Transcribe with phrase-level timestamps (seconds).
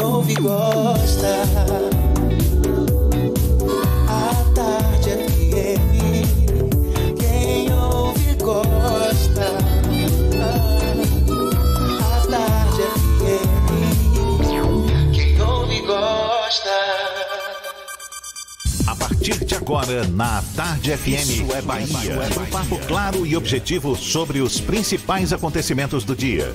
[0.00, 1.42] Quem ouve gosta.
[4.08, 6.24] A tarde FM,
[7.18, 9.58] quem ouve gosta.
[12.00, 13.60] A tarde FM,
[15.12, 16.70] quem ouve gosta.
[18.86, 22.18] A partir de agora, na Tarde FM, Isso é Bahia.
[22.40, 26.54] Um papo claro e objetivo sobre os principais acontecimentos do dia.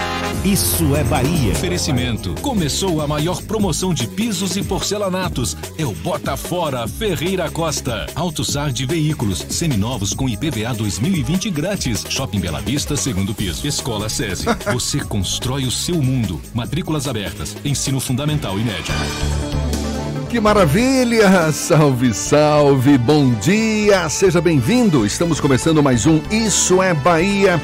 [0.43, 1.51] Isso é Bahia.
[1.51, 2.33] Oferecimento.
[2.41, 5.55] Começou a maior promoção de pisos e porcelanatos.
[5.77, 8.07] É o Bota Fora Ferreira Costa.
[8.15, 12.03] AutoSar de veículos seminovos com IPVA 2020 grátis.
[12.09, 13.67] Shopping Bela Vista, segundo piso.
[13.67, 14.45] Escola SESI.
[14.73, 16.41] Você constrói o seu mundo.
[16.55, 17.55] Matrículas abertas.
[17.63, 18.93] Ensino fundamental e médio.
[20.27, 21.51] Que maravilha!
[21.51, 22.97] Salve, salve!
[22.97, 24.07] Bom dia!
[24.07, 25.05] Seja bem-vindo!
[25.05, 27.61] Estamos começando mais um Isso é Bahia.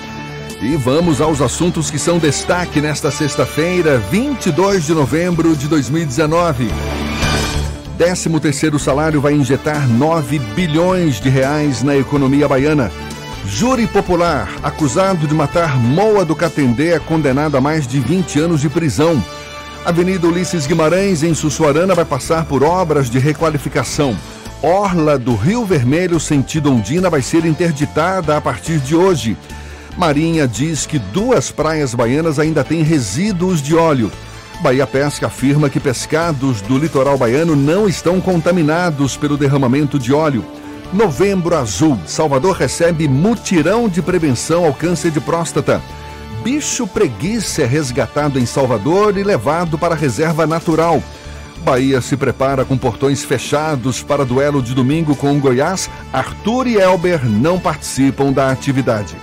[0.60, 6.70] E vamos aos assuntos que são destaque nesta sexta-feira, 22 de novembro de 2019.
[7.96, 12.92] 13 terceiro salário vai injetar 9 bilhões de reais na economia baiana.
[13.46, 18.62] Júri popular, acusado de matar Moa do Catendê, é condenado a mais de 20 anos
[18.62, 19.24] de prisão.
[19.86, 24.18] Avenida Ulisses Guimarães, em Sussuarana, vai passar por obras de requalificação.
[24.64, 29.38] Orla do Rio Vermelho, sentido Ondina, vai ser interditada a partir de hoje.
[29.98, 34.12] Marinha diz que duas praias baianas ainda têm resíduos de óleo.
[34.62, 40.46] Bahia Pesca afirma que pescados do litoral baiano não estão contaminados pelo derramamento de óleo.
[40.94, 41.98] Novembro Azul.
[42.06, 45.82] Salvador recebe mutirão de prevenção ao câncer de próstata.
[46.44, 51.02] Bicho preguiça é resgatado em Salvador e levado para a reserva natural.
[51.64, 55.90] Bahia se prepara com portões fechados para duelo de domingo com o Goiás.
[56.14, 59.16] Arthur e Elber não participam da atividade.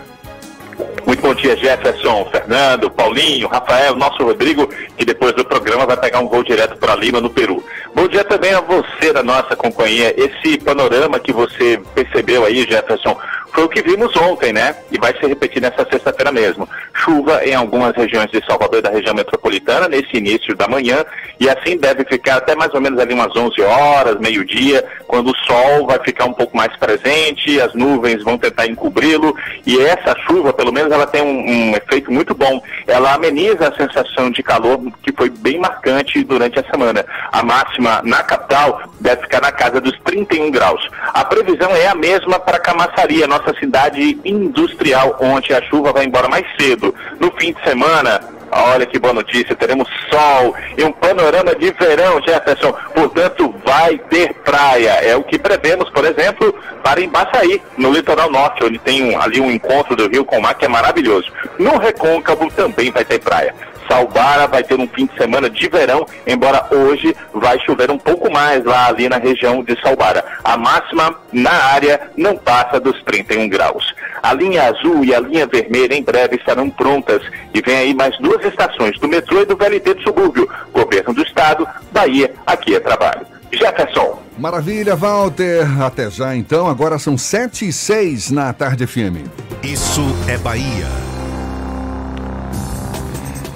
[1.41, 6.29] Bom dia, Jefferson, Fernando, Paulinho, Rafael, nosso Rodrigo, que depois do programa vai pegar um
[6.29, 7.63] voo direto para Lima, no Peru.
[7.95, 10.13] Bom dia também a você da nossa companhia.
[10.15, 13.17] Esse panorama que você percebeu aí, Jefferson,
[13.53, 14.75] foi o que vimos ontem, né?
[14.91, 16.67] E vai se repetir nessa sexta-feira mesmo.
[16.93, 21.03] Chuva em algumas regiões de Salvador da região metropolitana nesse início da manhã,
[21.39, 25.37] e assim deve ficar até mais ou menos ali umas 11 horas, meio-dia, quando o
[25.37, 30.53] sol vai ficar um pouco mais presente, as nuvens vão tentar encobri-lo, e essa chuva,
[30.53, 32.61] pelo menos, ela tem um, um efeito muito bom.
[32.87, 37.05] Ela ameniza a sensação de calor que foi bem marcante durante a semana.
[37.31, 40.87] A máxima na capital deve ficar na casa dos 31 graus.
[41.13, 46.27] A previsão é a mesma para Camaçaria, nossa cidade industrial, onde a chuva vai embora
[46.27, 46.93] mais cedo.
[47.19, 48.21] No fim de semana,
[48.51, 52.73] olha que boa notícia, teremos sol e um panorama de verão, Jefferson.
[52.93, 54.91] Portanto, vai ter praia.
[55.01, 56.53] É o que prevemos, por exemplo,
[56.83, 60.41] para Embaçaí, no litoral norte, onde tem um, ali um encontro do rio com o
[60.41, 61.31] mar que é maravilhoso.
[61.57, 63.53] No Recôncavo também vai ter praia.
[63.91, 68.31] Salbara vai ter um fim de semana de verão, embora hoje vai chover um pouco
[68.31, 70.23] mais lá ali na região de Salbara.
[70.45, 73.93] A máxima na área não passa dos 31 graus.
[74.23, 77.21] A linha azul e a linha vermelha em breve estarão prontas
[77.53, 80.47] e vem aí mais duas estações do metrô e do VLT do subúrbio.
[80.71, 83.25] Governo do Estado, Bahia, aqui é trabalho.
[83.51, 84.21] Jefferson.
[84.37, 85.67] Maravilha, Walter.
[85.83, 86.67] Até já então.
[86.67, 89.27] Agora são 7 e 6 na tarde FM.
[89.61, 90.87] Isso é Bahia.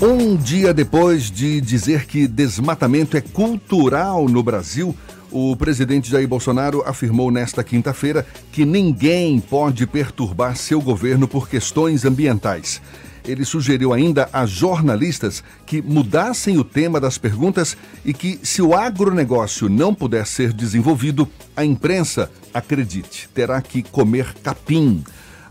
[0.02, 4.94] Um dia depois de dizer que desmatamento é cultural no Brasil,
[5.32, 12.04] o presidente Jair Bolsonaro afirmou nesta quinta-feira que ninguém pode perturbar seu governo por questões
[12.04, 12.82] ambientais.
[13.24, 18.76] Ele sugeriu ainda a jornalistas que mudassem o tema das perguntas e que, se o
[18.76, 25.04] agronegócio não puder ser desenvolvido, a imprensa, acredite, terá que comer capim.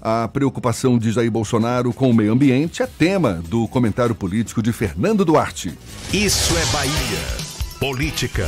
[0.06, 4.70] A preocupação de Jair Bolsonaro com o meio ambiente é tema do comentário político de
[4.70, 5.72] Fernando Duarte.
[6.12, 7.80] Isso é Bahia.
[7.80, 8.46] Política.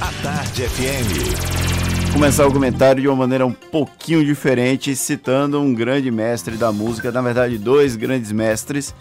[0.00, 2.12] A Tarde FM.
[2.12, 7.10] Começar o comentário de uma maneira um pouquinho diferente, citando um grande mestre da música,
[7.10, 8.94] na verdade, dois grandes mestres.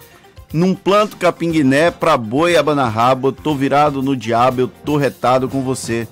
[0.51, 6.07] Num planto capinguiné pra boi abanarrabo, tô virado no diabo, eu tô retado com você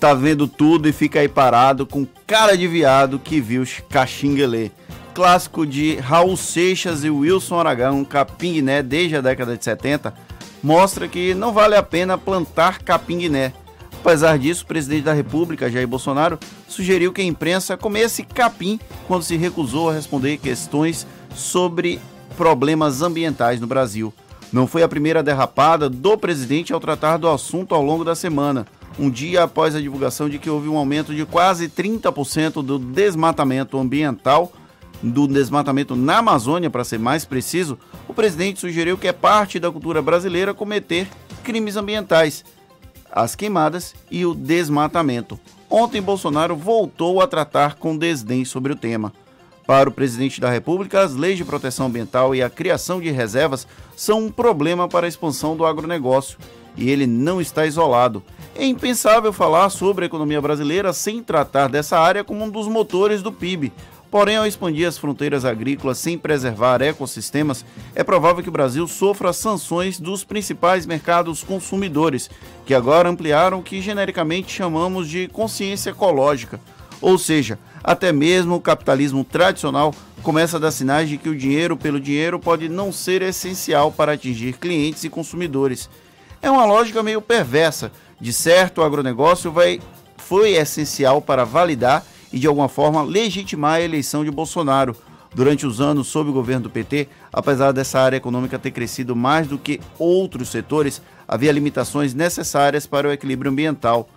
[0.00, 4.70] tá vendo tudo e fica aí parado com cara de viado que viu Caxinguelê.
[5.12, 10.14] Clássico de Raul Seixas e Wilson Aragão, Capinguiné desde a década de 70,
[10.62, 13.52] mostra que não vale a pena plantar capinguiné.
[14.00, 19.24] Apesar disso, o presidente da República, Jair Bolsonaro, sugeriu que a imprensa comesse capim quando
[19.24, 22.00] se recusou a responder questões sobre
[22.38, 24.14] problemas ambientais no Brasil.
[24.50, 28.66] Não foi a primeira derrapada do presidente ao tratar do assunto ao longo da semana
[29.00, 33.78] um dia após a divulgação de que houve um aumento de quase 30% do desmatamento
[33.78, 34.52] ambiental,
[35.02, 39.72] do desmatamento na Amazônia, para ser mais preciso, o presidente sugeriu que é parte da
[39.72, 41.08] cultura brasileira cometer
[41.42, 42.44] crimes ambientais,
[43.10, 45.40] as queimadas e o desmatamento.
[45.70, 49.14] Ontem, Bolsonaro voltou a tratar com desdém sobre o tema.
[49.66, 53.66] Para o presidente da República, as leis de proteção ambiental e a criação de reservas
[53.96, 56.36] são um problema para a expansão do agronegócio
[56.76, 58.22] e ele não está isolado.
[58.60, 63.22] É impensável falar sobre a economia brasileira sem tratar dessa área como um dos motores
[63.22, 63.72] do PIB.
[64.10, 67.64] Porém, ao expandir as fronteiras agrícolas sem preservar ecossistemas,
[67.94, 72.28] é provável que o Brasil sofra sanções dos principais mercados consumidores,
[72.66, 76.60] que agora ampliaram o que genericamente chamamos de consciência ecológica.
[77.00, 81.78] Ou seja, até mesmo o capitalismo tradicional começa a dar sinais de que o dinheiro
[81.78, 85.88] pelo dinheiro pode não ser essencial para atingir clientes e consumidores.
[86.42, 87.92] É uma lógica meio perversa.
[88.20, 89.80] De certo, o agronegócio vai,
[90.16, 94.94] foi essencial para validar e, de alguma forma, legitimar a eleição de Bolsonaro.
[95.34, 99.46] Durante os anos sob o governo do PT, apesar dessa área econômica ter crescido mais
[99.46, 104.08] do que outros setores, havia limitações necessárias para o equilíbrio ambiental.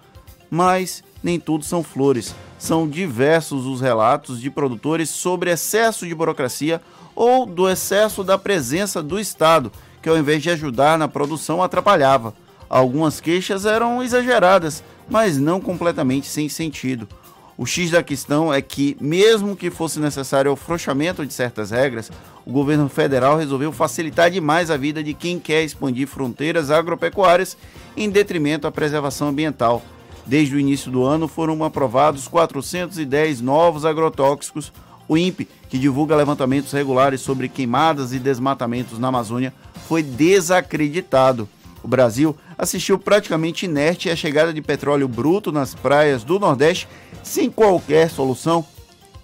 [0.50, 2.36] Mas nem tudo são flores.
[2.58, 6.82] São diversos os relatos de produtores sobre excesso de burocracia
[7.16, 12.34] ou do excesso da presença do Estado, que ao invés de ajudar na produção atrapalhava.
[12.74, 17.08] Algumas queixas eram exageradas, mas não completamente sem sentido.
[17.56, 22.10] O X da questão é que, mesmo que fosse necessário o afrouxamento de certas regras,
[22.44, 27.56] o governo federal resolveu facilitar demais a vida de quem quer expandir fronteiras agropecuárias
[27.96, 29.84] em detrimento à preservação ambiental.
[30.26, 34.74] Desde o início do ano foram aprovados 410 novos agrotóxicos.
[35.08, 39.54] O INPE, que divulga levantamentos regulares sobre queimadas e desmatamentos na Amazônia,
[39.88, 41.48] foi desacreditado.
[41.84, 46.88] O Brasil assistiu praticamente inerte à chegada de petróleo bruto nas praias do Nordeste
[47.22, 48.66] sem qualquer solução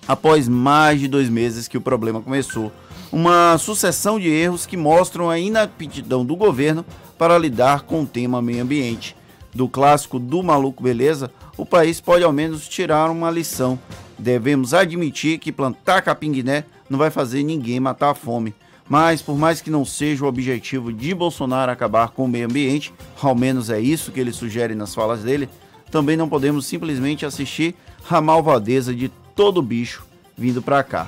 [0.06, 2.72] após mais de dois meses que o problema começou.
[3.12, 6.86] Uma sucessão de erros que mostram a inaptidão do governo
[7.18, 9.16] para lidar com o tema meio ambiente.
[9.54, 13.80] Do clássico do maluco beleza, o país pode ao menos tirar uma lição.
[14.18, 18.54] Devemos admitir que plantar capim-guiné não vai fazer ninguém matar a fome.
[18.89, 22.91] Mas, por mais que não seja o objetivo de Bolsonaro acabar com o meio ambiente,
[23.22, 25.48] ao menos é isso que ele sugere nas falas dele,
[25.91, 27.75] também não podemos simplesmente assistir
[28.10, 31.08] a malvadeza de todo bicho vindo para cá.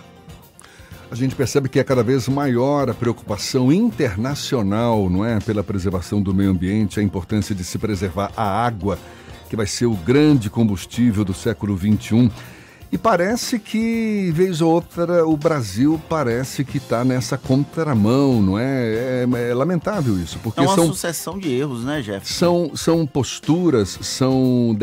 [1.10, 6.22] A gente percebe que é cada vez maior a preocupação internacional, não é, pela preservação
[6.22, 8.98] do meio ambiente, a importância de se preservar a água,
[9.50, 12.30] que vai ser o grande combustível do século 21
[12.92, 19.24] E parece que, vez ou outra, o Brasil parece que está nessa contramão, não é?
[19.24, 19.50] é?
[19.50, 19.54] é?
[19.54, 20.38] lamentável isso.
[20.40, 22.28] Porque é uma são, sucessão de erros, né, Jeff?
[22.28, 24.76] São, são posturas, são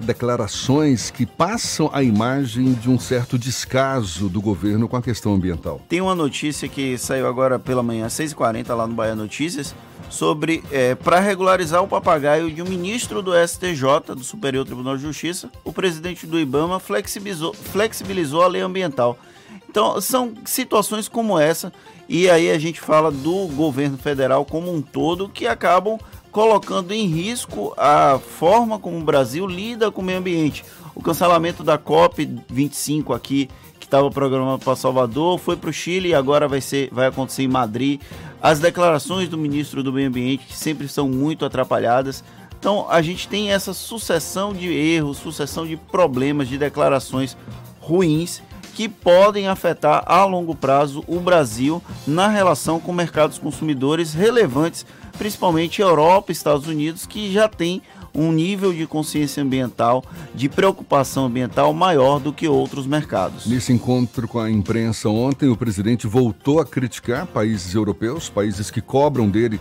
[0.00, 5.80] declarações que passam a imagem de um certo descaso do governo com a questão ambiental.
[5.88, 9.72] Tem uma notícia que saiu agora pela manhã, às 6h40, lá no Bahia Notícias,
[10.12, 15.02] sobre é, para regularizar o papagaio de um ministro do STJ, do Superior Tribunal de
[15.02, 19.18] Justiça, o presidente do IBAMA flexibilizou, flexibilizou a lei ambiental.
[19.66, 21.72] Então, são situações como essa,
[22.06, 25.98] e aí a gente fala do governo federal como um todo, que acabam
[26.30, 30.62] colocando em risco a forma como o Brasil lida com o meio ambiente.
[30.94, 33.48] O cancelamento da COP25 aqui,
[33.80, 37.44] que estava programado para Salvador, foi para o Chile e agora vai, ser, vai acontecer
[37.44, 37.98] em Madrid.
[38.42, 42.24] As declarações do ministro do Meio Ambiente que sempre são muito atrapalhadas.
[42.58, 47.36] Então a gente tem essa sucessão de erros, sucessão de problemas, de declarações
[47.80, 48.42] ruins
[48.74, 54.84] que podem afetar a longo prazo o Brasil na relação com mercados consumidores relevantes,
[55.16, 57.80] principalmente Europa e Estados Unidos, que já tem
[58.14, 60.04] um nível de consciência ambiental,
[60.34, 63.46] de preocupação ambiental maior do que outros mercados.
[63.46, 68.80] Nesse encontro com a imprensa ontem, o presidente voltou a criticar países europeus, países que
[68.80, 69.60] cobram dele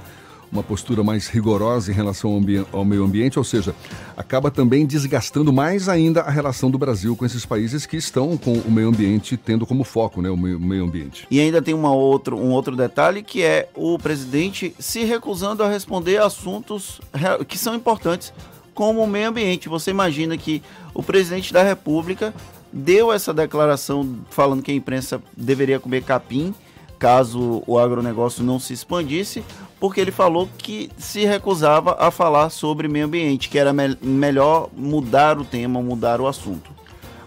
[0.51, 3.73] uma postura mais rigorosa em relação ao, ao, meio ambiente, ou seja,
[4.17, 8.53] acaba também desgastando mais ainda a relação do Brasil com esses países que estão com
[8.53, 11.25] o meio ambiente tendo como foco né, o meio, meio ambiente.
[11.31, 15.69] E ainda tem uma outro, um outro detalhe que é o presidente se recusando a
[15.69, 16.99] responder assuntos
[17.47, 18.33] que são importantes
[18.73, 19.69] como o meio ambiente.
[19.69, 20.61] Você imagina que
[20.93, 22.33] o presidente da República
[22.73, 26.53] deu essa declaração falando que a imprensa deveria comer capim
[27.01, 29.43] caso o agronegócio não se expandisse,
[29.81, 34.69] porque ele falou que se recusava a falar sobre meio ambiente, que era me melhor
[34.77, 36.69] mudar o tema, mudar o assunto.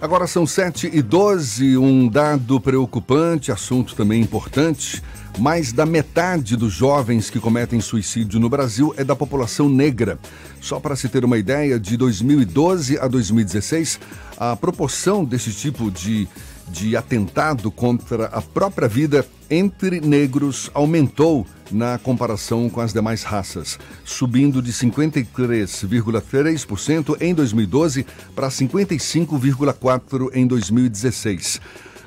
[0.00, 5.02] Agora são 7 e 12, um dado preocupante, assunto também importante.
[5.36, 10.16] Mais da metade dos jovens que cometem suicídio no Brasil é da população negra.
[10.60, 13.98] Só para se ter uma ideia, de 2012 a 2016,
[14.38, 16.28] a proporção desse tipo de
[16.68, 23.78] de atentado contra a própria vida entre negros aumentou na comparação com as demais raças,
[24.04, 28.04] subindo de 53,3% em 2012
[28.34, 31.60] para 55,4% em 2016.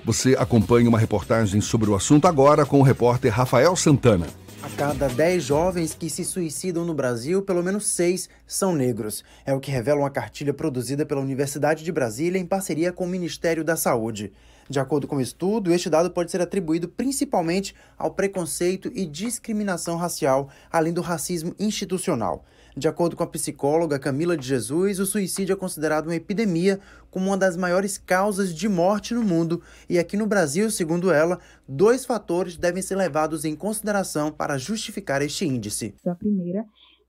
[0.06, 4.28] Você acompanha uma reportagem sobre o assunto agora com o repórter Rafael Santana.
[4.68, 9.24] A cada 10 jovens que se suicidam no Brasil, pelo menos 6 são negros.
[9.46, 13.08] É o que revela uma cartilha produzida pela Universidade de Brasília em parceria com o
[13.08, 14.34] Ministério da Saúde.
[14.70, 19.96] De acordo com o estudo, este dado pode ser atribuído principalmente ao preconceito e discriminação
[19.96, 22.44] racial, além do racismo institucional.
[22.78, 26.80] De acordo com a psicóloga Camila de Jesus, o suicídio é considerado uma epidemia
[27.10, 31.40] como uma das maiores causas de morte no mundo, e aqui no Brasil, segundo ela,
[31.68, 35.96] dois fatores devem ser levados em consideração para justificar este índice.
[36.06, 36.68] A primeira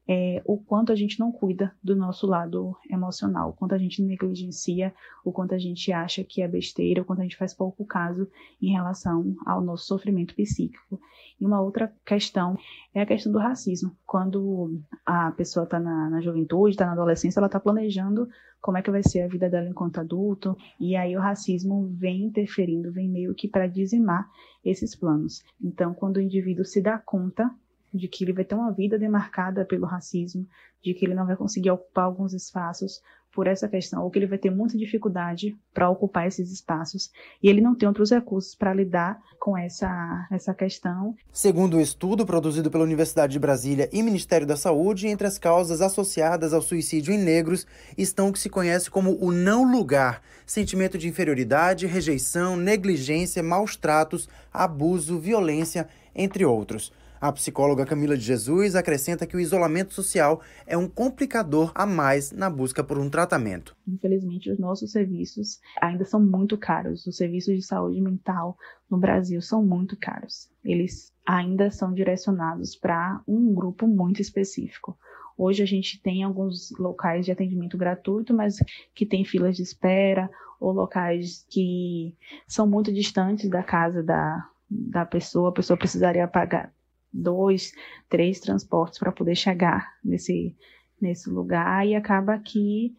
[0.09, 4.03] é, o quanto a gente não cuida do nosso lado emocional, o quanto a gente
[4.03, 7.85] negligencia, o quanto a gente acha que é besteira, o quanto a gente faz pouco
[7.85, 8.27] caso
[8.61, 10.99] em relação ao nosso sofrimento psíquico.
[11.41, 12.57] E uma outra questão
[12.95, 13.97] é a questão do racismo.
[14.07, 18.29] Quando a pessoa está na, na juventude, está na adolescência, ela está planejando
[18.61, 22.25] como é que vai ser a vida dela enquanto adulto, e aí o racismo vem
[22.25, 24.29] interferindo, vem meio que para dizimar
[24.65, 25.45] esses planos.
[25.63, 27.49] Então, quando o indivíduo se dá conta
[27.93, 30.47] de que ele vai ter uma vida demarcada pelo racismo,
[30.83, 33.01] de que ele não vai conseguir ocupar alguns espaços
[33.33, 37.11] por essa questão, ou que ele vai ter muita dificuldade para ocupar esses espaços,
[37.43, 41.15] e ele não tem outros recursos para lidar com essa, essa questão.
[41.33, 45.81] Segundo o estudo produzido pela Universidade de Brasília e Ministério da Saúde, entre as causas
[45.81, 47.67] associadas ao suicídio em negros
[47.97, 53.77] estão o que se conhece como o não lugar, sentimento de inferioridade, rejeição, negligência, maus
[53.77, 56.93] tratos, abuso, violência, entre outros.
[57.21, 62.31] A psicóloga Camila de Jesus acrescenta que o isolamento social é um complicador a mais
[62.31, 63.77] na busca por um tratamento.
[63.87, 67.07] Infelizmente, os nossos serviços ainda são muito caros.
[67.07, 68.57] Os serviços de saúde mental
[68.89, 70.49] no Brasil são muito caros.
[70.65, 74.97] Eles ainda são direcionados para um grupo muito específico.
[75.37, 78.59] Hoje a gente tem alguns locais de atendimento gratuito, mas
[78.95, 82.15] que tem filas de espera, ou locais que
[82.47, 86.73] são muito distantes da casa da, da pessoa, a pessoa precisaria pagar,
[87.13, 87.73] dois,
[88.09, 90.55] três transportes para poder chegar nesse,
[91.01, 92.95] nesse lugar e acaba que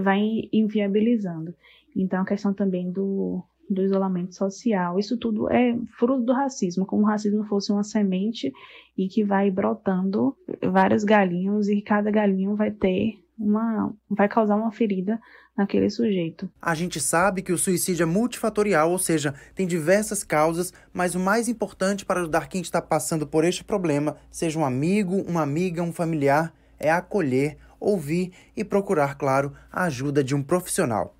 [0.00, 1.54] vai inviabilizando.
[1.96, 7.02] Então, a questão também do, do isolamento social, isso tudo é fruto do racismo, como
[7.02, 8.52] o racismo fosse uma semente
[8.96, 14.70] e que vai brotando vários galinhos e cada galinho vai ter uma vai causar uma
[14.70, 15.20] ferida
[15.56, 16.50] naquele sujeito.
[16.60, 21.20] A gente sabe que o suicídio é multifatorial, ou seja, tem diversas causas, mas o
[21.20, 25.82] mais importante para ajudar quem está passando por este problema, seja um amigo, uma amiga,
[25.82, 31.16] um familiar, é acolher, ouvir e procurar, claro, a ajuda de um profissional.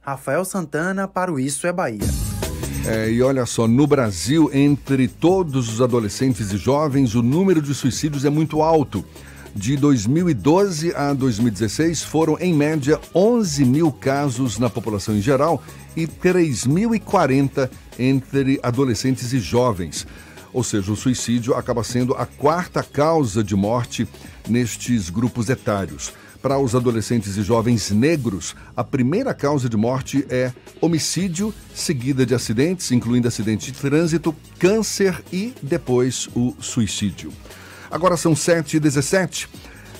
[0.00, 2.00] Rafael Santana para o Isso é Bahia.
[2.84, 7.72] É, e olha só, no Brasil, entre todos os adolescentes e jovens, o número de
[7.72, 9.04] suicídios é muito alto.
[9.54, 15.62] De 2012 a 2016, foram, em média, 11 mil casos na população em geral
[15.94, 17.68] e 3.040
[17.98, 20.06] entre adolescentes e jovens.
[20.54, 24.08] Ou seja, o suicídio acaba sendo a quarta causa de morte
[24.48, 26.14] nestes grupos etários.
[26.40, 32.34] Para os adolescentes e jovens negros, a primeira causa de morte é homicídio, seguida de
[32.34, 37.30] acidentes, incluindo acidente de trânsito, câncer e depois o suicídio.
[37.92, 39.48] Agora são 7h17.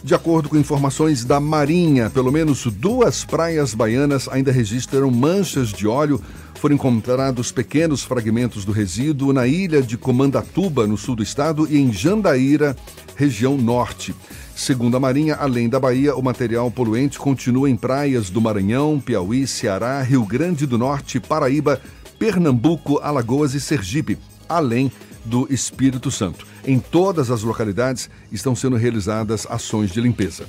[0.02, 5.86] De acordo com informações da Marinha, pelo menos duas praias baianas ainda registram manchas de
[5.86, 6.18] óleo.
[6.54, 11.76] Foram encontrados pequenos fragmentos do resíduo na ilha de Comandatuba, no sul do estado, e
[11.76, 12.74] em Jandaíra,
[13.14, 14.14] região norte.
[14.56, 19.46] Segundo a Marinha, além da Bahia, o material poluente continua em praias do Maranhão, Piauí,
[19.46, 21.78] Ceará, Rio Grande do Norte, Paraíba,
[22.18, 24.16] Pernambuco, Alagoas e Sergipe,
[24.48, 24.90] além
[25.24, 26.46] do Espírito Santo.
[26.64, 30.46] Em todas as localidades estão sendo realizadas ações de limpeza.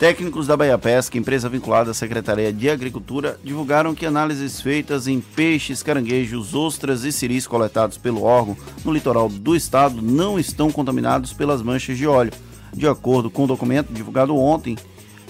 [0.00, 5.20] Técnicos da Bahia Pesca, empresa vinculada à Secretaria de Agricultura, divulgaram que análises feitas em
[5.20, 11.34] peixes, caranguejos, ostras e siris coletados pelo órgão no litoral do estado não estão contaminados
[11.34, 12.32] pelas manchas de óleo.
[12.72, 14.74] De acordo com o documento divulgado ontem,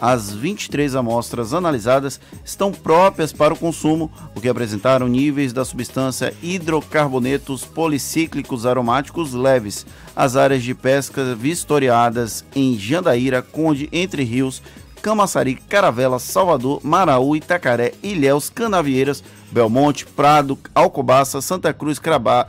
[0.00, 6.33] as 23 amostras analisadas estão próprias para o consumo, o que apresentaram níveis da substância
[6.42, 9.87] hidrocarbonetos policíclicos aromáticos leves.
[10.16, 14.62] As áreas de pesca vistoriadas em Jandaíra, Conde, Entre Rios,
[15.03, 21.98] Camaçari, Caravela, Salvador, Maraú, Itacaré, Ilhéus, Canavieiras, Belmonte, Prado, Alcobaça, Santa Cruz,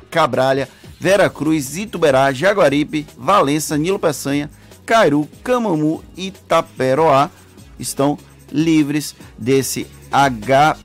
[0.09, 4.49] Cabralha, Vera Cruz, Ituberá, Jaguaripe, Valença, Nilo Peçanha,
[4.85, 7.29] Cairu, Camamu e Itaperoá
[7.81, 8.17] estão
[8.51, 10.77] livres desse HBA,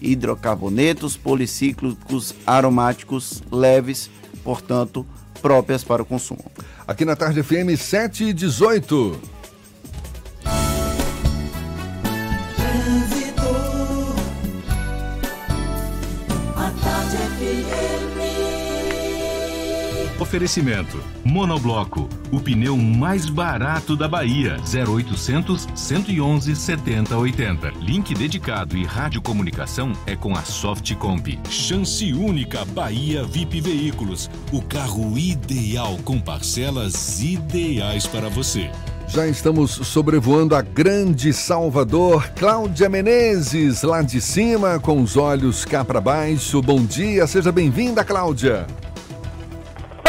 [0.00, 4.10] hidrocarbonetos policíclicos aromáticos leves,
[4.44, 5.06] portanto,
[5.40, 6.44] próprias para o consumo.
[6.86, 9.41] Aqui na Tarde FM 7 e 18.
[20.32, 24.56] Oferecimento: Monobloco, o pneu mais barato da Bahia.
[24.64, 27.72] 0800 111 7080.
[27.82, 31.38] Link dedicado e radiocomunicação é com a Softcomp.
[31.50, 34.30] Chance única Bahia VIP Veículos.
[34.50, 38.70] O carro ideal com parcelas ideais para você.
[39.08, 42.30] Já estamos sobrevoando a grande Salvador.
[42.30, 46.62] Cláudia Menezes, lá de cima, com os olhos cá para baixo.
[46.62, 48.66] Bom dia, seja bem-vinda, Cláudia.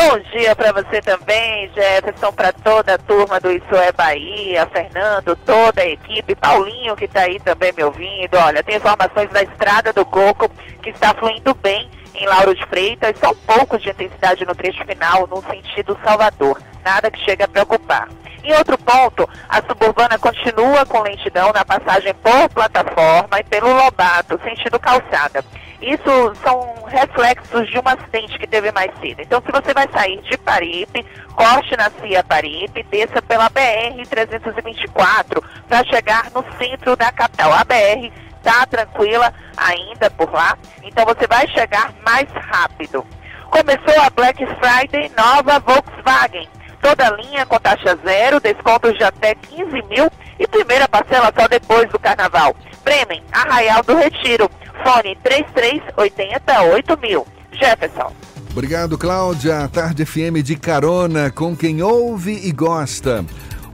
[0.05, 5.33] Bom dia para você também, Jefferson, para toda a turma do Isso é Bahia, Fernando,
[5.45, 8.35] toda a equipe, Paulinho que está aí também me ouvindo.
[8.35, 10.49] Olha, tem informações da Estrada do Coco
[10.81, 15.25] que está fluindo bem em Lauro de Freitas, só poucos de intensidade no trecho final,
[15.25, 16.61] no sentido Salvador.
[16.83, 18.09] Nada que chegue a preocupar.
[18.43, 24.37] Em outro ponto, a suburbana continua com lentidão na passagem por plataforma e pelo Lobato,
[24.43, 25.45] sentido calçada.
[25.83, 29.21] Isso são reflexos de um acidente que teve mais cedo.
[29.21, 35.83] Então, se você vai sair de Paripe, corte na Cia Paripe, desça pela BR-324 para
[35.85, 37.51] chegar no centro da capital.
[37.51, 43.05] A BR está tranquila ainda por lá, então você vai chegar mais rápido.
[43.49, 46.47] Começou a Black Friday nova Volkswagen.
[46.81, 51.89] Toda linha com taxa zero, descontos de até 15 mil e primeira parcela só depois
[51.89, 52.55] do carnaval.
[52.83, 54.49] Bremen, Arraial do Retiro.
[54.83, 57.25] Fone 3380 mil.
[57.51, 58.13] Jefferson.
[58.51, 59.67] Obrigado, Cláudia.
[59.67, 63.25] Tarde FM de carona com quem ouve e gosta.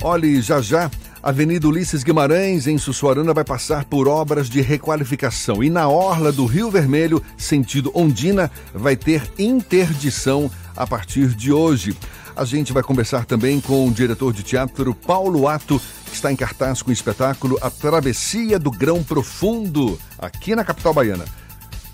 [0.02, 0.90] Olhe, já já,
[1.22, 5.62] Avenida Ulisses Guimarães, em Sussuarana, vai passar por obras de requalificação.
[5.62, 11.94] E na orla do Rio Vermelho, sentido Ondina, vai ter interdição a partir de hoje.
[12.34, 15.82] A gente vai conversar também com o diretor de teatro Paulo Ato,
[16.16, 21.26] está em cartaz com o espetáculo A Travessia do Grão Profundo, aqui na capital baiana.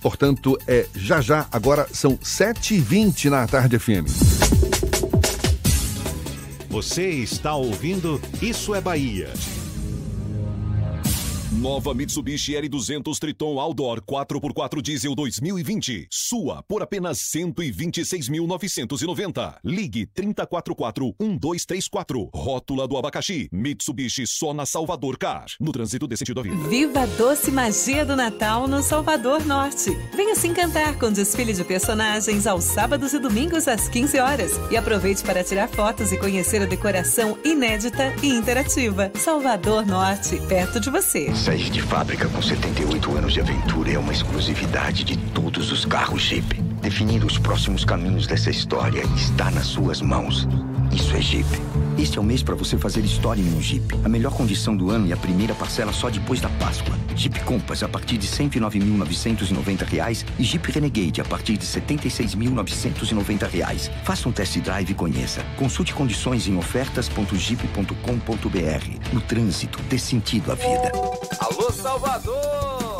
[0.01, 4.05] Portanto, é já já, agora são 7h20 na tarde FM.
[6.69, 9.33] Você está ouvindo Isso é Bahia.
[11.61, 16.07] Nova Mitsubishi L200 Triton Outdoor 4x4 Diesel 2020.
[16.11, 19.59] Sua por apenas 126.990.
[19.63, 22.29] Ligue 3044-1234.
[22.33, 23.47] Rótula do abacaxi.
[23.53, 25.45] Mitsubishi só na Salvador Car.
[25.57, 26.57] No trânsito desse sentido à vida.
[26.67, 29.91] Viva a doce magia do Natal no Salvador Norte.
[30.13, 34.51] Venha se encantar com desfile de personagens aos sábados e domingos às 15 horas.
[34.69, 39.09] E aproveite para tirar fotos e conhecer a decoração inédita e interativa.
[39.15, 41.44] Salvador Norte, perto de você.
[41.45, 46.23] Sair de fábrica com 78 anos de aventura é uma exclusividade de todos os carros
[46.23, 46.74] Jeep.
[46.85, 50.47] Definir os próximos caminhos dessa história está nas suas mãos.
[50.91, 51.47] Isso é Jeep.
[51.97, 53.83] Este é o mês para você fazer história em um Jeep.
[54.03, 56.95] A melhor condição do ano e a primeira parcela só depois da Páscoa.
[57.15, 63.89] Jeep Compass a partir de R$ 109.990 e Jeep Renegade a partir de R$ 76.990.
[64.03, 65.43] Faça um test drive e conheça.
[65.57, 69.11] Consulte condições em ofertas.jeep.com.br.
[69.11, 70.91] No trânsito, dê sentido à vida.
[71.39, 72.94] Alô, Salvador!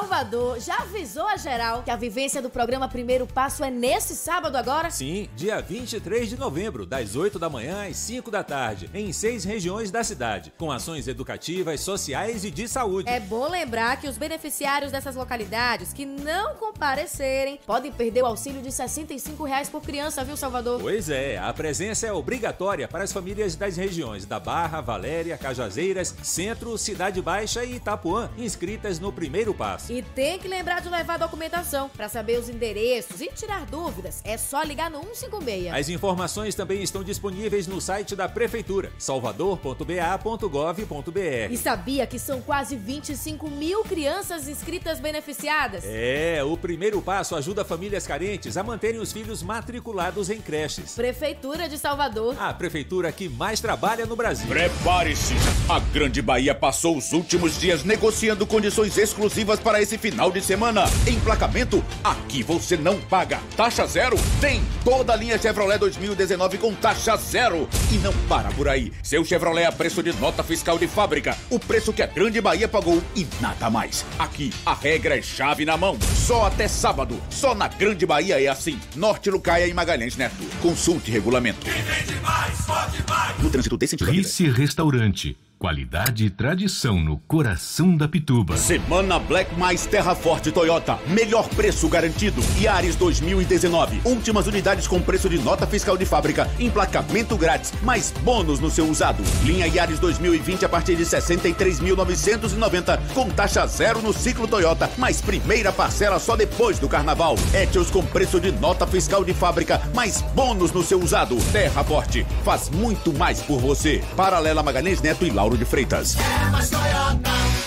[0.00, 4.56] Salvador já avisou a geral que a vivência do programa Primeiro Passo é nesse sábado
[4.56, 4.90] agora?
[4.90, 9.44] Sim, dia 23 de novembro, das 8 da manhã às 5 da tarde, em seis
[9.44, 13.10] regiões da cidade, com ações educativas, sociais e de saúde.
[13.10, 18.62] É bom lembrar que os beneficiários dessas localidades que não comparecerem podem perder o auxílio
[18.62, 20.80] de 65 reais por criança, viu, Salvador?
[20.80, 26.14] Pois é, a presença é obrigatória para as famílias das regiões da Barra, Valéria, Cajazeiras,
[26.22, 29.89] Centro, Cidade Baixa e Itapuã, inscritas no Primeiro Passo.
[29.90, 34.22] E tem que lembrar de levar a documentação para saber os endereços e tirar dúvidas.
[34.24, 35.74] É só ligar no 156.
[35.74, 41.50] As informações também estão disponíveis no site da Prefeitura, salvador.ba.gov.br.
[41.50, 45.82] E sabia que são quase 25 mil crianças inscritas beneficiadas?
[45.84, 50.94] É, o primeiro passo ajuda famílias carentes a manterem os filhos matriculados em creches.
[50.94, 52.36] Prefeitura de Salvador.
[52.38, 54.46] A prefeitura que mais trabalha no Brasil.
[54.46, 55.34] Prepare-se!
[55.68, 60.84] A Grande Bahia passou os últimos dias negociando condições exclusivas para esse final de semana.
[61.06, 63.40] Emplacamento, aqui você não paga.
[63.56, 67.68] Taxa zero, tem toda a linha Chevrolet 2019 com taxa zero.
[67.90, 68.92] E não para por aí.
[69.02, 71.36] Seu Chevrolet a preço de nota fiscal de fábrica.
[71.48, 74.04] O preço que a Grande Bahia pagou e nada mais.
[74.18, 75.98] Aqui, a regra é chave na mão.
[76.26, 77.20] Só até sábado.
[77.30, 78.78] Só na Grande Bahia é assim.
[78.96, 80.44] Norte Lucaia e Magalhães Neto.
[80.60, 81.60] Consulte regulamento.
[81.60, 83.38] Quem vende mais, pode mais.
[83.38, 84.10] No trânsito desse sentido.
[84.10, 85.36] Rice Restaurante.
[85.60, 88.56] Qualidade e tradição no coração da Pituba.
[88.56, 90.98] Semana Black mais Terra Forte Toyota.
[91.08, 92.40] Melhor preço garantido.
[92.58, 94.00] Yaris 2019.
[94.06, 96.48] Últimas unidades com preço de nota fiscal de fábrica.
[96.58, 97.74] Emplacamento grátis.
[97.82, 99.22] Mais bônus no seu usado.
[99.44, 102.98] Linha Yaris 2020 a partir de 63.990.
[103.12, 104.90] Com taxa zero no ciclo Toyota.
[104.96, 107.34] Mais primeira parcela só depois do carnaval.
[107.52, 109.78] Etios com preço de nota fiscal de fábrica.
[109.94, 111.36] Mais bônus no seu usado.
[111.52, 112.26] Terra Forte.
[112.46, 114.02] Faz muito mais por você.
[114.16, 116.16] Paralela Magalhães Neto e Lauro de Freitas.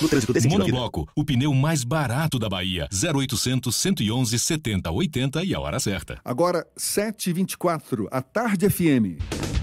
[0.01, 2.87] No trânsito desse Monobloco, o pneu mais barato da Bahia.
[2.91, 6.19] 0800 111 70 80 e a hora certa.
[6.25, 9.62] Agora, 7h24, a Tarde FM.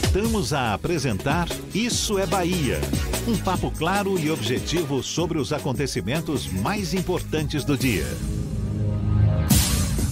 [0.00, 2.80] Voltamos a apresentar Isso é Bahia.
[3.28, 8.06] Um papo claro e objetivo sobre os acontecimentos mais importantes do dia.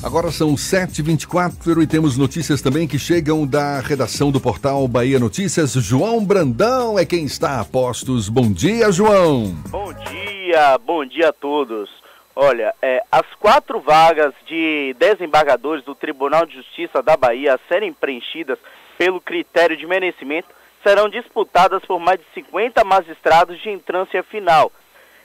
[0.03, 5.73] Agora são 7h24 e temos notícias também que chegam da redação do portal Bahia Notícias.
[5.73, 8.29] João Brandão é quem está a postos.
[8.29, 9.55] Bom dia, João.
[9.71, 11.89] Bom dia, bom dia a todos.
[12.37, 17.93] Olha, é, as quatro vagas de desembargadores do Tribunal de Justiça da Bahia a serem
[17.93, 18.59] preenchidas
[18.99, 20.49] pelo critério de merecimento
[20.83, 24.73] serão disputadas por mais de 50 magistrados de entrância final.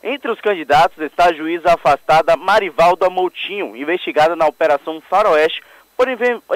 [0.03, 5.63] Entre os candidatos está a juíza afastada Marivalda Moutinho, investigada na Operação Faroeste
[5.97, 6.07] por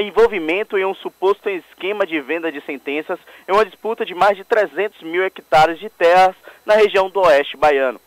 [0.01, 4.43] envolvimento em um suposto esquema de venda de sentenças em uma disputa de mais de
[4.43, 8.01] 300 mil hectares de terras na região do oeste baiano.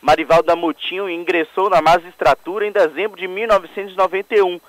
[0.00, 4.60] Marivalda Moutinho ingressou na magistratura em dezembro de 1991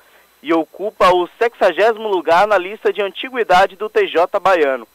[0.42, 4.88] e ocupa o 60 lugar na lista de antiguidade do TJ baiano.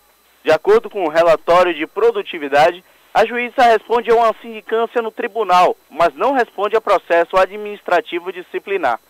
[0.44, 5.76] De acordo com o relatório de produtividade, a juíza responde a uma sindicância no tribunal,
[5.90, 9.00] mas não responde a processo administrativo disciplinar.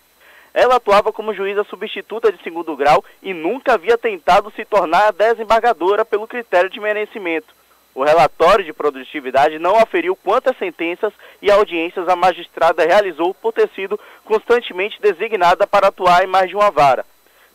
[0.55, 6.05] Ela atuava como juíza substituta de segundo grau e nunca havia tentado se tornar desembargadora
[6.05, 7.55] pelo critério de merecimento.
[7.97, 13.71] O relatório de produtividade não aferiu quantas sentenças e audiências a magistrada realizou por ter
[13.71, 17.07] sido constantemente designada para atuar em mais de uma vara.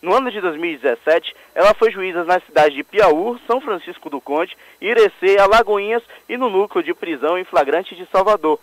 [0.02, 4.58] No ano de 2017, ela foi juíza nas cidades de Piauí, São Francisco do Conde,
[4.82, 8.60] Irecê, Alagoinhas e no núcleo de prisão em flagrante de Salvador.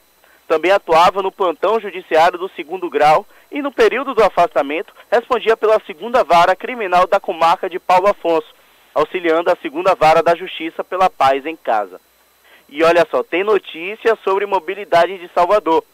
[0.48, 5.80] Também atuava no plantão judiciário do segundo grau e, no período do afastamento, respondia pela
[5.86, 8.57] segunda vara criminal da comarca de Paulo Afonso,
[8.94, 12.00] auxiliando a segunda vara da Justiça pela Paz em casa.
[12.68, 15.84] E olha só, tem notícia sobre mobilidade de Salvador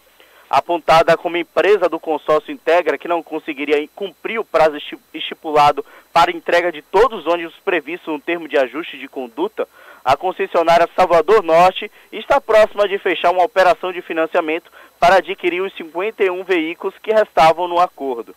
[0.48, 4.76] apontada como empresa do consórcio Integra, que não conseguiria cumprir o prazo
[5.12, 9.66] estipulado para entrega de todos os ônibus previstos no termo de ajuste de conduta,
[10.04, 15.74] a concessionária Salvador Norte está próxima de fechar uma operação de financiamento para adquirir os
[15.76, 18.35] 51 veículos que restavam no acordo.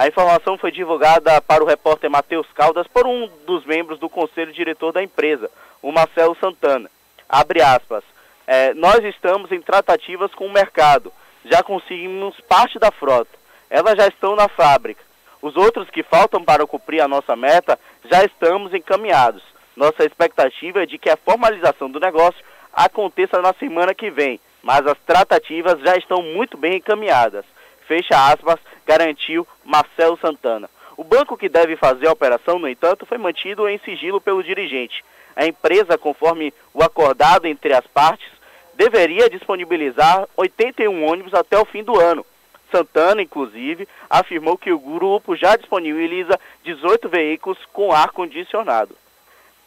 [0.00, 4.50] A informação foi divulgada para o repórter Matheus Caldas por um dos membros do conselho
[4.50, 5.50] diretor da empresa,
[5.82, 6.90] o Marcelo Santana.
[7.28, 8.02] Abre aspas.
[8.46, 11.12] É, nós estamos em tratativas com o mercado
[11.44, 13.28] já conseguimos parte da frota.
[13.68, 15.02] Elas já estão na fábrica.
[15.42, 17.78] Os outros que faltam para cumprir a nossa meta
[18.10, 19.42] já estamos encaminhados.
[19.76, 24.86] Nossa expectativa é de que a formalização do negócio aconteça na semana que vem, mas
[24.86, 27.44] as tratativas já estão muito bem encaminhadas.
[27.90, 30.70] Fecha aspas, garantiu Marcelo Santana.
[30.96, 35.04] O banco que deve fazer a operação, no entanto, foi mantido em sigilo pelo dirigente.
[35.34, 38.28] A empresa, conforme o acordado entre as partes,
[38.74, 42.24] deveria disponibilizar 81 ônibus até o fim do ano.
[42.70, 48.96] Santana, inclusive, afirmou que o grupo já disponibiliza 18 veículos com ar-condicionado.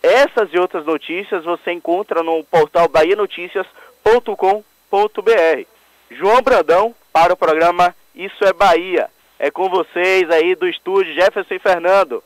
[0.01, 5.65] Essas e outras notícias você encontra no portal bahianoticias.com.br.
[6.09, 9.09] João Brandão para o programa Isso é Bahia.
[9.39, 12.23] É com vocês aí do estúdio Jefferson e Fernando.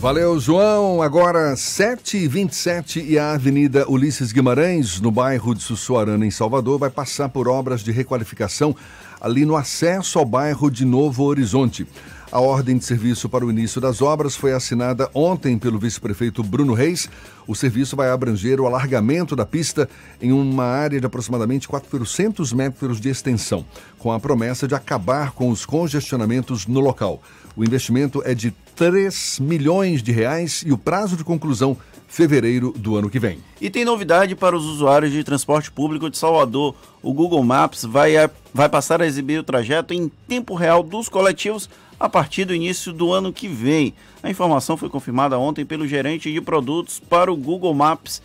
[0.00, 1.02] Valeu, João.
[1.02, 7.28] Agora 7h27 e a Avenida Ulisses Guimarães, no bairro de Sussuarana, em Salvador, vai passar
[7.28, 8.74] por obras de requalificação
[9.20, 11.86] ali no acesso ao bairro de Novo Horizonte.
[12.32, 16.74] A ordem de serviço para o início das obras foi assinada ontem pelo vice-prefeito Bruno
[16.74, 17.10] Reis.
[17.44, 19.88] O serviço vai abranger o alargamento da pista
[20.22, 23.66] em uma área de aproximadamente 400 metros de extensão,
[23.98, 27.20] com a promessa de acabar com os congestionamentos no local.
[27.56, 32.94] O investimento é de 3 milhões de reais e o prazo de conclusão fevereiro do
[32.94, 33.40] ano que vem.
[33.60, 36.76] E tem novidade para os usuários de transporte público de Salvador.
[37.02, 38.12] O Google Maps vai,
[38.54, 41.68] vai passar a exibir o trajeto em tempo real dos coletivos
[42.00, 43.92] a partir do início do ano que vem.
[44.22, 48.22] A informação foi confirmada ontem pelo gerente de produtos para o Google Maps,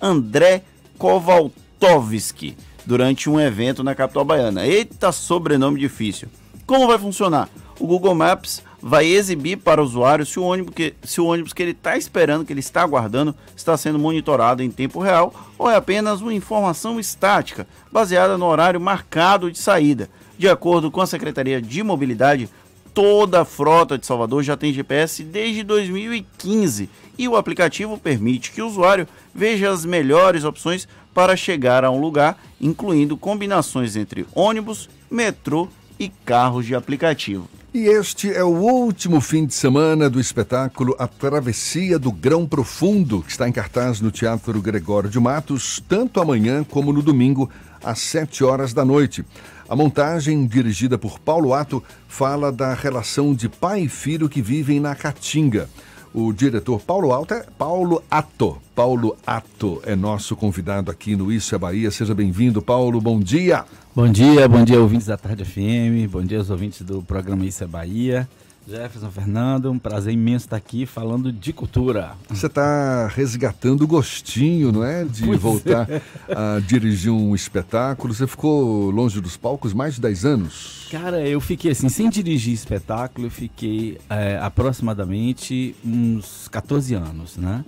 [0.00, 0.62] André
[0.96, 4.66] Kovaltovski, durante um evento na capital baiana.
[4.66, 6.28] Eita, sobrenome difícil.
[6.66, 7.50] Como vai funcionar?
[7.78, 11.52] O Google Maps vai exibir para o usuário se o ônibus que, se o ônibus
[11.52, 15.70] que ele está esperando, que ele está aguardando, está sendo monitorado em tempo real ou
[15.70, 20.08] é apenas uma informação estática, baseada no horário marcado de saída.
[20.38, 22.48] De acordo com a Secretaria de Mobilidade,
[22.94, 28.62] toda a frota de Salvador já tem GPS desde 2015 e o aplicativo permite que
[28.62, 34.88] o usuário veja as melhores opções para chegar a um lugar, incluindo combinações entre ônibus,
[35.10, 37.48] metrô e carros de aplicativo.
[37.72, 43.22] E este é o último fim de semana do espetáculo A Travessia do Grão Profundo,
[43.22, 47.50] que está em cartaz no Teatro Gregório de Matos, tanto amanhã como no domingo,
[47.84, 49.22] às 7 horas da noite.
[49.68, 54.80] A montagem, dirigida por Paulo Ato, fala da relação de pai e filho que vivem
[54.80, 55.68] na Caatinga.
[56.14, 58.56] O diretor Paulo Alto é Paulo Ato.
[58.74, 61.90] Paulo Ato é nosso convidado aqui no Isso é Bahia.
[61.90, 63.00] Seja bem-vindo, Paulo.
[63.00, 63.64] Bom dia.
[63.94, 66.10] Bom dia, bom dia, ouvintes da Tarde FM.
[66.10, 68.28] Bom dia aos ouvintes do programa Isso é Bahia.
[68.68, 72.12] Jefferson Fernando, um prazer imenso estar aqui falando de cultura.
[72.28, 75.04] Você está resgatando o gostinho, não é?
[75.04, 76.02] De pois voltar é.
[76.28, 78.12] a dirigir um espetáculo.
[78.12, 80.86] Você ficou longe dos palcos mais de 10 anos?
[80.90, 87.64] Cara, eu fiquei assim, sem dirigir espetáculo, eu fiquei é, aproximadamente uns 14 anos, né?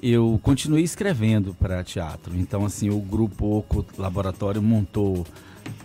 [0.00, 2.36] Eu continuei escrevendo para teatro.
[2.36, 5.26] Então, assim, o grupo Oco Laboratório montou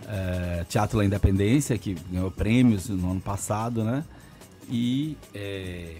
[0.06, 4.04] é, Teatro da Independência, que ganhou prêmios no ano passado, né?
[4.74, 5.96] E é,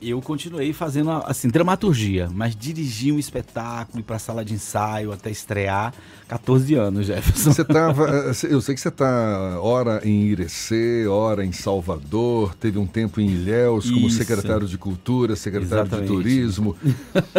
[0.00, 5.92] eu continuei fazendo assim dramaturgia, mas dirigi um espetáculo para sala de ensaio até estrear
[6.28, 7.52] 14 anos, Jefferson.
[7.52, 12.78] Você tava, eh, eu sei que você está hora em Irecê, hora em Salvador, teve
[12.78, 14.18] um tempo em Ilhéus como Isso.
[14.18, 16.08] secretário de Cultura, secretário Exatamente.
[16.08, 16.76] de Turismo,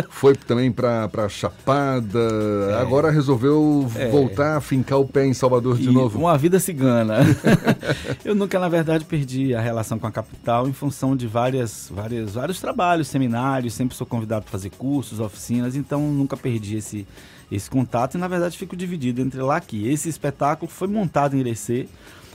[0.10, 2.20] foi também para Chapada,
[2.72, 2.82] é.
[2.82, 4.10] agora resolveu é.
[4.10, 6.18] voltar a fincar o pé em Salvador de e novo.
[6.18, 7.18] Uma vida cigana.
[8.26, 12.34] eu nunca, na verdade, perdi a relação com a capital em função de várias, várias,
[12.50, 17.08] vários trabalhos, seminários, sempre sou convidado para fazer cursos, oficinas, então nunca perdi esse,
[17.52, 19.88] esse contato e, na verdade, fico dividido entre lá e aqui.
[19.88, 21.88] Esse espetáculo foi montado em Irecê,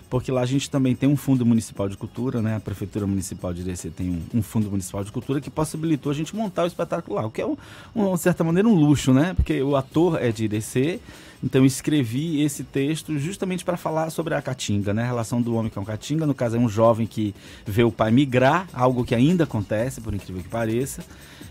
[0.09, 2.57] porque lá a gente também tem um fundo municipal de cultura, né?
[2.57, 6.15] A Prefeitura Municipal de Irecê tem um, um fundo municipal de cultura que possibilitou a
[6.15, 7.57] gente montar o espetáculo lá, o que é, um,
[7.95, 9.35] um, de certa maneira, um luxo, né?
[9.35, 11.01] Porque o ator é de Irecê,
[11.43, 15.03] então escrevi esse texto justamente para falar sobre a caatinga, né?
[15.03, 17.35] A relação do homem com a caatinga, no caso é um jovem que
[17.67, 21.05] vê o pai migrar, algo que ainda acontece, por incrível que pareça,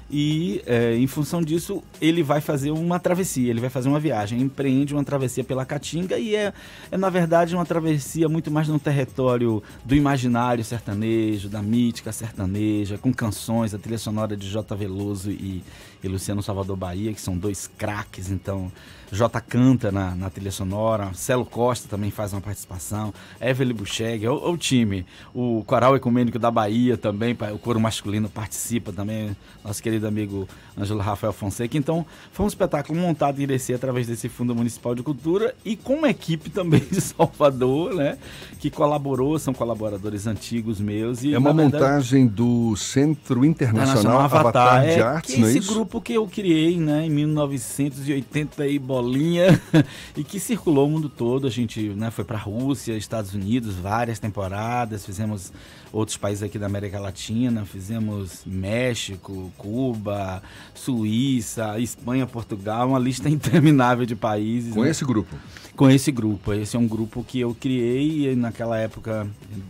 [0.10, 4.42] e é, em função disso ele vai fazer uma travessia, ele vai fazer uma viagem,
[4.42, 6.54] empreende uma travessia pela Caatinga e é,
[6.92, 12.98] é na verdade uma travessia muito mais no território do imaginário sertanejo, da mítica sertaneja,
[12.98, 14.76] com canções, a trilha sonora de J.
[14.76, 15.64] Veloso e,
[16.04, 18.72] e Luciano Salvador Bahia, que são dois craques, então
[19.14, 24.52] J canta na, na trilha sonora, Celo Costa também faz uma participação, Evelyn Bucheg, o,
[24.52, 30.08] o, time, o Coral Ecumênico da Bahia também, o coro masculino participa também, nosso querido
[30.08, 31.78] amigo Ângelo Rafael Fonseca.
[31.78, 35.96] Então, foi um espetáculo montado em Irecê através desse Fundo Municipal de Cultura e com
[35.96, 38.18] uma equipe também de Salvador, né,
[38.60, 41.24] que colaborou, são colaboradores antigos meus.
[41.24, 45.48] E, é uma verdade, montagem do Centro Internacional, Internacional Avatar, Avatar de é, Artes, não
[45.48, 45.74] é esse isso?
[45.94, 49.62] Grupo que eu criei, né, em 1980 e bolinha
[50.18, 51.46] e que circulou o mundo todo.
[51.46, 55.54] A gente né, foi para a Rússia, Estados Unidos, várias temporadas, fizemos
[55.92, 60.42] outros países aqui da América Latina, fizemos México, Cuba,
[60.74, 64.74] Suíça, Espanha, Portugal, uma lista interminável de países.
[64.74, 64.90] Com né?
[64.90, 65.36] esse grupo?
[65.76, 66.54] Com esse grupo.
[66.54, 69.28] Esse é um grupo que eu criei naquela época,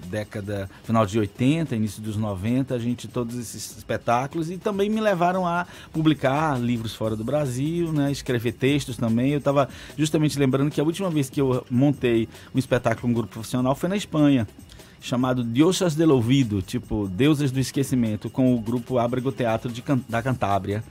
[0.10, 5.00] década, final de 80, início dos 90, a gente, todos esses espetáculos e também me
[5.00, 9.32] levaram a publicar livros fora do Brasil, né, escrever textos também.
[9.32, 13.14] Eu estava justamente lembrando que a última vez que eu montei um espetáculo com um
[13.14, 14.46] grupo profissional foi na Espanha
[15.04, 20.22] chamado Diosas del Ouvido, tipo Deuses do Esquecimento, com o grupo Ábrego Teatro de, da
[20.22, 20.82] Cantábria.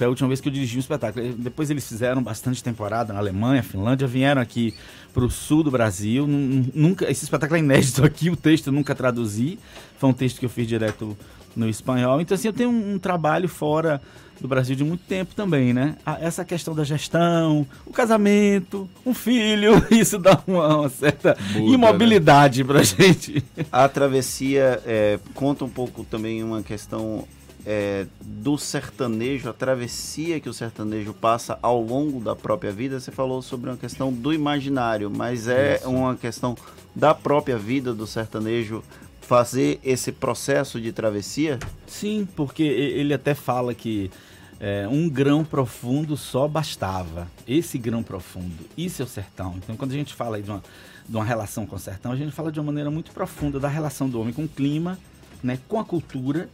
[0.00, 1.34] Foi a última vez que eu dirigi um espetáculo.
[1.34, 4.72] Depois eles fizeram bastante temporada na Alemanha, Finlândia, vieram aqui
[5.12, 6.26] para o sul do Brasil.
[6.26, 9.58] Nunca, esse espetáculo é inédito aqui, o texto eu nunca traduzi.
[9.98, 11.14] Foi um texto que eu fiz direto
[11.54, 12.18] no espanhol.
[12.18, 14.00] Então, assim, eu tenho um, um trabalho fora
[14.40, 15.96] do Brasil de muito tempo também, né?
[16.18, 21.60] Essa questão da gestão, o casamento, um filho, isso dá uma, uma certa né?
[21.60, 22.66] imobilidade né?
[22.66, 23.44] pra gente.
[23.70, 27.28] A travessia é, conta um pouco também uma questão
[27.66, 32.98] é, do sertanejo, a travessia que o sertanejo passa ao longo da própria vida.
[32.98, 35.88] Você falou sobre uma questão do imaginário, mas é isso.
[35.88, 36.56] uma questão
[36.94, 38.82] da própria vida do sertanejo
[39.20, 41.58] fazer esse processo de travessia?
[41.86, 44.10] Sim, porque ele até fala que
[44.58, 47.28] é, um grão profundo só bastava.
[47.46, 49.54] Esse grão profundo, isso é o sertão.
[49.56, 50.62] Então, quando a gente fala de uma,
[51.08, 53.68] de uma relação com o sertão, a gente fala de uma maneira muito profunda da
[53.68, 54.98] relação do homem com o clima,
[55.42, 56.48] né, com a cultura.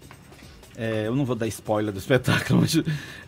[0.77, 2.77] É, eu não vou dar spoiler do espetáculo, mas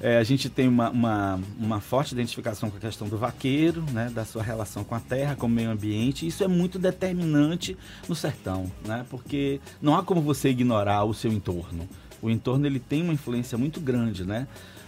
[0.01, 4.11] é, a gente tem uma, uma, uma, forte identificação com a questão do vaqueiro, né,
[4.15, 6.27] da sua relação com a terra, com o meio ambiente.
[6.27, 11.33] Isso é muito determinante no sertão, né, porque não há como você ignorar o seu
[11.33, 11.89] entorno
[12.21, 14.47] o entorno ele tem uma influência muito grande, né?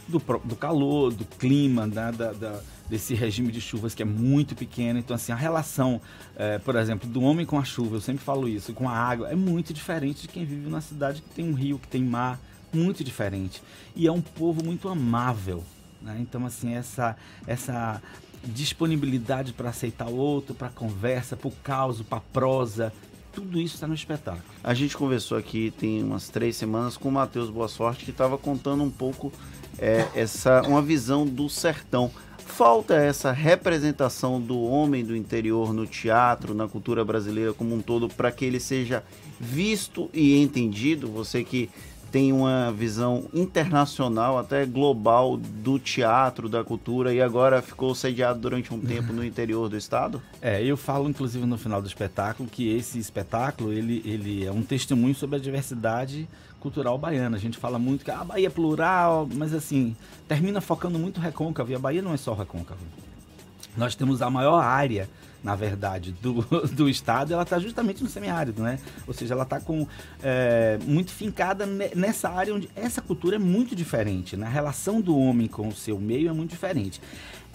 [0.09, 2.11] Do, do calor, do clima, né?
[2.11, 4.99] da, da, desse regime de chuvas que é muito pequeno.
[4.99, 6.01] Então, assim, a relação,
[6.35, 9.29] é, por exemplo, do homem com a chuva, eu sempre falo isso, com a água,
[9.29, 12.41] é muito diferente de quem vive numa cidade que tem um rio, que tem mar,
[12.73, 13.63] muito diferente.
[13.95, 15.65] E é um povo muito amável,
[16.01, 16.17] né?
[16.21, 18.03] Então, assim, essa, essa
[18.45, 22.93] disponibilidade para aceitar o outro, para conversa, para o caos, para prosa,
[23.33, 24.43] tudo isso está no espetáculo.
[24.63, 28.37] A gente conversou aqui tem umas três semanas com o Matheus Boa Sorte, que estava
[28.37, 29.33] contando um pouco
[29.79, 32.11] é, essa uma visão do sertão.
[32.39, 38.09] Falta essa representação do homem do interior no teatro, na cultura brasileira como um todo,
[38.09, 39.05] para que ele seja
[39.39, 41.09] visto e entendido.
[41.09, 41.71] Você que
[42.11, 48.75] tem uma visão internacional, até global, do teatro, da cultura, e agora ficou sediado durante
[48.75, 50.21] um tempo no interior do estado?
[50.43, 54.63] É, eu falo inclusive no final do espetáculo que esse espetáculo ele, ele é um
[54.63, 56.27] testemunho sobre a diversidade
[56.59, 57.37] cultural baiana.
[57.37, 59.95] A gente fala muito que a Bahia é plural, mas assim,
[60.27, 62.81] termina focando muito recôncavo, e a Bahia não é só recôncavo.
[63.77, 65.09] Nós temos a maior área
[65.43, 68.79] na verdade, do, do estado, ela está justamente no semiárido, né?
[69.07, 69.87] Ou seja, ela está com
[70.23, 74.47] é, muito fincada nessa área onde essa cultura é muito diferente, né?
[74.47, 77.01] A relação do homem com o seu meio é muito diferente.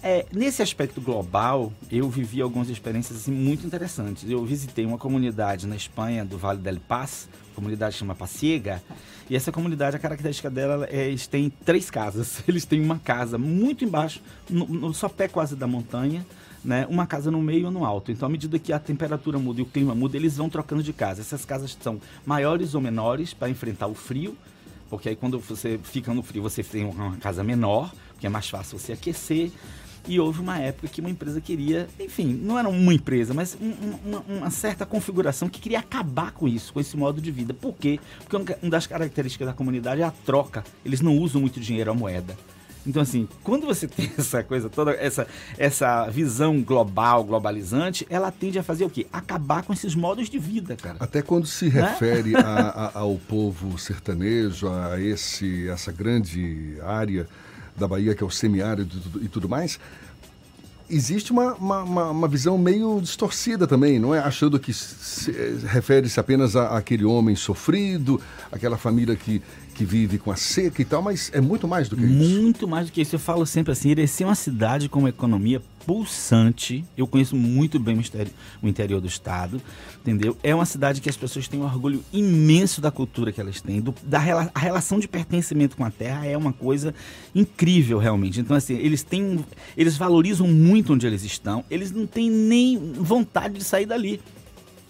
[0.04, 4.30] É, nesse aspecto global, eu vivi algumas experiências assim, muito interessantes.
[4.30, 8.84] Eu visitei uma comunidade na Espanha, do Vale del Paz, comunidade chama Paciega,
[9.30, 12.44] e essa comunidade, a característica dela é eles têm três casas.
[12.48, 16.24] Eles têm uma casa muito embaixo, no, no sopé quase da montanha,
[16.66, 18.12] né, uma casa no meio e no alto.
[18.12, 20.92] Então, à medida que a temperatura muda e o clima muda, eles vão trocando de
[20.92, 21.22] casa.
[21.22, 24.36] Essas casas são maiores ou menores para enfrentar o frio,
[24.90, 28.50] porque aí quando você fica no frio, você tem uma casa menor, que é mais
[28.50, 29.52] fácil você aquecer.
[30.08, 33.74] E houve uma época que uma empresa queria, enfim, não era uma empresa, mas um,
[34.06, 37.56] uma, uma, certa configuração que queria acabar com isso, com esse modo de vida.
[37.56, 38.00] Por quê?
[38.20, 40.64] Porque uma das características da comunidade é a troca.
[40.86, 42.38] Eles não usam muito dinheiro, a moeda.
[42.86, 45.28] Então, assim, quando você tem essa coisa toda, essa,
[45.58, 49.08] essa visão global, globalizante, ela tende a fazer o quê?
[49.12, 50.98] Acabar com esses modos de vida, cara.
[51.00, 51.82] Até quando se né?
[51.82, 52.42] refere a,
[52.96, 57.28] a, ao povo sertanejo, a esse, essa grande área
[57.76, 58.90] da Bahia, que é o semiárido
[59.22, 59.80] e tudo mais,
[60.90, 64.20] existe uma, uma, uma, visão meio distorcida também, não é?
[64.20, 65.32] Achando que se,
[65.66, 68.20] refere-se apenas àquele homem sofrido,
[68.52, 69.42] aquela família que
[69.76, 72.42] que vive com a seca e tal, mas é muito mais do que muito isso.
[72.42, 73.16] Muito mais do que isso.
[73.16, 76.84] Eu falo sempre assim, Irecê é uma cidade com uma economia pulsante.
[76.98, 78.00] Eu conheço muito bem
[78.62, 79.62] o interior do estado,
[80.02, 80.36] entendeu?
[80.42, 83.80] É uma cidade que as pessoas têm um orgulho imenso da cultura que elas têm,
[83.80, 84.20] do, da
[84.54, 86.94] a relação de pertencimento com a terra é uma coisa
[87.34, 88.40] incrível realmente.
[88.40, 89.46] Então assim, eles têm,
[89.78, 91.64] eles valorizam muito onde eles estão.
[91.70, 94.20] Eles não têm nem vontade de sair dali.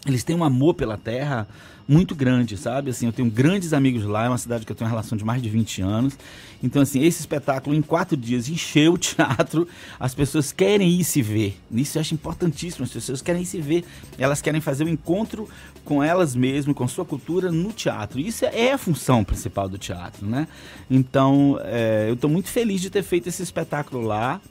[0.06, 1.48] Eles têm um amor pela terra
[1.88, 2.90] muito grande, sabe?
[2.90, 5.24] Assim, eu tenho grandes amigos lá, é uma cidade que eu tenho uma relação de
[5.24, 6.18] mais de 20 anos.
[6.64, 9.68] Então, assim, esse espetáculo em quatro dias encheu o teatro,
[10.00, 11.58] as pessoas querem ir se ver.
[11.72, 13.84] Isso eu acho importantíssimo, as pessoas querem ir se ver.
[14.18, 15.48] Elas querem fazer o um encontro
[15.84, 18.20] com elas mesmas, com sua cultura no teatro.
[18.20, 20.48] Isso é a função principal do teatro, né?
[20.90, 24.42] Então, é, eu estou muito feliz de ter feito esse espetáculo lá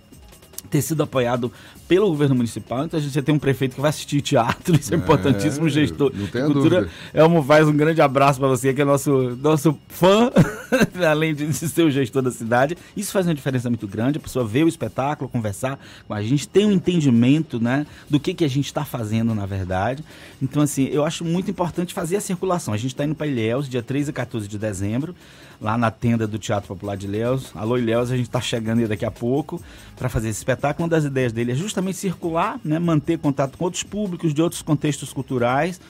[0.70, 1.52] ter sido apoiado
[1.86, 2.84] pelo governo municipal.
[2.84, 5.68] Então a gente já tem um prefeito que vai assistir teatro, isso é, é importantíssimo,
[5.68, 6.82] gestor não tenho cultura.
[6.82, 6.92] Dúvida.
[7.12, 10.30] Elmo Vaz, um grande abraço para você, que é nosso, nosso fã,
[11.08, 12.76] além de ser o gestor da cidade.
[12.96, 16.48] Isso faz uma diferença muito grande, a pessoa vê o espetáculo, conversar com a gente,
[16.48, 20.04] tem um entendimento né, do que, que a gente está fazendo, na verdade.
[20.42, 22.72] Então, assim, eu acho muito importante fazer a circulação.
[22.74, 25.14] A gente está indo para Ilhéus, dia 13 e 14 de dezembro
[25.60, 27.52] lá na tenda do Teatro Popular de Ilhéus.
[27.54, 29.60] Alô, Ilhéus, a gente está chegando aí daqui a pouco
[29.96, 30.84] para fazer esse espetáculo.
[30.84, 34.62] Uma das ideias dele é justamente circular, né, manter contato com outros públicos de outros
[34.62, 35.80] contextos culturais,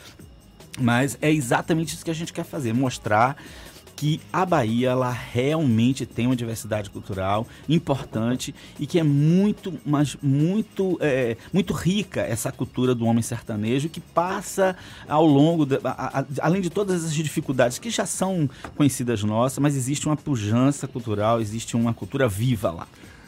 [0.80, 3.36] mas é exatamente isso que a gente quer fazer, mostrar
[3.96, 10.16] que a Bahia ela realmente tem uma diversidade cultural importante e que é muito, mas
[10.22, 14.76] muito, é, muito rica essa cultura do homem sertanejo que passa
[15.08, 19.58] ao longo, de, a, a, além de todas as dificuldades que já são conhecidas nossas,
[19.58, 22.86] mas existe uma pujança cultural, existe uma cultura viva lá.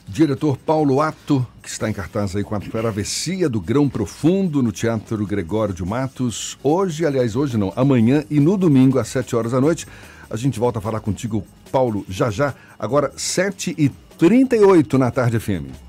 [0.09, 4.71] Diretor Paulo Ato, que está em cartaz aí com a travessia do Grão Profundo no
[4.71, 6.57] Teatro Gregório de Matos.
[6.62, 9.85] Hoje, aliás, hoje não, amanhã e no domingo às 7 horas da noite.
[10.29, 12.55] A gente volta a falar contigo, Paulo, já já.
[12.79, 15.86] Agora, 7h38 na tarde FM.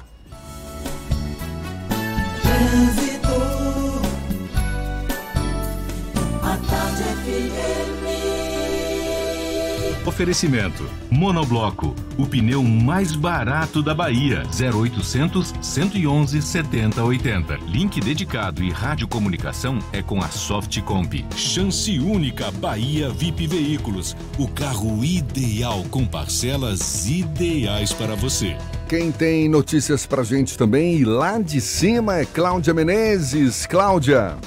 [10.07, 14.43] Oferecimento: Monobloco, o pneu mais barato da Bahia.
[14.57, 17.57] 0800 111 7080.
[17.67, 21.25] Link dedicado e radiocomunicação é com a Softcomp.
[21.35, 24.15] Chance única Bahia VIP Veículos.
[24.37, 28.55] O carro ideal com parcelas ideais para você.
[28.87, 33.65] Quem tem notícias pra gente também e lá de cima é Cláudia Menezes.
[33.65, 34.37] Cláudia.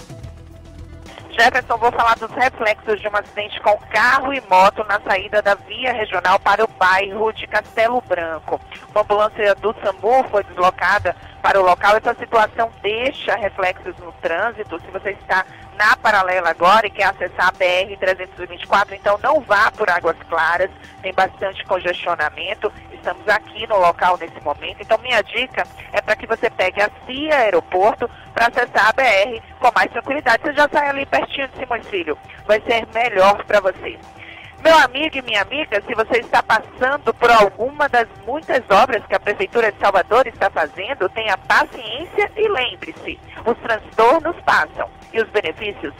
[1.40, 5.54] Jefferson, vou falar dos reflexos de um acidente com carro e moto na saída da
[5.54, 8.60] via regional para o bairro de Castelo Branco.
[8.90, 11.96] Uma ambulância do SAMU foi deslocada para o local.
[11.96, 14.78] Essa situação deixa reflexos no trânsito.
[14.80, 15.46] Se você está
[15.80, 20.70] na paralela agora e quer acessar a BR-324, então não vá por Águas Claras,
[21.00, 22.70] tem bastante congestionamento.
[22.92, 24.76] Estamos aqui no local nesse momento.
[24.82, 29.40] Então, minha dica é para que você pegue a CIA Aeroporto para acessar a BR
[29.58, 30.42] com mais tranquilidade.
[30.42, 32.18] Você já sai ali pertinho de Simões Filho.
[32.46, 33.98] Vai ser melhor para você.
[34.62, 39.14] Meu amigo e minha amiga, se você está passando por alguma das muitas obras que
[39.14, 45.28] a Prefeitura de Salvador está fazendo, tenha paciência e lembre-se: os transtornos passam e os
[45.30, 45.94] benefícios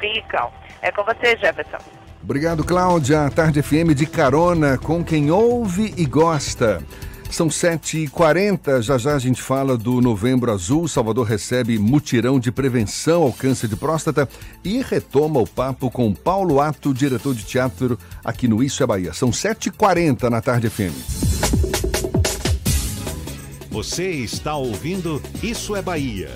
[0.00, 0.50] ficam.
[0.80, 1.78] É com você, Jefferson.
[2.22, 3.30] Obrigado, Cláudia.
[3.30, 6.82] Tarde FM de carona com quem ouve e gosta.
[7.30, 10.88] São 7h40, já já a gente fala do Novembro Azul.
[10.88, 14.28] Salvador recebe mutirão de prevenção ao câncer de próstata
[14.64, 19.12] e retoma o papo com Paulo Ato, diretor de teatro aqui no Isso é Bahia.
[19.12, 20.94] São 7h40 na tarde FM.
[23.70, 26.30] Você está ouvindo Isso é Bahia.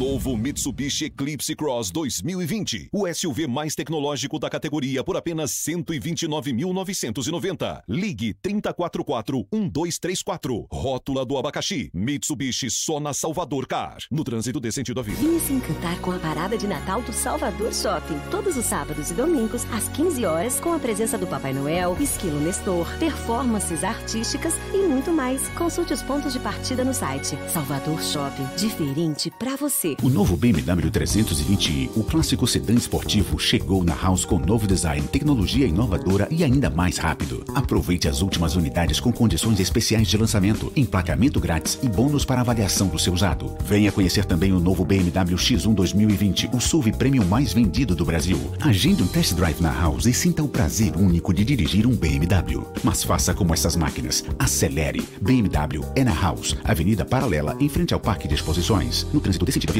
[0.00, 2.88] Novo Mitsubishi Eclipse Cross 2020.
[2.90, 7.82] O SUV mais tecnológico da categoria por apenas 129.990.
[7.86, 10.66] Ligue 3044-1234.
[10.72, 11.90] Rótula do abacaxi.
[11.92, 13.98] Mitsubishi só na Salvador Car.
[14.10, 15.20] No trânsito dê sentido à vida.
[15.20, 18.18] Venha se encantar com a parada de Natal do Salvador Shopping.
[18.30, 22.40] Todos os sábados e domingos, às 15 horas, com a presença do Papai Noel, Esquilo
[22.40, 25.46] Nestor, performances artísticas e muito mais.
[25.50, 27.36] Consulte os pontos de partida no site.
[27.52, 28.46] Salvador Shopping.
[28.56, 29.89] Diferente pra você.
[30.02, 35.66] O novo BMW 320i, o clássico sedã esportivo, chegou na House com novo design, tecnologia
[35.66, 37.42] inovadora e ainda mais rápido.
[37.54, 42.88] Aproveite as últimas unidades com condições especiais de lançamento, emplacamento grátis e bônus para avaliação
[42.88, 43.56] do seu usado.
[43.64, 48.38] Venha conhecer também o novo BMW X1 2020, o SUV premium mais vendido do Brasil.
[48.60, 52.64] Agende um test drive na House e sinta o prazer único de dirigir um BMW.
[52.84, 54.24] Mas faça como essas máquinas.
[54.38, 55.02] Acelere.
[55.20, 59.58] BMW é na House, Avenida Paralela, em frente ao Parque de Exposições, no trânsito desse
[59.58, 59.79] da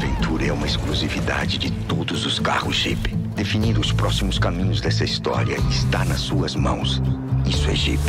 [0.00, 3.14] aventura é uma exclusividade de todos os carros Jeep.
[3.36, 7.02] Definir os próximos caminhos dessa história está nas suas mãos.
[7.46, 8.00] Isso é Jeep.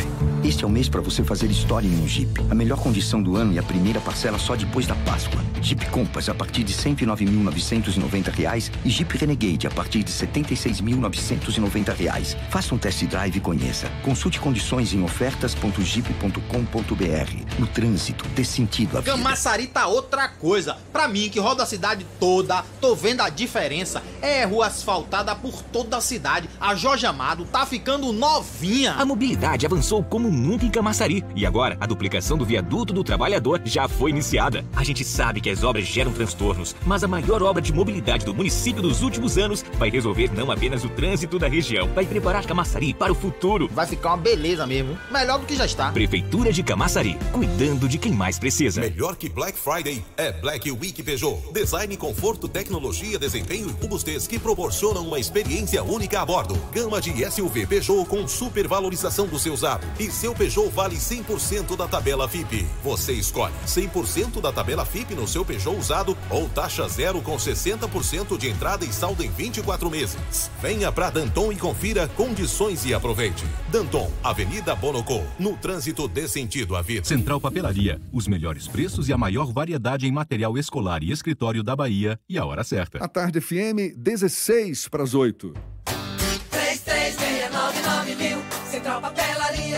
[0.44, 2.32] Este é o mês para você fazer história em um Jeep.
[2.50, 5.40] A melhor condição do ano e a primeira parcela só depois da Páscoa.
[5.60, 12.36] Jeep Compass a partir de R$ 109.990 e Jeep Renegade a partir de R$ 76.990.
[12.50, 13.88] Faça um test drive e conheça.
[14.02, 17.58] Consulte condições em ofertas.jeep.com.br.
[17.58, 19.12] No trânsito, dê sentido à vida.
[19.12, 20.76] Camaçari tá outra coisa.
[20.92, 24.02] Pra mim, que roda a cidade toda, tô vendo a diferença.
[24.20, 26.50] É rua asfaltada por toda a cidade.
[26.60, 28.94] A Jorge Amado tá ficando novinha.
[28.94, 31.24] A mobilidade avançou como nunca em Camaçari.
[31.36, 34.64] E agora, a duplicação do viaduto do trabalhador já foi iniciada.
[34.74, 38.34] A gente sabe que as obras geram transtornos, mas a maior obra de mobilidade do
[38.34, 42.92] município dos últimos anos vai resolver não apenas o trânsito da região, vai preparar Camaçari
[42.92, 43.68] para o futuro.
[43.72, 44.98] Vai ficar uma beleza mesmo.
[45.08, 45.92] Melhor do que já está.
[45.92, 48.80] Prefeitura de Camaçari, cuidando de quem mais precisa.
[48.80, 51.38] Melhor que Black Friday é Black Week Peugeot.
[51.52, 56.58] Design, conforto, tecnologia, desempenho e robustez que proporcionam uma experiência única a bordo.
[56.72, 59.86] Gama de SUV Peugeot com supervalorização do seu usado.
[60.00, 62.66] E seu Peugeot vale 100% da tabela FIP.
[62.82, 68.38] Você escolhe 100% da tabela FIP no seu Peugeot usado ou taxa zero com 60%
[68.38, 70.50] de entrada e saldo em 24 meses.
[70.60, 73.44] Venha pra Danton e confira condições e aproveite.
[73.70, 77.06] Danton, Avenida Bonocô, no trânsito dê sentido à vida.
[77.06, 81.76] Central Papelaria, os melhores preços e a maior variedade em material escolar e escritório da
[81.76, 82.98] Bahia e a hora certa.
[82.98, 85.52] A tarde FM, 16 para as 8.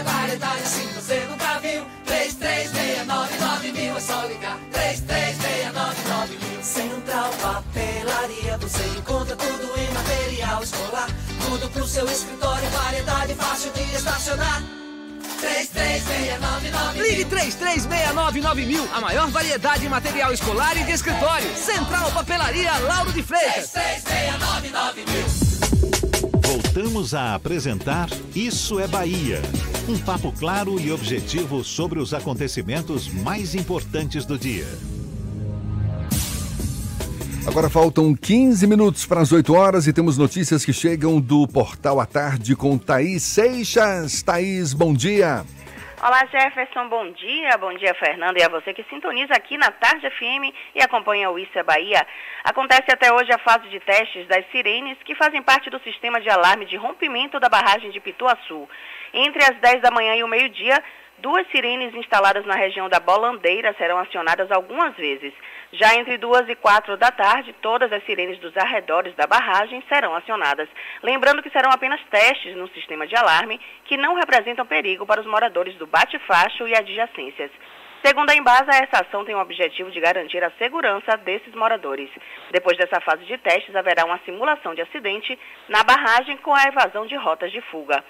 [0.04, 1.84] Variedade assim você nunca viu.
[2.06, 4.58] 3369 mil, é só ligar.
[4.72, 6.62] 3369 mil.
[6.62, 11.08] Central Papelaria, você encontra tudo em material escolar.
[11.46, 14.62] Tudo pro seu escritório, variedade fácil de estacionar.
[15.40, 21.54] 3369 Ligue 3369 mil, a maior variedade em material escolar e de escritório.
[21.56, 23.70] Central Papelaria Lauro de Freitas.
[23.70, 25.33] 3369 mil.
[26.74, 29.40] Voltamos a apresentar Isso é Bahia.
[29.88, 34.66] Um papo claro e objetivo sobre os acontecimentos mais importantes do dia.
[37.46, 42.00] Agora faltam 15 minutos para as 8 horas e temos notícias que chegam do Portal
[42.00, 44.20] à Tarde com Thaís Seixas.
[44.22, 45.44] Thaís, bom dia.
[46.06, 47.56] Olá Jefferson, bom dia.
[47.56, 51.38] Bom dia, Fernando, e a você que sintoniza aqui na Tarde FM e acompanha o
[51.38, 52.06] Isso é Bahia.
[52.44, 56.28] Acontece até hoje a fase de testes das sirenes que fazem parte do sistema de
[56.28, 58.68] alarme de rompimento da barragem de Pituaçu.
[59.14, 60.78] Entre as 10 da manhã e o meio-dia,
[61.20, 65.32] duas sirenes instaladas na região da Bolandeira serão acionadas algumas vezes.
[65.76, 70.14] Já entre duas e quatro da tarde, todas as sirenes dos arredores da barragem serão
[70.14, 70.68] acionadas.
[71.02, 75.26] Lembrando que serão apenas testes no sistema de alarme que não representam perigo para os
[75.26, 77.50] moradores do Bate-Facho e adjacências.
[78.04, 82.10] Segundo a Embasa, essa ação tem o objetivo de garantir a segurança desses moradores.
[82.52, 85.36] Depois dessa fase de testes, haverá uma simulação de acidente
[85.68, 88.04] na barragem com a evasão de rotas de fuga.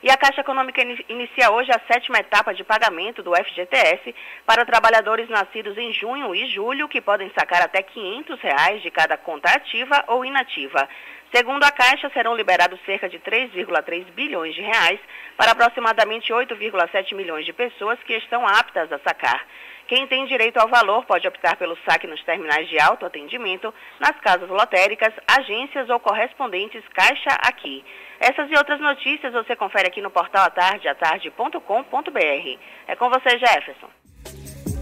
[0.00, 4.14] E a Caixa Econômica inicia hoje a sétima etapa de pagamento do FGTS
[4.46, 9.16] para trabalhadores nascidos em junho e julho, que podem sacar até 500 reais de cada
[9.16, 10.88] conta ativa ou inativa.
[11.34, 15.00] Segundo a Caixa, serão liberados cerca de 3,3 bilhões de reais
[15.36, 19.44] para aproximadamente 8,7 milhões de pessoas que estão aptas a sacar.
[19.88, 24.48] Quem tem direito ao valor pode optar pelo saque nos terminais de autoatendimento, nas casas
[24.48, 27.84] lotéricas, agências ou correspondentes Caixa Aqui.
[28.20, 32.58] Essas e outras notícias você confere aqui no portal atardeatarde.com.br.
[32.88, 33.86] É com você, Jefferson.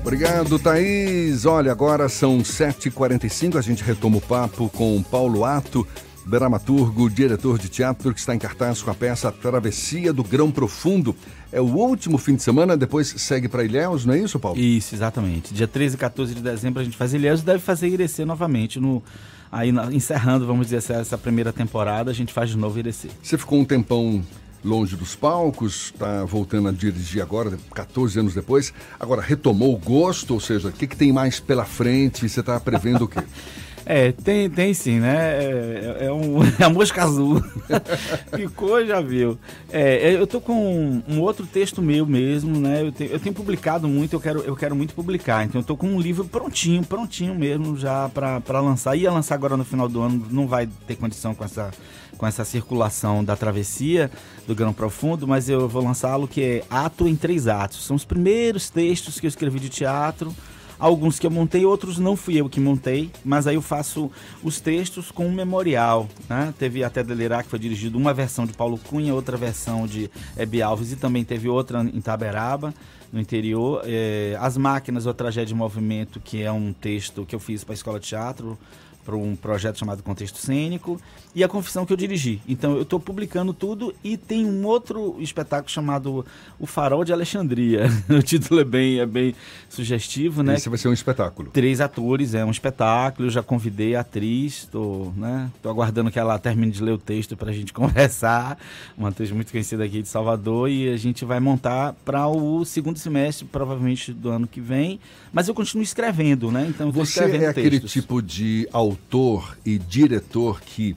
[0.00, 1.44] Obrigado, Thaís.
[1.44, 5.86] Olha, agora são 7h45, a gente retoma o papo com Paulo Ato,
[6.24, 11.14] dramaturgo, diretor de teatro, que está em cartaz com a peça Travessia do Grão Profundo.
[11.52, 14.58] É o último fim de semana, depois segue para Ilhéus, não é isso, Paulo?
[14.58, 15.52] Isso, exatamente.
[15.52, 18.78] Dia 13 e 14 de dezembro a gente faz Ilhéus e deve fazer Irecê novamente.
[18.78, 19.02] No,
[19.50, 23.08] aí, encerrando, vamos dizer essa primeira temporada, a gente faz de novo Irecê.
[23.22, 24.22] Você ficou um tempão
[24.64, 28.72] longe dos palcos, está voltando a dirigir agora, 14 anos depois.
[28.98, 32.28] Agora, retomou o gosto, ou seja, o que, que tem mais pela frente?
[32.28, 33.20] Você está prevendo o quê?
[33.88, 35.16] É, tem, tem sim, né?
[35.16, 37.40] É, é, um, é a mosca azul.
[38.34, 39.38] Ficou, já viu.
[39.70, 42.82] É, eu tô com um, outro texto meu mesmo, né?
[42.82, 45.44] Eu tenho, eu tenho publicado muito, eu quero, eu quero muito publicar.
[45.44, 48.96] Então eu tô com um livro prontinho, prontinho mesmo já para lançar.
[48.96, 51.70] Ia lançar agora no final do ano, não vai ter condição com essa,
[52.18, 54.10] com essa circulação da travessia
[54.48, 57.86] do Grão Profundo, mas eu vou lançá-lo que é Ato em Três Atos.
[57.86, 60.34] São os primeiros textos que eu escrevi de teatro
[60.78, 64.10] Alguns que eu montei, outros não fui eu que montei, mas aí eu faço
[64.42, 66.08] os textos com um memorial.
[66.28, 66.52] Né?
[66.58, 70.60] Teve até Delirar, que foi dirigido uma versão de Paulo Cunha, outra versão de Hebe
[70.62, 72.74] Alves e também teve outra em Taberaba
[73.12, 73.82] no interior.
[73.84, 77.72] É, As Máquinas, ou Tragédia de Movimento, que é um texto que eu fiz para
[77.72, 78.58] a Escola de Teatro,
[79.04, 81.00] para um projeto chamado Contexto Cênico
[81.36, 82.40] e a confissão que eu dirigi.
[82.48, 86.24] Então eu estou publicando tudo e tem um outro espetáculo chamado
[86.58, 87.90] O Farol de Alexandria.
[88.08, 89.34] o título é bem, é bem
[89.68, 90.54] sugestivo, né?
[90.54, 91.50] Esse vai ser um espetáculo.
[91.50, 93.28] Três atores, é um espetáculo.
[93.28, 96.98] Eu já convidei a atriz, estou né, tô aguardando que ela termine de ler o
[96.98, 98.56] texto para a gente conversar.
[98.96, 102.98] Uma atriz muito conhecida aqui de Salvador e a gente vai montar para o segundo
[102.98, 104.98] semestre, provavelmente do ano que vem.
[105.34, 106.66] Mas eu continuo escrevendo, né?
[106.66, 110.96] Então você é aquele tipo de autor e diretor que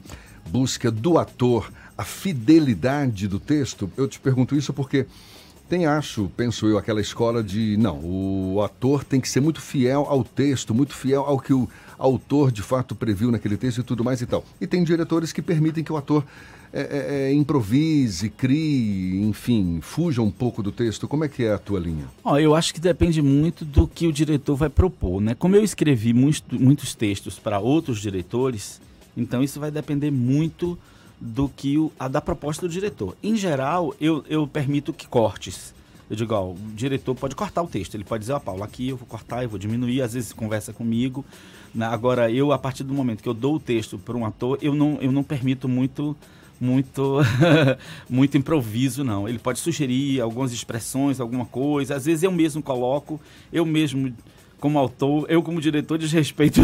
[0.50, 3.92] busca do ator a fidelidade do texto?
[3.96, 5.06] Eu te pergunto isso porque
[5.70, 10.06] tem, acho, penso eu, aquela escola de não, o ator tem que ser muito fiel
[10.10, 14.04] ao texto, muito fiel ao que o autor de fato previu naquele texto e tudo
[14.04, 14.44] mais e tal.
[14.60, 16.26] E tem diretores que permitem que o ator
[16.74, 21.08] é, é, é improvise, crie, enfim, fuja um pouco do texto.
[21.08, 22.06] Como é que é a tua linha?
[22.24, 25.36] Oh, eu acho que depende muito do que o diretor vai propor, né?
[25.36, 28.82] Como eu escrevi muitos, muitos textos para outros diretores,
[29.16, 30.78] então isso vai depender muito
[31.20, 33.16] do que o, a da proposta do diretor.
[33.22, 35.74] Em geral, eu, eu permito que cortes.
[36.10, 37.94] Eu digo, ó, o diretor pode cortar o texto.
[37.96, 40.02] Ele pode dizer, ó, Paulo, aqui eu vou cortar, eu vou diminuir.
[40.02, 41.24] Às vezes conversa comigo.
[41.74, 41.86] Né?
[41.86, 44.74] Agora, eu, a partir do momento que eu dou o texto para um ator, eu
[44.74, 46.16] não, eu não permito muito
[46.62, 47.20] muito
[48.10, 53.18] muito improviso não ele pode sugerir algumas expressões alguma coisa às vezes eu mesmo coloco
[53.50, 54.14] eu mesmo
[54.60, 56.62] como autor, eu como diretor desrespeito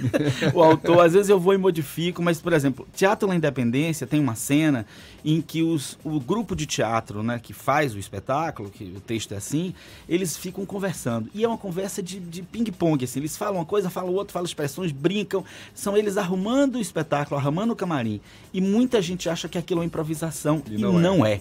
[0.54, 1.04] o autor.
[1.04, 4.86] Às vezes eu vou e modifico, mas, por exemplo, Teatro na Independência tem uma cena
[5.24, 9.32] em que os, o grupo de teatro né, que faz o espetáculo, que o texto
[9.32, 9.74] é assim,
[10.08, 11.28] eles ficam conversando.
[11.34, 13.20] E é uma conversa de, de ping-pong, assim.
[13.20, 15.44] Eles falam uma coisa, falam outra, falam expressões, brincam.
[15.74, 18.20] São eles arrumando o espetáculo, arrumando o camarim.
[18.52, 20.62] E muita gente acha que aquilo é improvisação.
[20.70, 21.34] E, e não, não é.
[21.34, 21.40] é.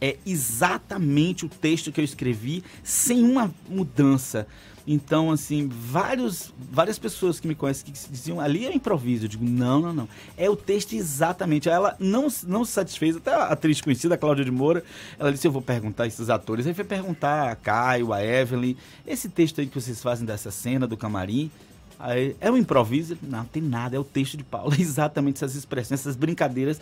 [0.00, 4.46] É exatamente o texto que eu escrevi, sem uma mudança.
[4.86, 9.24] Então, assim, vários, várias pessoas que me conhecem que diziam ali é improviso.
[9.24, 10.08] Eu digo, não, não, não.
[10.36, 11.70] É o texto exatamente.
[11.70, 14.84] Ela não, não se satisfez, até a atriz conhecida, a Cláudia de Moura,
[15.18, 16.66] ela disse: Eu vou perguntar a esses atores.
[16.66, 18.76] Aí foi perguntar a Caio, a Evelyn,
[19.06, 21.50] esse texto aí que vocês fazem dessa cena do camarim.
[21.98, 23.16] Aí, é um improviso?
[23.22, 24.74] Não, tem nada, é o texto de Paulo.
[24.78, 26.78] Exatamente essas expressões, essas brincadeiras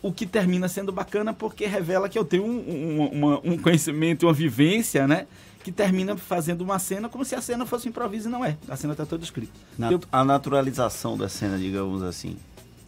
[0.00, 4.26] o que termina sendo bacana porque revela que eu tenho um, um, uma, um conhecimento,
[4.26, 5.26] uma vivência, né?
[5.68, 8.56] Que termina fazendo uma cena como se a cena fosse improviso e não é.
[8.68, 9.52] A cena está toda escrita.
[9.90, 10.00] Eu...
[10.10, 12.38] A naturalização da cena, digamos assim.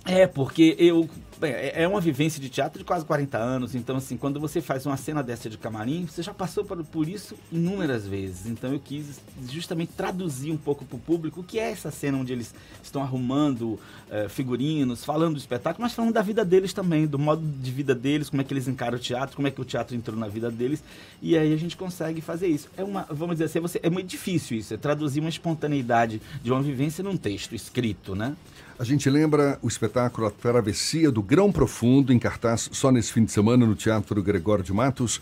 [0.07, 1.07] É, porque eu
[1.43, 4.87] é, é uma vivência de teatro de quase 40 anos, então assim, quando você faz
[4.87, 8.47] uma cena dessa de camarim, você já passou por, isso inúmeras vezes.
[8.47, 12.19] Então eu quis justamente traduzir um pouco para o público o que é essa cena
[12.19, 13.79] onde eles estão arrumando
[14.11, 17.95] é, figurinos, falando do espetáculo, mas falando da vida deles também, do modo de vida
[17.95, 20.29] deles, como é que eles encaram o teatro, como é que o teatro entrou na
[20.29, 20.83] vida deles,
[21.23, 22.69] e aí a gente consegue fazer isso.
[22.77, 26.51] É uma, vamos dizer assim, você, é muito difícil isso, é traduzir uma espontaneidade de
[26.51, 28.37] uma vivência num texto escrito, né?
[28.81, 33.27] A gente lembra o espetáculo A Travessia do Grão Profundo, em cartaz só nesse fim
[33.27, 35.21] de semana no Teatro Gregório de Matos,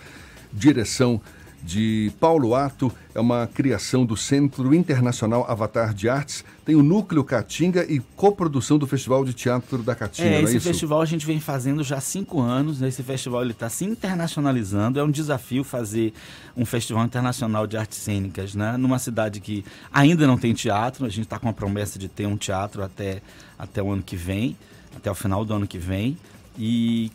[0.53, 1.21] direção
[1.61, 7.25] de Paulo Ato, é uma criação do Centro Internacional Avatar de Artes, tem o Núcleo
[7.25, 11.05] Caatinga e coprodução do Festival de Teatro da Caatinga, É, não é esse festival a
[11.05, 12.81] gente vem fazendo já há cinco anos.
[12.81, 12.87] né?
[12.87, 15.01] Esse festival ele está se internacionalizando.
[15.01, 16.13] É um desafio fazer
[16.57, 18.77] um festival internacional de artes cênicas, né?
[18.77, 21.05] Numa cidade que ainda não tem teatro.
[21.07, 23.21] A gente está com a promessa de ter um teatro até,
[23.59, 24.57] até o ano que vem,
[24.97, 26.17] até o final do ano que vem.
[26.59, 27.11] E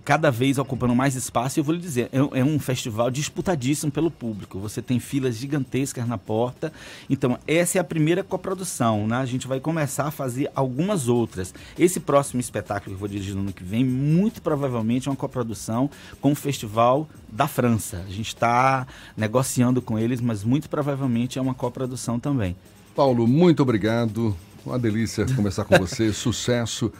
[0.00, 1.58] cada vez ocupando mais espaço.
[1.58, 4.58] Eu vou lhe dizer, é, é um festival disputadíssimo pelo público.
[4.58, 6.72] Você tem filas gigantescas na porta.
[7.08, 9.16] Então, essa é a primeira coprodução, né?
[9.16, 11.54] A gente vai começar a fazer algumas outras.
[11.78, 15.16] Esse próximo espetáculo que eu vou dirigir no ano que vem, muito provavelmente é uma
[15.16, 18.04] coprodução com o Festival da França.
[18.06, 22.56] A gente está negociando com eles, mas muito provavelmente é uma coprodução também.
[22.94, 24.36] Paulo, muito obrigado.
[24.64, 26.12] Uma delícia conversar com você.
[26.14, 26.92] Sucesso.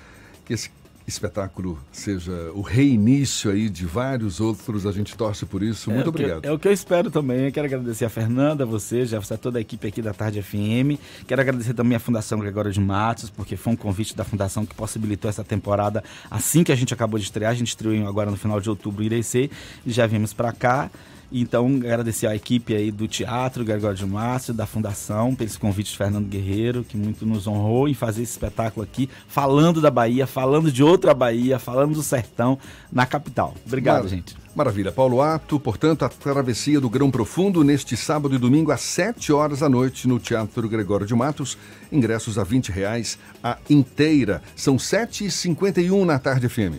[0.45, 0.71] Que esse
[1.07, 4.87] espetáculo seja o reinício aí de vários outros.
[4.87, 5.91] A gente torce por isso.
[5.91, 6.45] Muito é o que- obrigado.
[6.47, 7.47] é o que eu espero também.
[7.47, 10.43] Eu quero agradecer a Fernanda, a você, já você, toda a equipe aqui da Tarde
[10.43, 10.99] FM.
[11.27, 14.75] Quero agradecer também a Fundação Gregório de Matos, porque foi um convite da Fundação que
[14.75, 17.53] possibilitou essa temporada assim que a gente acabou de estrear.
[17.53, 19.51] A gente estreou agora no final de outubro Irecê
[19.85, 20.91] e já viemos para cá.
[21.37, 25.91] Então, agradecer a equipe aí do Teatro Gregório de Matos, da Fundação, pelo esse convite
[25.91, 30.29] de Fernando Guerreiro, que muito nos honrou em fazer esse espetáculo aqui, falando da Bahia,
[30.29, 32.57] falando de outra Bahia, falando do sertão
[32.93, 33.53] na capital.
[33.67, 34.37] Obrigado, Mar- gente.
[34.55, 34.93] Maravilha.
[34.93, 39.59] Paulo Ato, portanto, a travessia do Grão Profundo neste sábado e domingo às 7 horas
[39.59, 41.59] da noite no Teatro Gregório de Matos.
[41.91, 44.41] Ingressos a 20 reais a inteira.
[44.55, 46.79] São 7h51 na tarde FM.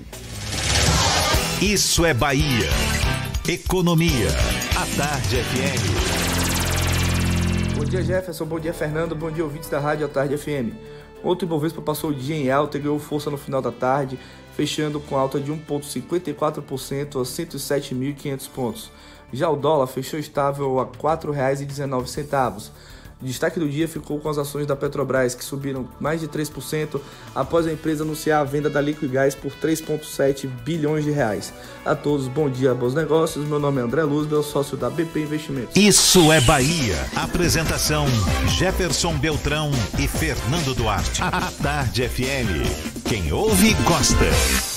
[1.61, 2.69] Isso é Bahia.
[3.47, 4.29] Economia.
[4.75, 5.77] A Tarde FM.
[7.77, 8.43] Bom dia, Jefferson.
[8.43, 9.15] Bom dia, Fernando.
[9.15, 10.73] Bom dia, ouvintes da Rádio à Tarde FM.
[11.23, 14.17] Ontem o Ibovespa passou o dia em alta e ganhou força no final da tarde,
[14.55, 18.91] fechando com alta de 1,54% a 107.500 pontos.
[19.31, 22.71] Já o dólar fechou estável a R$ 4,19.
[23.25, 27.01] O destaque do dia ficou com as ações da Petrobras, que subiram mais de 3%
[27.33, 31.51] após a empresa anunciar a venda da Liquigás por 3,7 bilhões de reais.
[31.83, 33.43] A todos, bom dia, bons negócios.
[33.47, 35.75] Meu nome é André Luz, meu sócio da BP Investimentos.
[35.75, 37.03] Isso é Bahia.
[37.15, 38.05] Apresentação:
[38.59, 41.23] Jefferson Beltrão e Fernando Duarte.
[41.23, 43.01] A Tarde FM.
[43.05, 44.74] Quem ouve, gosta.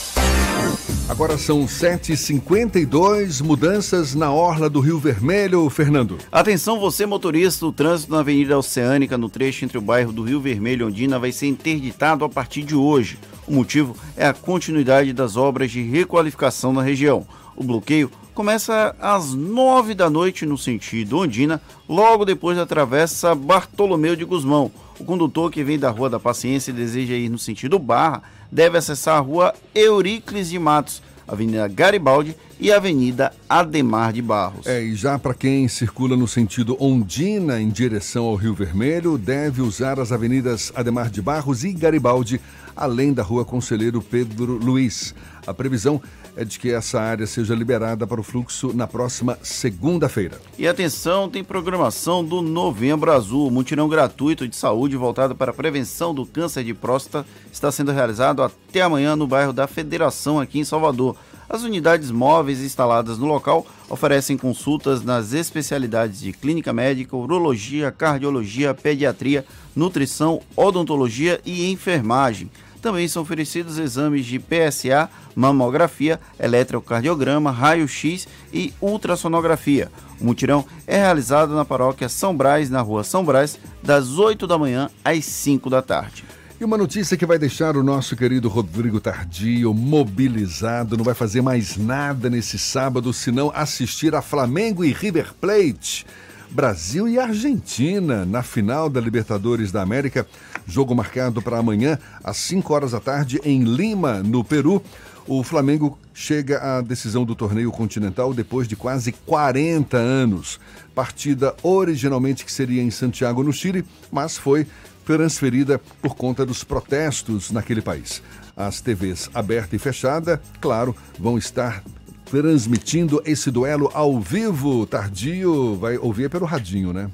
[1.09, 6.19] Agora são 7h52, mudanças na orla do Rio Vermelho, Fernando.
[6.31, 10.39] Atenção você motorista, o trânsito na Avenida Oceânica, no trecho entre o bairro do Rio
[10.39, 13.19] Vermelho e Ondina, vai ser interditado a partir de hoje.
[13.47, 17.27] O motivo é a continuidade das obras de requalificação na região.
[17.57, 24.15] O bloqueio começa às 9 da noite no sentido Ondina, logo depois da travessa Bartolomeu
[24.15, 24.71] de Guzmão.
[24.97, 28.79] O condutor que vem da Rua da Paciência e deseja ir no sentido Barra deve
[28.79, 34.69] acessar a Rua Euríclides de Matos, Avenida Garibaldi e Avenida Ademar de Barros.
[34.69, 39.63] É, e já para quem circula no sentido Ondina em direção ao Rio Vermelho, deve
[39.63, 42.41] usar as avenidas Ademar de Barros e Garibaldi,
[42.77, 45.13] além da rua Conselheiro Pedro Luiz.
[45.45, 46.01] A previsão
[46.39, 50.41] é de que essa área seja liberada para o fluxo na próxima segunda-feira.
[50.57, 56.15] E atenção, tem programação do Novembro Azul, mutirão gratuito de saúde voltado para a prevenção
[56.15, 60.65] do câncer de próstata, está sendo realizado até amanhã no bairro da Federação, aqui em
[60.65, 61.17] Salvador.
[61.49, 68.75] As unidades móveis instaladas no local oferecem consultas nas especialidades de clínica médica, urologia, cardiologia,
[68.75, 72.49] pediatria, nutrição, odontologia e enfermagem.
[72.81, 79.91] Também são oferecidos exames de PSA, mamografia, eletrocardiograma, raio-x e ultrassonografia.
[80.21, 84.59] O mutirão é realizado na paróquia São Brás, na rua São Brás, das 8 da
[84.59, 86.25] manhã às 5 da tarde.
[86.61, 91.41] E uma notícia que vai deixar o nosso querido Rodrigo Tardio mobilizado, não vai fazer
[91.41, 96.05] mais nada nesse sábado senão assistir a Flamengo e River Plate.
[96.51, 100.27] Brasil e Argentina na final da Libertadores da América.
[100.69, 104.83] Jogo marcado para amanhã, às 5 horas da tarde, em Lima, no Peru.
[105.27, 110.61] O Flamengo chega à decisão do torneio continental depois de quase 40 anos.
[110.95, 114.67] Partida originalmente que seria em Santiago, no Chile, mas foi
[115.07, 118.23] transferida por conta dos protestos naquele país.
[118.55, 121.83] As TVs aberta e fechada, claro, vão estar
[122.27, 124.85] transmitindo esse duelo ao vivo.
[124.87, 127.11] Tardio vai ouvir pelo radinho, né?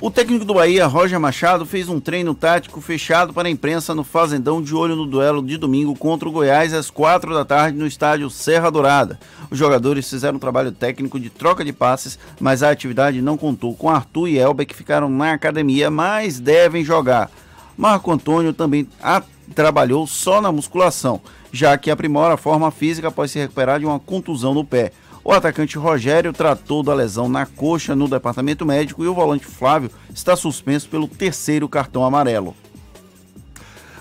[0.00, 4.04] O técnico do Bahia, Roger Machado, fez um treino tático fechado para a imprensa no
[4.04, 7.84] Fazendão de olho no duelo de domingo contra o Goiás às quatro da tarde no
[7.84, 9.18] estádio Serra Dourada.
[9.50, 13.74] Os jogadores fizeram um trabalho técnico de troca de passes, mas a atividade não contou
[13.74, 17.28] com Arthur e Elber que ficaram na academia, mas devem jogar.
[17.76, 18.86] Marco Antônio também
[19.52, 21.20] trabalhou só na musculação,
[21.50, 24.92] já que aprimora a forma física após se recuperar de uma contusão no pé.
[25.24, 29.90] O atacante Rogério tratou da lesão na coxa no departamento médico e o volante Flávio
[30.14, 32.54] está suspenso pelo terceiro cartão amarelo.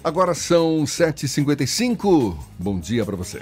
[0.04, 2.38] Agora são 7h55.
[2.58, 3.42] Bom dia para você.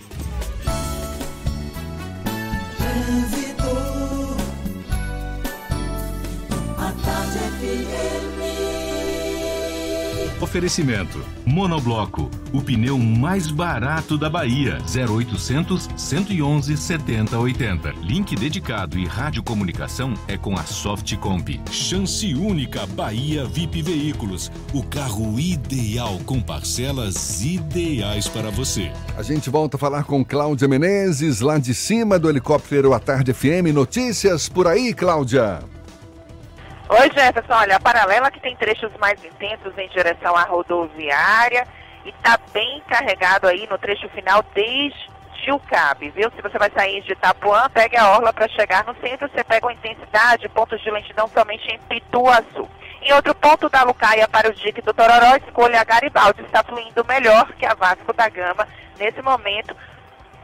[10.41, 14.77] Oferecimento: Monobloco, o pneu mais barato da Bahia.
[14.85, 17.93] 0800 111 7080.
[18.01, 21.61] Link dedicado e radiocomunicação é com a Softcomp.
[21.71, 24.51] Chance única Bahia VIP Veículos.
[24.73, 28.91] O carro ideal com parcelas ideais para você.
[29.17, 33.33] A gente volta a falar com Cláudia Menezes, lá de cima do helicóptero à tarde
[33.33, 33.73] FM.
[33.73, 35.74] Notícias por aí, Cláudia.
[36.87, 37.53] Oi, Jefferson.
[37.53, 41.67] Olha, a paralela que tem trechos mais intensos em direção à rodoviária
[42.05, 46.31] e está bem carregado aí no trecho final desde o Cab, viu?
[46.35, 49.65] Se você vai sair de Itapuã, pegue a orla para chegar no centro, você pega
[49.65, 52.69] uma intensidade, pontos de lentidão somente em Pituaçu.
[53.01, 57.03] Em outro ponto da Lucaia para o dique do Tororó, escolha a Garibaldi, está fluindo
[57.05, 58.67] melhor que a Vasco da Gama
[58.99, 59.75] nesse momento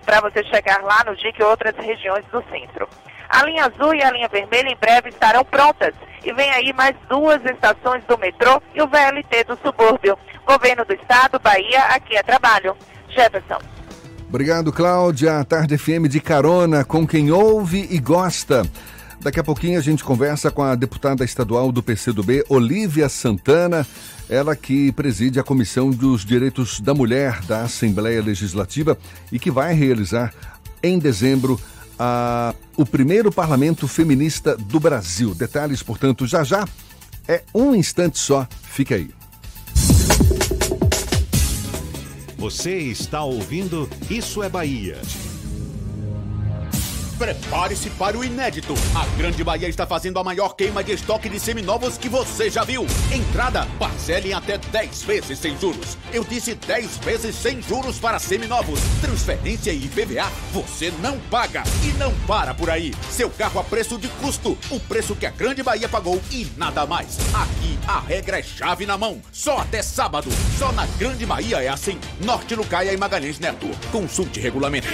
[0.06, 2.88] para você chegar lá no dique e outras regiões do centro.
[3.32, 5.94] A linha azul e a linha vermelha em breve estarão prontas.
[6.24, 10.18] E vem aí mais duas estações do metrô e o VLT do subúrbio.
[10.46, 12.76] Governo do Estado, Bahia, aqui é trabalho.
[13.10, 13.60] Jefferson.
[14.28, 15.44] Obrigado, Cláudia.
[15.46, 18.64] Tarde FM de carona com quem ouve e gosta.
[19.22, 23.86] Daqui a pouquinho a gente conversa com a deputada estadual do PCdoB, Olívia Santana,
[24.30, 28.98] ela que preside a Comissão dos Direitos da Mulher da Assembleia Legislativa
[29.32, 30.34] e que vai realizar
[30.82, 31.60] em dezembro
[32.78, 35.36] o primeiro parlamento feminista do Brasil.
[35.36, 36.68] Detalhes, portanto, já já.
[37.28, 38.48] É um instante só.
[38.64, 39.12] Fica aí.
[42.38, 44.98] Você está ouvindo Isso é Bahia.
[47.22, 48.74] Prepare-se para o inédito.
[48.96, 52.64] A Grande Bahia está fazendo a maior queima de estoque de seminovos que você já
[52.64, 52.84] viu.
[53.14, 56.00] Entrada, parcele em até 10 vezes sem juros.
[56.12, 58.80] Eu disse 10 vezes sem juros para seminovos.
[59.02, 61.62] Transferência e IPVA você não paga.
[61.84, 62.92] E não para por aí.
[63.12, 64.58] Seu carro a preço de custo.
[64.72, 67.20] O preço que a Grande Bahia pagou e nada mais.
[67.36, 69.22] Aqui a regra é chave na mão.
[69.32, 70.32] Só até sábado.
[70.58, 72.00] Só na Grande Bahia é assim.
[72.20, 73.70] Norte Lucaia e Magalhães Neto.
[73.92, 74.88] Consulte regulamento.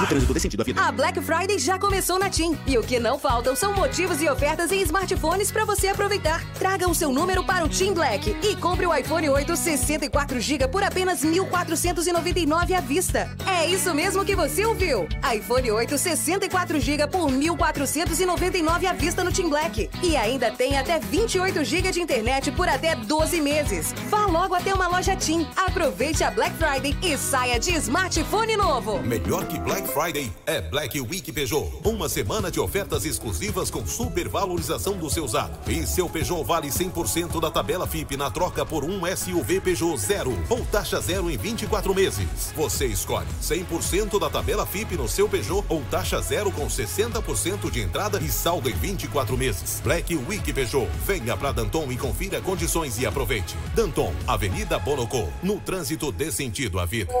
[0.00, 0.73] No trânsito desse sentido, a vida.
[0.76, 2.58] A Black Friday já começou na TIM.
[2.66, 6.44] E o que não faltam são motivos e ofertas em smartphones para você aproveitar.
[6.58, 10.82] Traga o seu número para o TIM Black e compre o iPhone 8 64GB por
[10.82, 13.30] apenas 1.499 à vista.
[13.46, 15.08] É isso mesmo que você ouviu.
[15.34, 19.88] iPhone 8 64GB por 1.499 à vista no TIM Black.
[20.02, 23.94] E ainda tem até 28GB de internet por até 12 meses.
[24.10, 25.46] Vá logo até uma loja TIM.
[25.56, 29.00] Aproveite a Black Friday e saia de smartphone novo.
[29.02, 31.70] Melhor que Black Friday é Black Week Peugeot.
[31.84, 35.58] Uma semana de ofertas exclusivas com supervalorização do seu usado.
[35.68, 40.32] E seu Peugeot vale 100% da tabela FIP na troca por um SUV Peugeot zero
[40.48, 42.52] ou taxa zero em 24 meses.
[42.56, 47.80] Você escolhe 100% da tabela FIP no seu Peugeot ou taxa zero com 60% de
[47.80, 49.80] entrada e saldo em 24 meses.
[49.82, 50.88] Black Week Peugeot.
[51.06, 53.56] Venha para Danton e confira condições e aproveite.
[53.74, 55.28] Danton, Avenida Bonocô.
[55.42, 57.12] No trânsito dê sentido à vida.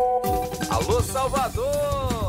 [0.70, 2.23] Alô, Salvador!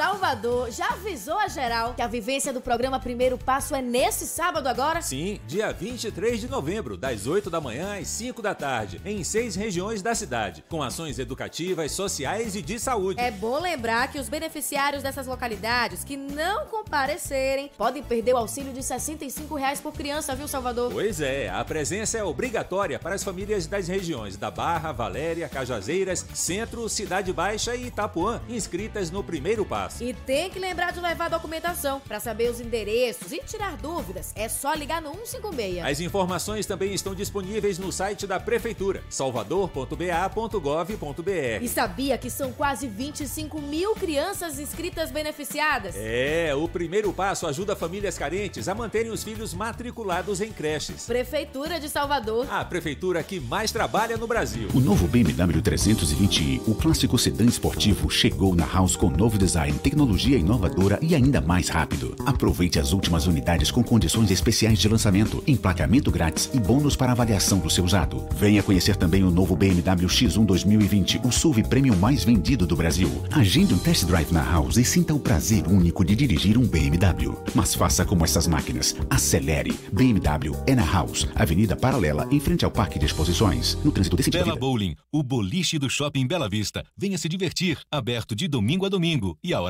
[0.00, 0.70] Salvador!
[0.70, 5.02] Já avisou a geral que a vivência do programa Primeiro Passo é nesse sábado agora?
[5.02, 9.54] Sim, dia 23 de novembro, das 8 da manhã às 5 da tarde, em seis
[9.54, 13.20] regiões da cidade, com ações educativas, sociais e de saúde.
[13.20, 18.72] É bom lembrar que os beneficiários dessas localidades que não comparecerem podem perder o auxílio
[18.72, 20.90] de 65 reais por criança, viu, Salvador?
[20.90, 26.24] Pois é, a presença é obrigatória para as famílias das regiões da Barra, Valéria, Cajazeiras,
[26.32, 29.89] Centro, Cidade Baixa e Itapuã, inscritas no Primeiro Passo.
[30.00, 34.32] E tem que lembrar de levar a documentação para saber os endereços e tirar dúvidas.
[34.34, 35.84] É só ligar no 156.
[35.84, 41.62] As informações também estão disponíveis no site da Prefeitura, salvador.ba.gov.br.
[41.62, 45.94] E sabia que são quase 25 mil crianças inscritas beneficiadas?
[45.96, 51.06] É, o primeiro passo ajuda famílias carentes a manterem os filhos matriculados em creches.
[51.06, 52.46] Prefeitura de Salvador.
[52.50, 54.68] A prefeitura que mais trabalha no Brasil.
[54.74, 60.38] O novo BMW 320i, o clássico sedã esportivo, chegou na House com novo design, tecnologia
[60.38, 62.14] inovadora e ainda mais rápido.
[62.24, 67.58] Aproveite as últimas unidades com condições especiais de lançamento, emplacamento grátis e bônus para avaliação
[67.58, 68.26] do seu usado.
[68.36, 73.10] Venha conhecer também o novo BMW X1 2020, o SUV premium mais vendido do Brasil.
[73.30, 77.36] Agende um test drive na House e sinta o prazer único de dirigir um BMW.
[77.54, 78.94] Mas faça como essas máquinas.
[79.08, 79.78] Acelere.
[79.92, 83.78] BMW é na House, Avenida Paralela, em frente ao Parque de Exposições.
[83.84, 86.84] No trânsito desse Bela Bowling, o boliche do Shopping Bela Vista.
[86.96, 89.69] Venha se divertir, aberto de domingo a domingo e a hora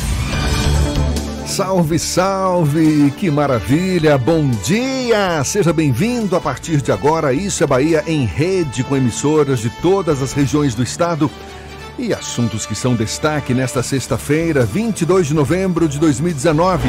[1.51, 3.11] Salve, salve!
[3.17, 4.17] Que maravilha!
[4.17, 5.43] Bom dia!
[5.43, 7.33] Seja bem-vindo a partir de agora.
[7.33, 11.29] Isso é Bahia em rede com emissoras de todas as regiões do estado
[11.99, 16.87] e assuntos que são destaque nesta sexta-feira, 22 de novembro de 2019.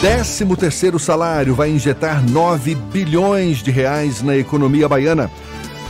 [0.00, 5.28] 13 terceiro salário vai injetar 9 bilhões de reais na economia baiana.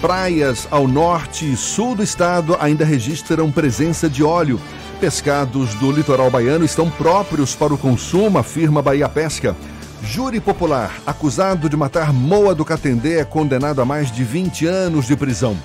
[0.00, 4.58] Praias ao norte e sul do estado ainda registram presença de óleo.
[5.02, 9.56] Pescados do litoral baiano estão próprios para o consumo, afirma Bahia Pesca.
[10.00, 15.08] Júri popular, acusado de matar Moa do Catendê, é condenado a mais de 20 anos
[15.08, 15.58] de prisão.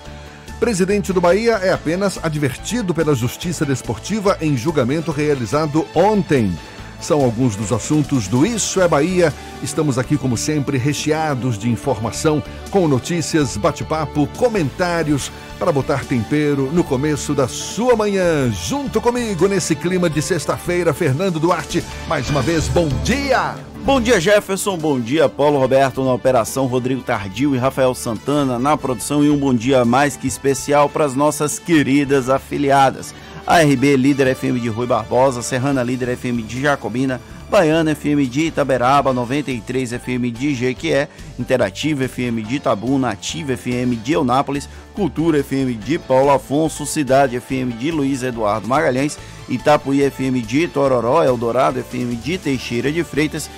[0.59, 6.51] Presidente do Bahia é apenas advertido pela Justiça Desportiva em julgamento realizado ontem.
[6.99, 9.33] São alguns dos assuntos do Isso é Bahia.
[9.61, 12.41] Estamos aqui, como sempre, recheados de informação,
[12.71, 18.51] com notícias, bate-papo, comentários, para botar tempero no começo da sua manhã.
[18.51, 21.83] Junto comigo nesse clima de sexta-feira, Fernando Duarte.
[22.07, 23.55] Mais uma vez, bom dia!
[23.87, 24.77] Bom dia, Jefferson.
[24.77, 29.23] Bom dia, Paulo Roberto na operação, Rodrigo Tardio e Rafael Santana na produção.
[29.23, 33.15] E um bom dia mais que especial para as nossas queridas afiliadas.
[33.49, 38.47] A RB Líder FM de Rui Barbosa, Serrana Líder FM de Jacobina, Baiana FM de
[38.47, 41.07] Itaberaba, 93 FM de Jequié,
[41.39, 47.71] Interativa FM de Itabuna, Nativa FM de Eunápolis, Cultura FM de Paulo Afonso, Cidade FM
[47.75, 49.17] de Luiz Eduardo Magalhães,
[49.47, 53.49] Itapuí FM de Tororó, Eldorado FM de Teixeira de Freitas.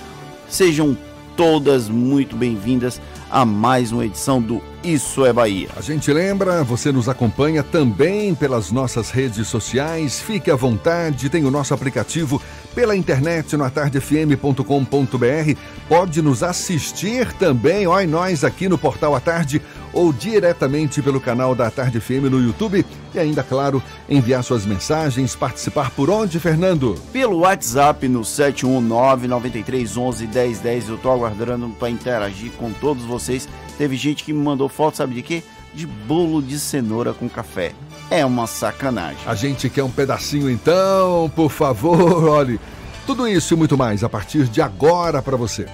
[0.48, 0.96] Sejam
[1.36, 5.70] todas muito bem-vindas a mais uma edição do Isso é Bahia.
[5.76, 10.20] A gente lembra, você nos acompanha também pelas nossas redes sociais.
[10.20, 12.42] Fique à vontade, tem o nosso aplicativo
[12.80, 15.60] pela internet no atardefm.com.br.
[15.90, 19.62] Pode nos assistir também, olha nós aqui no Portal à Tarde
[19.92, 25.36] ou diretamente pelo canal da Tarde FM no YouTube e ainda, claro, enviar suas mensagens,
[25.36, 26.96] participar por onde, Fernando?
[27.12, 30.88] Pelo WhatsApp no 719-9311-1010.
[30.88, 33.46] Eu tô aguardando para interagir com todos vocês.
[33.78, 35.44] Teve gente que me mandou foto, sabe de quê?
[35.74, 37.74] De bolo de cenoura com café.
[38.12, 39.20] É uma sacanagem.
[39.26, 42.60] A gente quer um pedacinho então, por favor, olhe.
[43.06, 45.66] Tudo isso e muito mais a partir de agora para você.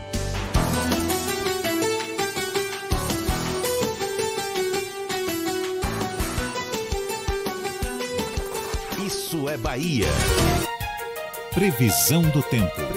[9.06, 10.08] Isso é Bahia.
[11.54, 12.95] Previsão do tempo.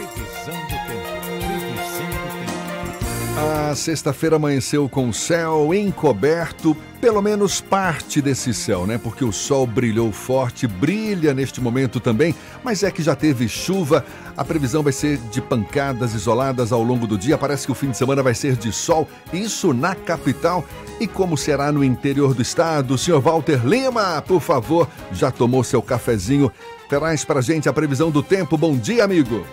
[3.40, 8.98] A sexta-feira amanheceu com céu encoberto, pelo menos parte desse céu, né?
[8.98, 12.34] Porque o sol brilhou forte, brilha neste momento também,
[12.64, 14.04] mas é que já teve chuva.
[14.36, 17.38] A previsão vai ser de pancadas isoladas ao longo do dia.
[17.38, 20.64] Parece que o fim de semana vai ser de sol, isso na capital.
[20.98, 22.98] E como será no interior do estado?
[22.98, 26.50] Senhor Walter Lima, por favor, já tomou seu cafezinho?
[26.88, 28.56] Traz pra gente a previsão do tempo.
[28.56, 29.46] Bom dia, amigo.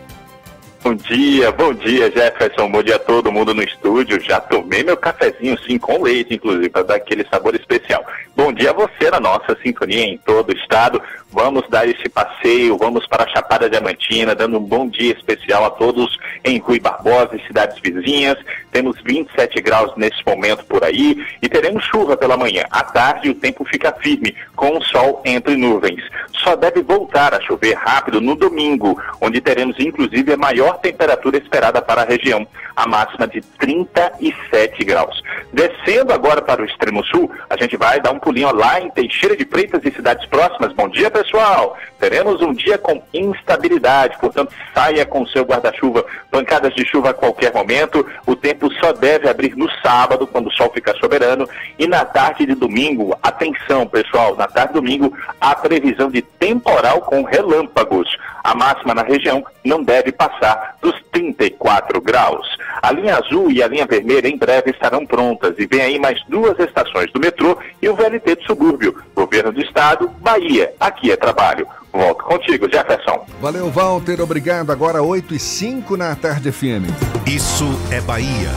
[0.85, 2.69] Bom dia, bom dia, Jefferson.
[2.69, 4.21] Bom dia a todo mundo no estúdio.
[4.21, 8.05] Já tomei meu cafezinho, sim, com leite, inclusive, para dar aquele sabor especial.
[8.35, 11.01] Bom dia a você na nossa sintonia em todo o estado.
[11.31, 15.69] Vamos dar esse passeio, vamos para a Chapada Diamantina, dando um bom dia especial a
[15.69, 18.37] todos em Rui Barbosa e cidades vizinhas.
[18.71, 22.63] Temos 27 graus nesse momento por aí e teremos chuva pela manhã.
[22.69, 26.03] À tarde o tempo fica firme, com o sol entre nuvens.
[26.43, 31.81] Só deve voltar a chover rápido no domingo, onde teremos inclusive a maior temperatura esperada
[31.81, 35.21] para a região, a máxima de 37 graus.
[35.51, 39.35] Descendo agora para o extremo sul, a gente vai dar um pulinho lá em Teixeira
[39.35, 40.73] de Freitas e cidades próximas.
[40.73, 41.77] Bom dia, pessoal!
[41.99, 47.53] Teremos um dia com instabilidade, portanto, saia com seu guarda-chuva, pancadas de chuva a qualquer
[47.53, 48.05] momento.
[48.25, 51.47] O tempo só deve abrir no sábado, quando o sol ficar soberano,
[51.79, 57.01] e na tarde de domingo, atenção, pessoal, na tarde de domingo, há previsão de temporal
[57.01, 58.09] com relâmpagos.
[58.45, 62.47] A máxima na região não deve passar dos 34 graus.
[62.79, 66.23] A linha azul e a linha vermelha em breve estarão prontas e vem aí mais
[66.29, 69.01] duas estações do metrô e o VLT do subúrbio.
[69.15, 70.71] Governo do Estado, Bahia.
[70.79, 71.67] Aqui é trabalho.
[71.91, 73.25] Volto contigo, Jefferson.
[73.41, 74.21] Valeu, Walter.
[74.21, 74.71] Obrigado.
[74.71, 76.85] Agora 8 e 5 na tarde FM.
[77.25, 78.51] Isso é Bahia.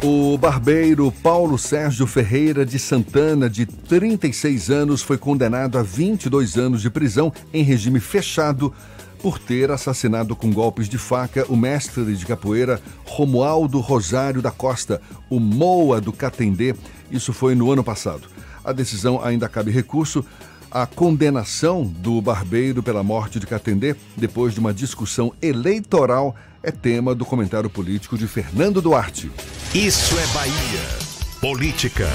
[0.00, 6.82] O barbeiro Paulo Sérgio Ferreira de Santana, de 36 anos, foi condenado a 22 anos
[6.82, 8.72] de prisão em regime fechado
[9.20, 15.02] por ter assassinado com golpes de faca o mestre de capoeira Romualdo Rosário da Costa,
[15.28, 16.76] o Moa do Catendê.
[17.10, 18.28] Isso foi no ano passado.
[18.62, 20.24] A decisão ainda cabe recurso.
[20.70, 27.14] A condenação do barbeiro pela morte de Catendê, depois de uma discussão eleitoral, é tema
[27.14, 29.30] do comentário político de Fernando Duarte.
[29.74, 31.08] Isso é Bahia.
[31.40, 32.08] Política.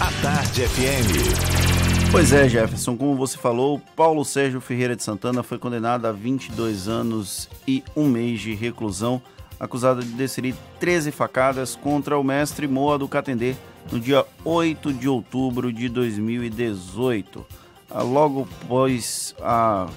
[0.00, 2.10] A Tarde FM.
[2.10, 6.88] Pois é, Jefferson, como você falou, Paulo Sérgio Ferreira de Santana foi condenado a 22
[6.88, 9.22] anos e um mês de reclusão,
[9.58, 13.54] acusado de desferir 13 facadas contra o mestre Moa do Catendê
[13.90, 17.46] no dia 8 de outubro de 2018,
[17.94, 19.88] logo após a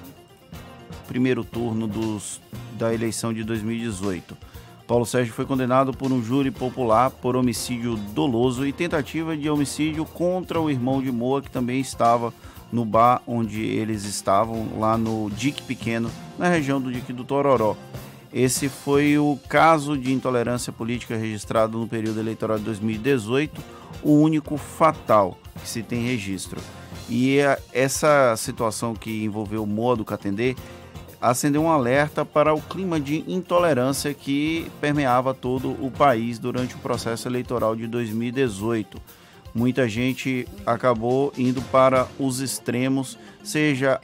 [1.07, 2.41] primeiro turno dos,
[2.77, 4.35] da eleição de 2018.
[4.87, 10.05] Paulo Sérgio foi condenado por um júri popular por homicídio doloso e tentativa de homicídio
[10.05, 12.31] contra o irmão de Moa, que também estava
[12.71, 17.75] no bar onde eles estavam, lá no Dique Pequeno, na região do Dique do Tororó.
[18.31, 23.61] Esse foi o caso de intolerância política registrado no período eleitoral de 2018,
[24.03, 26.59] o único fatal que se tem registro.
[27.09, 27.37] E
[27.71, 30.55] essa situação que envolveu Moa do Catendê
[31.21, 36.79] acendeu um alerta para o clima de intolerância que permeava todo o país durante o
[36.79, 39.01] processo eleitoral de 2018.
[39.53, 44.01] Muita gente acabou indo para os extremos, seja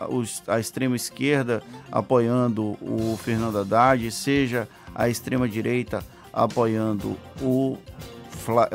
[0.47, 6.01] a extrema esquerda apoiando o Fernando Haddad, seja a extrema direita
[6.31, 7.77] apoiando o,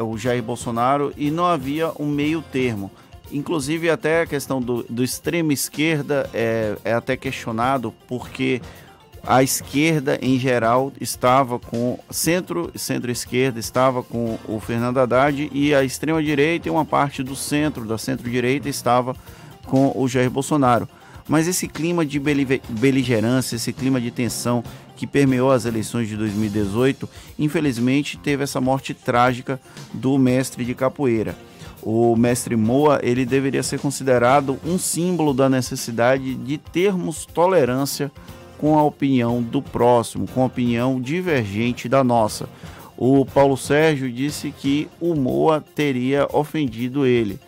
[0.05, 2.91] o Jair Bolsonaro, e não havia um meio termo.
[3.33, 8.61] Inclusive, até a questão do, do extrema esquerda é, é até questionado, porque
[9.27, 15.83] a esquerda em geral estava com centro centro-esquerda estava com o Fernando Haddad e a
[15.83, 19.17] extrema direita e uma parte do centro da centro-direita estava
[19.65, 20.89] com o Jair Bolsonaro.
[21.29, 24.63] Mas esse clima de beligerância, esse clima de tensão
[24.95, 29.61] que permeou as eleições de 2018, infelizmente teve essa morte trágica
[29.93, 31.35] do mestre de capoeira
[31.89, 38.11] o mestre Moa ele deveria ser considerado um símbolo da necessidade de termos tolerância
[38.59, 42.49] com a opinião do próximo, com a opinião divergente da nossa.
[42.97, 47.39] O Paulo Sérgio disse que o Moa teria ofendido ele.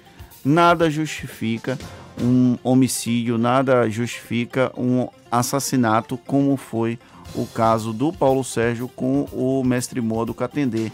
[0.44, 1.76] Nada justifica
[2.22, 6.96] um homicídio, nada justifica um assassinato, como foi
[7.34, 10.92] o caso do Paulo Sérgio com o mestre Moa do Catendê.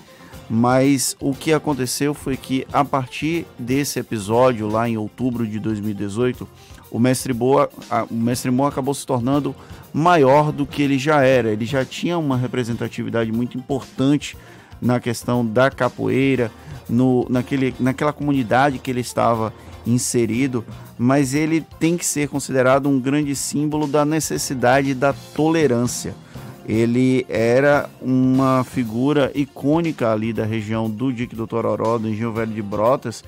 [0.48, 6.46] Mas o que aconteceu foi que a partir desse episódio, lá em outubro de 2018,
[6.90, 9.54] o mestre Boa, a, o mestre Moa acabou se tornando
[9.92, 11.50] maior do que ele já era.
[11.50, 14.36] Ele já tinha uma representatividade muito importante
[14.80, 16.52] na questão da capoeira,
[16.88, 19.52] no, naquele, naquela comunidade que ele estava
[19.86, 20.64] inserido,
[20.98, 26.14] mas ele tem que ser considerado um grande símbolo da necessidade da tolerância
[26.66, 32.52] ele era uma figura icônica ali da região do Dique do Tororó, do Engenho Velho
[32.52, 33.22] de Brotas,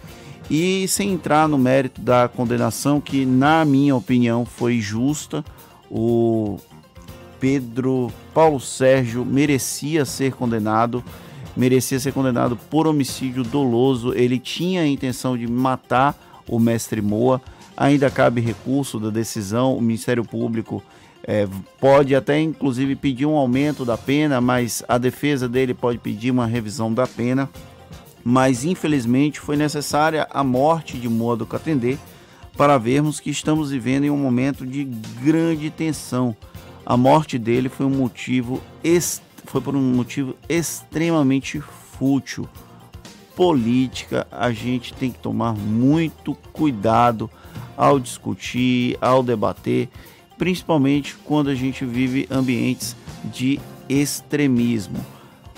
[0.51, 5.45] e sem entrar no mérito da condenação, que na minha opinião foi justa,
[5.91, 6.59] o
[7.39, 11.05] Pedro Paulo Sérgio merecia ser condenado,
[11.57, 16.15] merecia ser condenado por homicídio doloso, ele tinha a intenção de matar
[16.49, 17.43] o mestre Moa,
[17.77, 20.83] ainda cabe recurso da decisão, o Ministério Público
[21.27, 21.49] é,
[21.81, 26.47] pode até inclusive pedir um aumento da pena, mas a defesa dele pode pedir uma
[26.47, 27.51] revisão da pena.
[28.23, 31.97] Mas infelizmente foi necessária a morte de Moa do Catendê
[32.57, 36.35] para vermos que estamos vivendo em um momento de grande tensão.
[36.85, 38.63] A morte dele foi um motivo
[39.45, 42.49] foi por um motivo extremamente fútil.
[43.35, 47.31] Política, a gente tem que tomar muito cuidado
[47.77, 49.89] ao discutir, ao debater,
[50.39, 54.99] principalmente quando a gente vive ambientes de extremismo.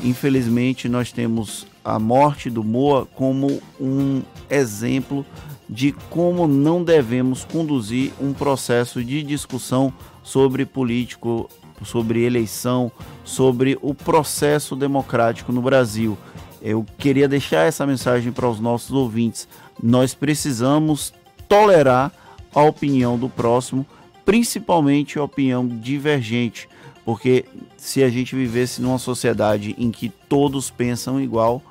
[0.03, 5.25] Infelizmente, nós temos a morte do Moa como um exemplo
[5.69, 9.93] de como não devemos conduzir um processo de discussão
[10.23, 11.51] sobre político,
[11.85, 12.91] sobre eleição,
[13.25, 16.17] sobre o processo democrático no Brasil.
[16.63, 19.49] Eu queria deixar essa mensagem para os nossos ouvintes.
[19.83, 21.13] Nós precisamos
[21.49, 22.13] tolerar
[22.55, 23.87] a opinião do próximo,
[24.29, 26.69] principalmente opinião divergente,
[27.03, 27.47] porque
[27.79, 31.63] se a gente vivesse numa sociedade em que todos pensam igual,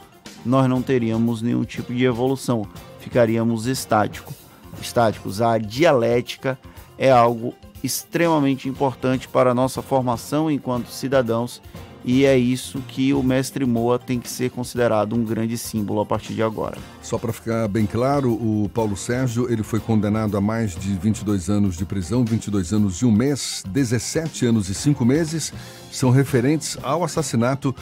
[0.44, 2.68] nós não teríamos nenhum tipo de evolução,
[3.00, 4.34] ficaríamos estático,
[4.82, 5.40] estáticos.
[5.40, 6.58] A dialética
[6.98, 7.54] é algo
[7.84, 11.62] extremamente importante para a nossa formação enquanto cidadãos
[12.08, 16.06] e é isso que o mestre Moa tem que ser considerado um grande símbolo a
[16.06, 16.78] partir de agora.
[17.02, 21.50] Só para ficar bem claro, o Paulo Sérgio ele foi condenado a mais de 22
[21.50, 25.52] anos de prisão, 22 anos e um mês, 17 anos e 5 meses,
[25.92, 27.76] são referentes ao assassinato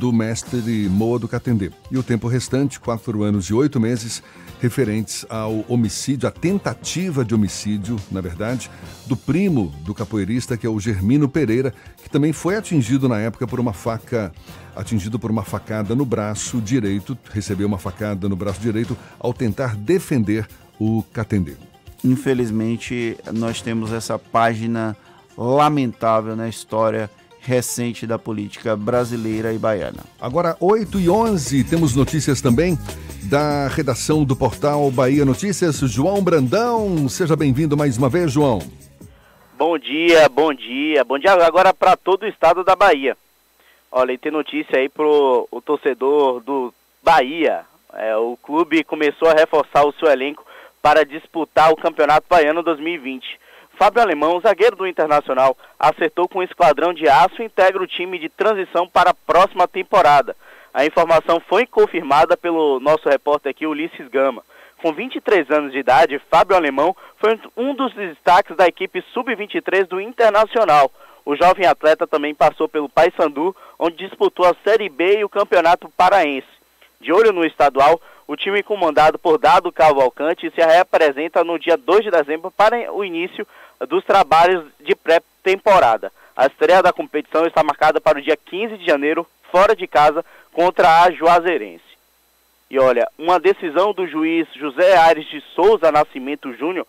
[0.00, 1.70] do mestre Moa do Catendê.
[1.90, 4.22] E o tempo restante, 4 anos e 8 meses,
[4.66, 8.68] referentes ao homicídio, a tentativa de homicídio, na verdade,
[9.06, 11.72] do primo do capoeirista, que é o Germino Pereira,
[12.02, 14.32] que também foi atingido na época por uma faca,
[14.74, 19.76] atingido por uma facada no braço direito, recebeu uma facada no braço direito ao tentar
[19.76, 20.48] defender
[20.80, 21.54] o Catendê.
[22.02, 24.96] Infelizmente, nós temos essa página
[25.38, 27.08] lamentável na história
[27.46, 30.04] recente da política brasileira e baiana.
[30.20, 32.76] Agora, 8 e 11, temos notícias também
[33.30, 37.08] da redação do portal Bahia Notícias, João Brandão.
[37.08, 38.58] Seja bem-vindo mais uma vez, João.
[39.56, 41.04] Bom dia, bom dia.
[41.04, 43.16] Bom dia agora para todo o estado da Bahia.
[43.90, 47.64] Olha, e tem notícia aí pro o torcedor do Bahia.
[47.94, 50.44] É, o clube começou a reforçar o seu elenco
[50.82, 53.24] para disputar o Campeonato Baiano 2020.
[53.78, 58.18] Fábio Alemão, zagueiro do Internacional, acertou com o esquadrão de aço e integra o time
[58.18, 60.34] de transição para a próxima temporada.
[60.72, 64.42] A informação foi confirmada pelo nosso repórter aqui, Ulisses Gama.
[64.82, 70.00] Com 23 anos de idade, Fábio Alemão foi um dos destaques da equipe sub-23 do
[70.00, 70.90] Internacional.
[71.24, 75.88] O jovem atleta também passou pelo Paysandu, onde disputou a Série B e o Campeonato
[75.96, 76.46] Paraense.
[77.00, 82.04] De olho no estadual, o time comandado por Dado Cavalcante se representa no dia 2
[82.04, 83.46] de dezembro para o início
[83.88, 86.12] dos trabalhos de pré-temporada.
[86.36, 90.24] A estreia da competição está marcada para o dia 15 de janeiro, fora de casa,
[90.52, 91.84] contra a Juazeirense.
[92.70, 96.86] E olha, uma decisão do juiz José Aires de Souza Nascimento Júnior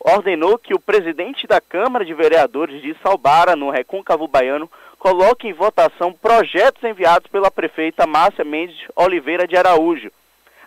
[0.00, 5.52] ordenou que o presidente da Câmara de Vereadores de Salbara, no Recôncavo Baiano, coloque em
[5.52, 10.10] votação projetos enviados pela prefeita Márcia Mendes Oliveira de Araújo.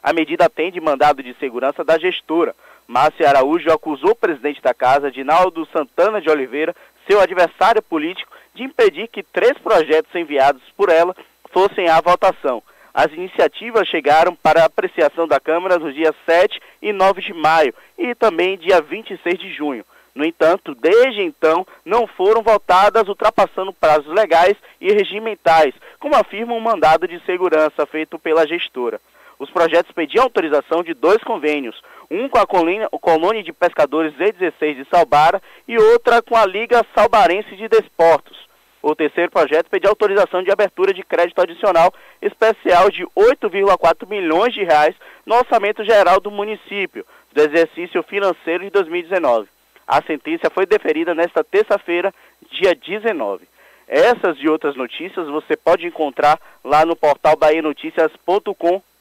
[0.02, 2.56] A medida atende mandado de segurança da gestora,
[2.88, 6.76] Márcia Araújo acusou o presidente da casa, Dinaldo Santana de Oliveira,
[7.10, 11.16] seu adversário político, de impedir que três projetos enviados por ela
[11.52, 12.62] fossem à votação.
[12.94, 18.14] As iniciativas chegaram para apreciação da Câmara nos dias 7 e 9 de maio e
[18.14, 19.84] também dia 26 de junho.
[20.14, 26.60] No entanto, desde então, não foram votadas, ultrapassando prazos legais e regimentais, como afirma um
[26.60, 29.02] mandado de segurança feito pela gestora.
[29.40, 34.76] Os projetos pediam autorização de dois convênios, um com a colônia, colônia de pescadores Z16
[34.76, 38.38] de Salbara e outra com a Liga Salbarense de Desportos.
[38.82, 44.64] O terceiro projeto pedia autorização de abertura de crédito adicional especial de 8,4 milhões de
[44.64, 44.94] reais
[45.26, 49.48] no orçamento geral do município do exercício financeiro de 2019.
[49.88, 52.14] A sentença foi deferida nesta terça-feira,
[52.52, 53.48] dia 19.
[53.88, 58.93] Essas e outras notícias você pode encontrar lá no portal bahianoticias.com.br.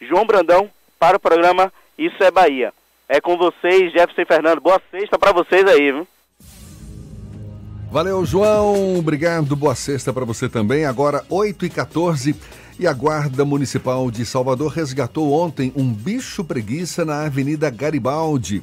[0.00, 2.72] João Brandão para o programa Isso é Bahia.
[3.08, 4.60] É com vocês, Jefferson Fernando.
[4.60, 6.06] Boa sexta para vocês aí, viu?
[7.90, 8.98] Valeu, João.
[8.98, 9.56] Obrigado.
[9.56, 10.84] Boa sexta para você também.
[10.84, 12.36] Agora, 8 e 14
[12.78, 18.62] e a Guarda Municipal de Salvador resgatou ontem um bicho preguiça na Avenida Garibaldi.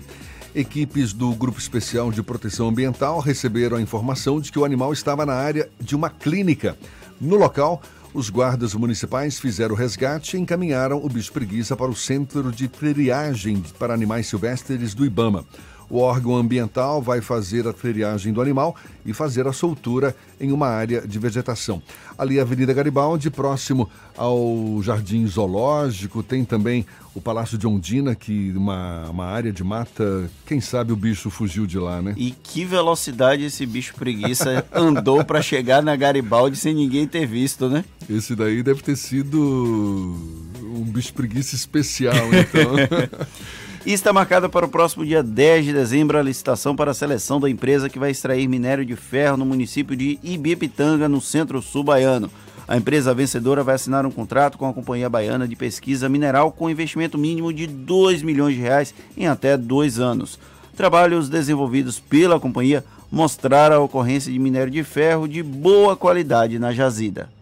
[0.56, 5.26] Equipes do Grupo Especial de Proteção Ambiental receberam a informação de que o animal estava
[5.26, 6.78] na área de uma clínica.
[7.20, 7.82] No local,
[8.14, 12.68] Os guardas municipais fizeram o resgate e encaminharam o bicho preguiça para o Centro de
[12.68, 15.46] Triagem para Animais Silvestres do Ibama.
[15.90, 20.68] O órgão ambiental vai fazer a triagem do animal e fazer a soltura em uma
[20.68, 21.82] área de vegetação.
[22.18, 26.86] Ali, a Avenida Garibaldi, próximo ao Jardim Zoológico, tem também
[27.16, 30.30] o Palácio de Ondina, que uma, uma área de mata.
[30.46, 32.14] Quem sabe o bicho fugiu de lá, né?
[32.18, 37.70] E que velocidade esse bicho preguiça andou para chegar na Garibaldi sem ninguém ter visto,
[37.70, 37.86] né?
[38.10, 39.40] Esse daí deve ter sido
[40.62, 42.76] um bicho preguiça especial, então.
[43.88, 47.40] E está marcada para o próximo dia 10 de dezembro a licitação para a seleção
[47.40, 52.30] da empresa que vai extrair minério de ferro no município de Ibipitanga, no centro-sul baiano.
[52.68, 56.70] A empresa vencedora vai assinar um contrato com a Companhia Baiana de Pesquisa Mineral com
[56.70, 60.38] investimento mínimo de 2 milhões de reais em até dois anos.
[60.76, 66.74] Trabalhos desenvolvidos pela companhia mostraram a ocorrência de minério de ferro de boa qualidade na
[66.74, 67.37] jazida.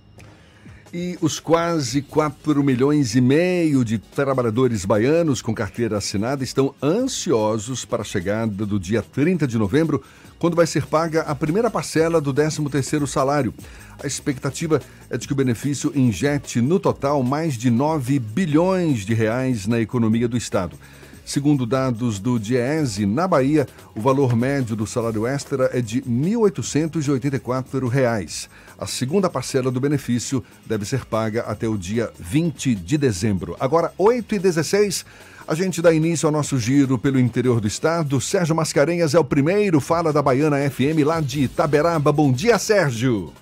[0.98, 7.84] E os quase 4 milhões e meio de trabalhadores baianos com carteira assinada estão ansiosos
[7.84, 10.02] para a chegada do dia 30 de novembro,
[10.40, 13.54] quando vai ser paga a primeira parcela do 13º salário.
[14.02, 19.14] A expectativa é de que o benefício injete no total mais de 9 bilhões de
[19.14, 20.80] reais na economia do estado.
[21.26, 27.90] Segundo dados do Diese, na Bahia, o valor médio do salário extra é de 1.884
[27.90, 28.48] reais.
[28.78, 33.58] A segunda parcela do benefício deve ser paga até o dia 20 de dezembro.
[33.60, 35.04] Agora, 8 e 16
[35.48, 38.22] a gente dá início ao nosso giro pelo interior do estado.
[38.22, 42.12] Sérgio Mascarenhas é o primeiro, fala da Baiana FM lá de Itaberaba.
[42.12, 43.34] Bom dia, Sérgio.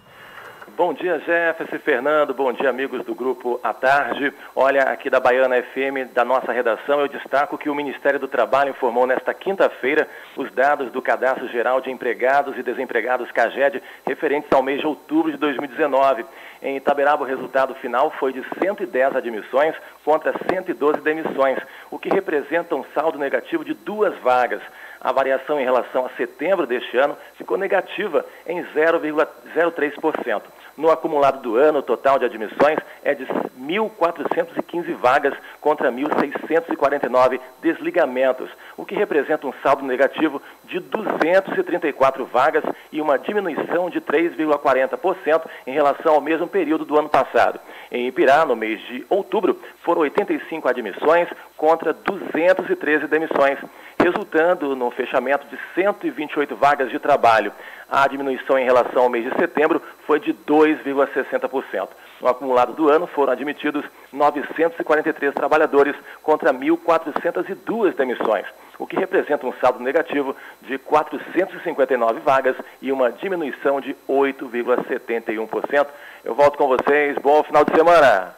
[0.76, 2.34] Bom dia, Jefferson Fernando.
[2.34, 4.34] Bom dia, amigos do grupo à tarde.
[4.56, 8.72] Olha, aqui da Baiana FM, da nossa redação, eu destaco que o Ministério do Trabalho
[8.72, 14.64] informou nesta quinta-feira os dados do Cadastro Geral de Empregados e Desempregados CAGED referentes ao
[14.64, 16.26] mês de outubro de 2019.
[16.64, 21.60] Em Itaberaba, o resultado final foi de 110 admissões contra 112 demissões,
[21.92, 24.62] o que representa um saldo negativo de duas vagas.
[25.00, 30.42] A variação em relação a setembro deste ano ficou negativa em 0,03%.
[30.76, 33.26] No acumulado do ano, o total de admissões é de
[33.60, 43.00] 1.415 vagas contra 1.649 desligamentos, o que representa um saldo negativo de 234 vagas e
[43.00, 47.60] uma diminuição de 3,40% em relação ao mesmo período do ano passado.
[47.92, 53.60] Em Ipirá, no mês de outubro, foram 85 admissões contra 213 demissões,
[54.00, 57.54] resultando no fechamento de 128 vagas de trabalho.
[57.96, 61.90] A diminuição em relação ao mês de setembro foi de 2,60%.
[62.20, 68.48] No acumulado do ano foram admitidos 943 trabalhadores contra 1.402 demissões,
[68.80, 75.86] o que representa um saldo negativo de 459 vagas e uma diminuição de 8,71%.
[76.26, 77.16] Eu volto com vocês.
[77.22, 78.34] Bom final de semana.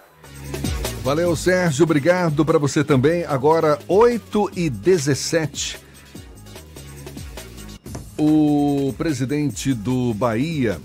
[1.02, 1.86] Valeu, Sérgio.
[1.86, 3.23] Obrigado para você também.
[3.23, 5.85] Agora, 8 e 17.
[8.18, 10.80] O presidente do Bahia,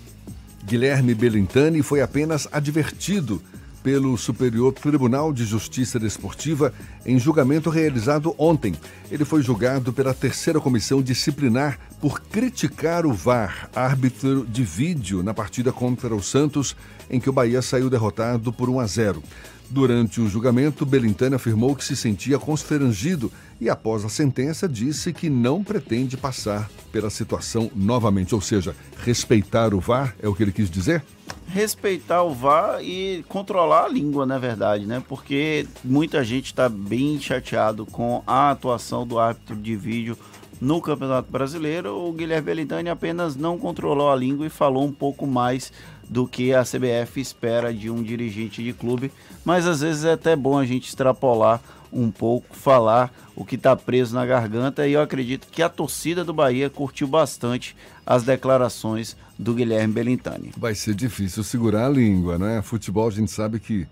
[0.64, 3.40] Guilherme Belintani, foi apenas advertido
[3.84, 6.74] pelo Superior Tribunal de Justiça Desportiva
[7.06, 8.74] em julgamento realizado ontem.
[9.12, 15.32] Ele foi julgado pela terceira comissão disciplinar por criticar o VAR, árbitro de vídeo, na
[15.32, 16.76] partida contra o Santos,
[17.08, 19.22] em que o Bahia saiu derrotado por 1 a 0.
[19.70, 23.30] Durante o julgamento, Belintani afirmou que se sentia constrangido
[23.60, 28.34] e, após a sentença, disse que não pretende passar pela situação novamente.
[28.34, 28.74] Ou seja,
[29.04, 31.04] respeitar o VAR é o que ele quis dizer?
[31.46, 35.00] Respeitar o VAR e controlar a língua, na verdade, né?
[35.08, 40.18] Porque muita gente está bem chateado com a atuação do árbitro de vídeo
[40.60, 41.96] no Campeonato Brasileiro.
[41.96, 45.72] O Guilherme Belintani apenas não controlou a língua e falou um pouco mais
[46.10, 49.12] do que a CBF espera de um dirigente de clube,
[49.44, 51.62] mas às vezes é até bom a gente extrapolar
[51.92, 56.24] um pouco, falar o que está preso na garganta e eu acredito que a torcida
[56.24, 60.50] do Bahia curtiu bastante as declarações do Guilherme Belintani.
[60.56, 62.60] Vai ser difícil segurar a língua, né?
[62.60, 63.86] Futebol a gente sabe que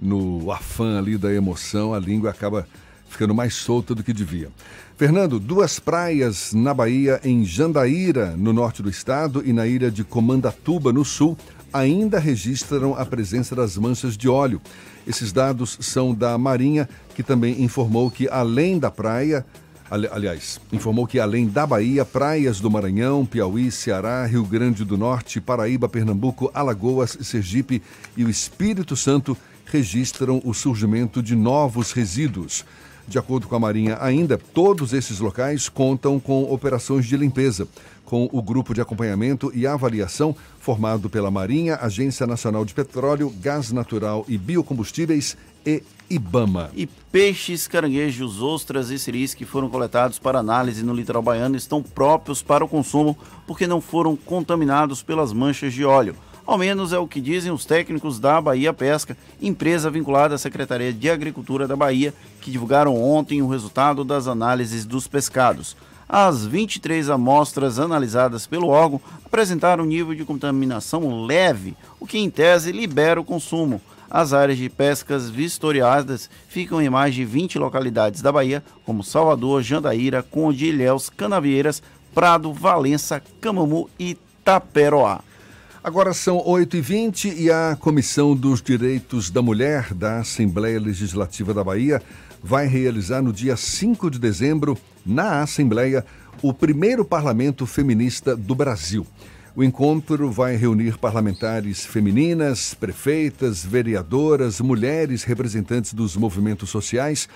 [0.00, 2.66] no afã ali da emoção a língua acaba
[3.06, 4.48] ficando mais solta do que devia.
[5.00, 10.04] Fernando, duas praias na Bahia, em Jandaíra, no norte do estado, e na ilha de
[10.04, 11.38] Comandatuba, no sul,
[11.72, 14.60] ainda registram a presença das manchas de óleo.
[15.06, 19.42] Esses dados são da Marinha, que também informou que além da praia,
[19.90, 24.98] ali, aliás, informou que além da Bahia, praias do Maranhão, Piauí, Ceará, Rio Grande do
[24.98, 27.80] Norte, Paraíba, Pernambuco, Alagoas, Sergipe
[28.18, 32.66] e o Espírito Santo registram o surgimento de novos resíduos.
[33.10, 37.66] De acordo com a Marinha, ainda todos esses locais contam com operações de limpeza,
[38.04, 43.72] com o grupo de acompanhamento e avaliação formado pela Marinha, Agência Nacional de Petróleo, Gás
[43.72, 46.70] Natural e Biocombustíveis e IBAMA.
[46.72, 51.82] E peixes, caranguejos, ostras e siris que foram coletados para análise no litoral baiano estão
[51.82, 56.14] próprios para o consumo porque não foram contaminados pelas manchas de óleo.
[56.46, 60.92] Ao menos é o que dizem os técnicos da Bahia Pesca, empresa vinculada à Secretaria
[60.92, 65.76] de Agricultura da Bahia, que divulgaram ontem o resultado das análises dos pescados.
[66.08, 72.72] As 23 amostras analisadas pelo órgão apresentaram nível de contaminação leve, o que em tese
[72.72, 73.80] libera o consumo.
[74.10, 79.62] As áreas de pescas vistoriadas ficam em mais de 20 localidades da Bahia, como Salvador,
[79.62, 81.80] Jandaíra, Conde, Ilhéus, Canavieiras,
[82.12, 85.20] Prado, Valença, Camamu e Taperoá.
[85.82, 92.02] Agora são 8h20 e a Comissão dos Direitos da Mulher da Assembleia Legislativa da Bahia
[92.42, 94.76] vai realizar no dia 5 de dezembro,
[95.06, 96.04] na Assembleia,
[96.42, 99.06] o primeiro parlamento feminista do Brasil.
[99.56, 107.26] O encontro vai reunir parlamentares femininas, prefeitas, vereadoras, mulheres representantes dos movimentos sociais.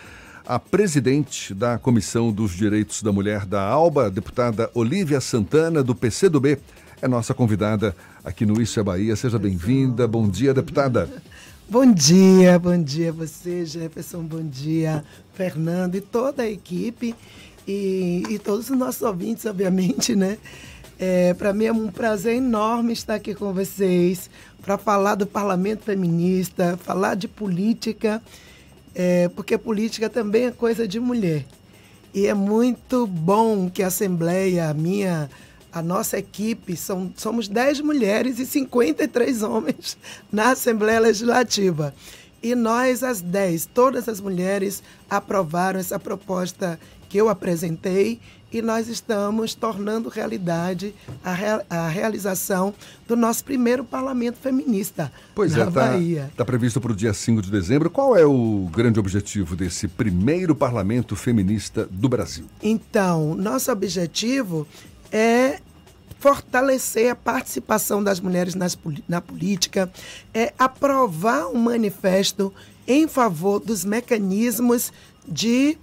[0.46, 6.58] A presidente da Comissão dos Direitos da Mulher da ALBA, deputada Olívia Santana, do PCdoB,
[7.04, 7.94] é nossa convidada
[8.24, 9.14] aqui no Isso é Bahia.
[9.14, 10.08] Seja bem-vinda.
[10.08, 11.06] Bom dia, deputada.
[11.68, 15.04] Bom dia, bom dia a você, Jefferson, bom dia,
[15.34, 17.14] Fernando e toda a equipe
[17.68, 20.38] e, e todos os nossos ouvintes, obviamente, né?
[20.98, 24.30] É, para mim é um prazer enorme estar aqui com vocês
[24.62, 28.22] para falar do parlamento feminista, falar de política,
[28.94, 31.44] é, porque política também é coisa de mulher.
[32.14, 35.28] E é muito bom que a Assembleia, a minha
[35.74, 39.98] a nossa equipe, são, somos 10 mulheres e 53 homens
[40.30, 41.92] na Assembleia Legislativa.
[42.40, 46.78] E nós, as 10, todas as mulheres aprovaram essa proposta
[47.08, 48.20] que eu apresentei
[48.52, 50.94] e nós estamos tornando realidade
[51.24, 52.72] a, rea a realização
[53.08, 56.28] do nosso primeiro parlamento feminista pois na é, tá, Bahia.
[56.30, 57.90] Está previsto para o dia 5 de dezembro.
[57.90, 62.44] Qual é o grande objetivo desse primeiro parlamento feminista do Brasil?
[62.62, 64.66] Então, nosso objetivo
[65.14, 65.60] é
[66.18, 68.76] fortalecer a participação das mulheres nas,
[69.08, 69.88] na política,
[70.32, 72.52] é aprovar um manifesto
[72.88, 74.92] em favor dos mecanismos
[75.28, 75.78] de,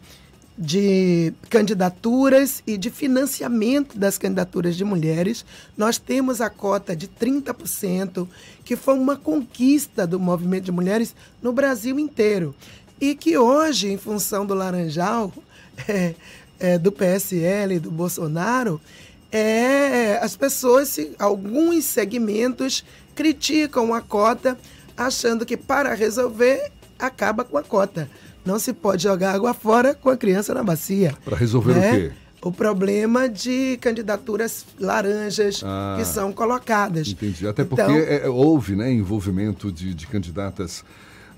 [0.57, 5.45] de candidaturas e de financiamento das candidaturas de mulheres.
[5.77, 8.27] Nós temos a cota de 30%,
[8.65, 12.53] que foi uma conquista do movimento de mulheres no Brasil inteiro.
[12.99, 15.31] E que hoje, em função do Laranjal,
[15.87, 16.15] é,
[16.59, 18.81] é, do PSL do Bolsonaro,
[19.31, 22.83] é as pessoas, alguns segmentos
[23.15, 24.57] criticam a cota,
[24.95, 28.09] achando que para resolver acaba com a cota.
[28.45, 31.15] Não se pode jogar água fora com a criança na bacia.
[31.23, 31.89] Para resolver né?
[31.89, 32.11] o quê?
[32.43, 37.07] O problema de candidaturas laranjas ah, que são colocadas.
[37.07, 37.47] Entendi.
[37.47, 40.83] Até porque então, é, houve né, envolvimento de, de candidatas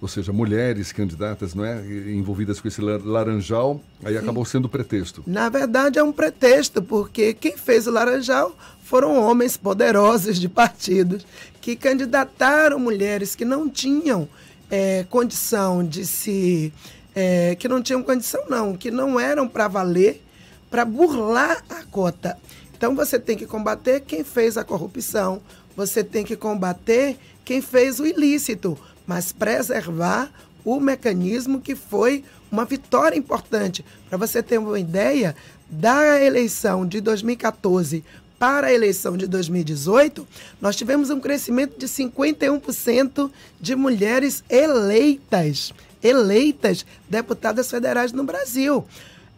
[0.04, 1.82] ou seja, mulheres candidatas não é,
[2.12, 4.20] envolvidas com esse laranjal, aí Sim.
[4.20, 5.24] acabou sendo pretexto.
[5.26, 8.54] Na verdade, é um pretexto, porque quem fez o laranjal
[8.84, 11.26] foram homens poderosos de partidos
[11.62, 14.28] que candidataram mulheres que não tinham
[14.70, 16.74] é, condição de se.
[17.16, 20.22] É, que não tinham condição, não, que não eram para valer,
[20.70, 22.38] para burlar a cota.
[22.76, 25.42] Então você tem que combater quem fez a corrupção,
[25.78, 30.32] você tem que combater quem fez o ilícito mas preservar
[30.64, 33.84] o mecanismo que foi uma vitória importante.
[34.10, 35.36] Para você ter uma ideia,
[35.70, 38.04] da eleição de 2014
[38.38, 40.28] para a eleição de 2018,
[40.62, 45.74] nós tivemos um crescimento de 51% de mulheres eleitas,
[46.04, 48.86] eleitas deputadas federais no Brasil.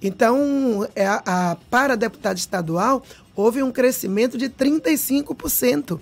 [0.01, 3.03] Então, é a, a, para deputado estadual,
[3.35, 5.99] houve um crescimento de 35%.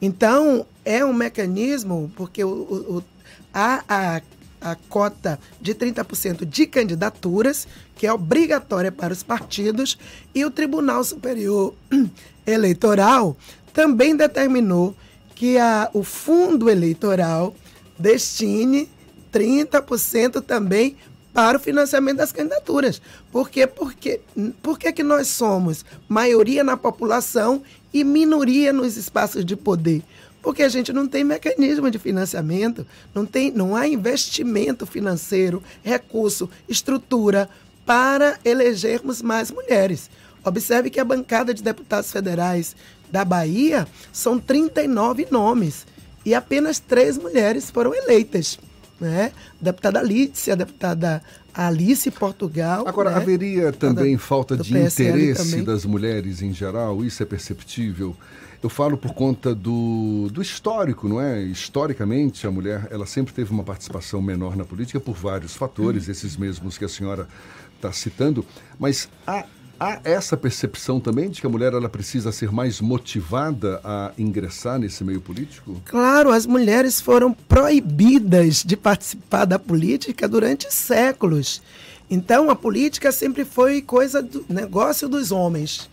[0.00, 3.04] Então, é um mecanismo, porque o, o,
[3.52, 4.22] a, a,
[4.58, 9.98] a cota de 30% de candidaturas, que é obrigatória para os partidos,
[10.34, 11.74] e o Tribunal Superior
[12.46, 13.36] Eleitoral
[13.74, 14.96] também determinou
[15.34, 17.54] que a, o fundo eleitoral
[17.98, 18.88] destine
[19.30, 20.96] 30% também
[21.34, 23.02] para o financiamento das candidaturas.
[23.30, 23.66] Por quê?
[23.66, 24.22] Porque,
[24.62, 27.62] por que, que nós somos maioria na população
[27.92, 30.02] e minoria nos espaços de poder?
[30.42, 36.48] Porque a gente não tem mecanismo de financiamento, não, tem, não há investimento financeiro, recurso,
[36.68, 37.48] estrutura
[37.84, 40.08] para elegermos mais mulheres.
[40.44, 42.76] Observe que a bancada de deputados federais
[43.10, 45.86] da Bahia são 39 nomes
[46.24, 48.58] e apenas três mulheres foram eleitas.
[49.00, 49.32] Né?
[49.60, 51.22] A deputada Lídia, a deputada
[51.54, 52.86] Alice Portugal.
[52.86, 53.16] Agora, né?
[53.16, 55.64] haveria também do- falta de PSL interesse também.
[55.64, 57.04] das mulheres em geral?
[57.04, 58.16] Isso é perceptível?
[58.60, 61.42] Eu falo por conta do, do histórico, não é?
[61.42, 66.36] Historicamente, a mulher ela sempre teve uma participação menor na política por vários fatores, esses
[66.36, 67.28] mesmos que a senhora
[67.76, 68.44] está citando.
[68.76, 69.44] Mas há,
[69.78, 74.76] há essa percepção também de que a mulher ela precisa ser mais motivada a ingressar
[74.76, 75.80] nesse meio político?
[75.84, 81.62] Claro, as mulheres foram proibidas de participar da política durante séculos.
[82.10, 85.88] Então, a política sempre foi coisa do negócio dos homens.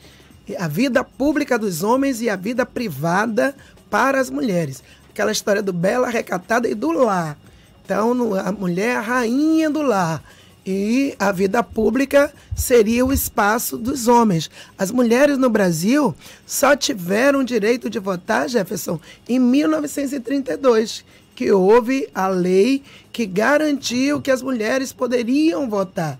[0.57, 3.55] A vida pública dos homens e a vida privada
[3.89, 4.83] para as mulheres.
[5.09, 7.37] Aquela história do bela, recatada e do lar.
[7.83, 10.23] Então, a mulher é a rainha do lar.
[10.65, 14.49] E a vida pública seria o espaço dos homens.
[14.75, 16.15] As mulheres no Brasil
[16.45, 18.99] só tiveram direito de votar, Jefferson,
[19.29, 21.05] em 1932,
[21.35, 22.81] que houve a lei
[23.13, 26.19] que garantiu que as mulheres poderiam votar.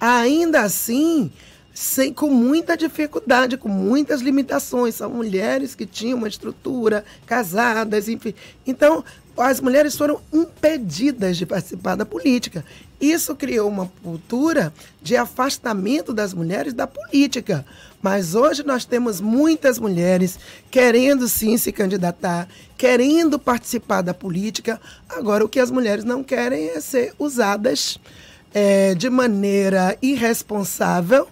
[0.00, 1.30] Ainda assim,
[1.74, 4.96] sem, com muita dificuldade, com muitas limitações.
[4.96, 8.34] São mulheres que tinham uma estrutura, casadas, enfim.
[8.66, 9.04] Então,
[9.36, 12.64] as mulheres foram impedidas de participar da política.
[13.00, 17.64] Isso criou uma cultura de afastamento das mulheres da política.
[18.00, 20.38] Mas hoje nós temos muitas mulheres
[20.70, 24.80] querendo sim se candidatar, querendo participar da política.
[25.08, 27.98] Agora, o que as mulheres não querem é ser usadas
[28.52, 31.26] é, de maneira irresponsável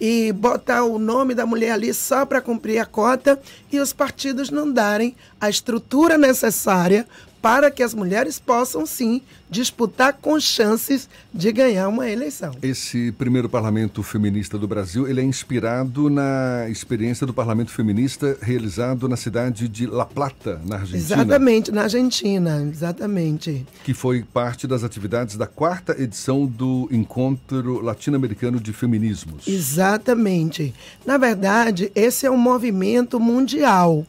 [0.00, 4.50] e botar o nome da mulher ali só para cumprir a cota e os partidos
[4.50, 7.06] não darem a estrutura necessária
[7.40, 12.52] para que as mulheres possam sim disputar com chances de ganhar uma eleição.
[12.62, 19.08] Esse primeiro parlamento feminista do Brasil, ele é inspirado na experiência do parlamento feminista realizado
[19.08, 20.98] na cidade de La Plata, na Argentina.
[20.98, 23.66] Exatamente, na Argentina, exatamente.
[23.84, 29.46] Que foi parte das atividades da quarta edição do Encontro Latino-Americano de Feminismos.
[29.48, 30.74] Exatamente.
[31.06, 34.06] Na verdade, esse é um movimento mundial.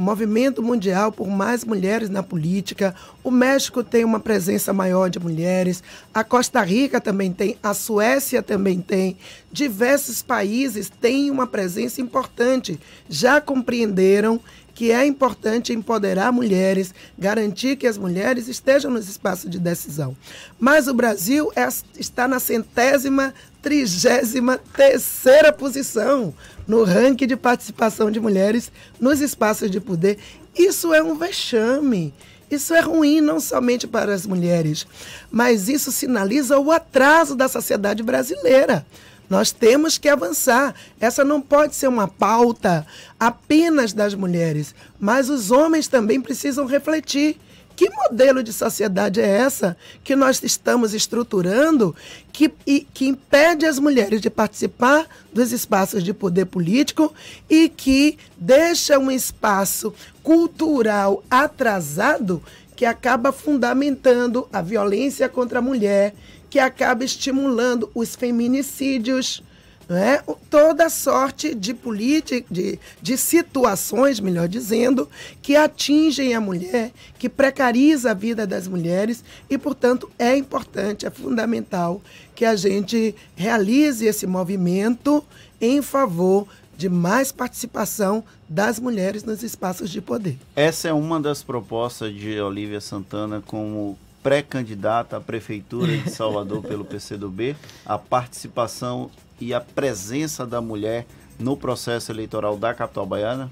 [0.00, 2.94] Movimento mundial por mais mulheres na política.
[3.22, 5.82] O México tem uma presença maior de mulheres,
[6.12, 9.16] a Costa Rica também tem, a Suécia também tem.
[9.52, 12.80] Diversos países têm uma presença importante.
[13.08, 14.40] Já compreenderam
[14.80, 20.16] que é importante empoderar mulheres, garantir que as mulheres estejam nos espaços de decisão.
[20.58, 26.32] Mas o Brasil é- está na centésima, trigésima terceira posição
[26.66, 30.16] no ranking de participação de mulheres nos espaços de poder.
[30.56, 32.14] Isso é um vexame.
[32.50, 34.86] Isso é ruim não somente para as mulheres,
[35.30, 38.86] mas isso sinaliza o atraso da sociedade brasileira.
[39.30, 40.74] Nós temos que avançar.
[41.00, 42.84] Essa não pode ser uma pauta
[43.18, 47.38] apenas das mulheres, mas os homens também precisam refletir.
[47.76, 49.74] Que modelo de sociedade é essa
[50.04, 51.96] que nós estamos estruturando
[52.30, 57.14] que, e, que impede as mulheres de participar dos espaços de poder político
[57.48, 62.42] e que deixa um espaço cultural atrasado
[62.76, 66.14] que acaba fundamentando a violência contra a mulher,
[66.50, 69.42] que acaba estimulando os feminicídios,
[69.88, 70.22] não é?
[70.50, 75.08] toda sorte de política, de, de situações, melhor dizendo,
[75.40, 81.10] que atingem a mulher, que precariza a vida das mulheres e, portanto, é importante, é
[81.10, 82.02] fundamental
[82.34, 85.24] que a gente realize esse movimento
[85.60, 90.38] em favor de mais participação das mulheres nos espaços de poder.
[90.56, 96.84] Essa é uma das propostas de Olívia Santana como pré-candidata à Prefeitura de Salvador pelo
[96.84, 99.10] PCdoB, a participação
[99.40, 101.06] e a presença da mulher
[101.38, 103.50] no processo eleitoral da capital baiana?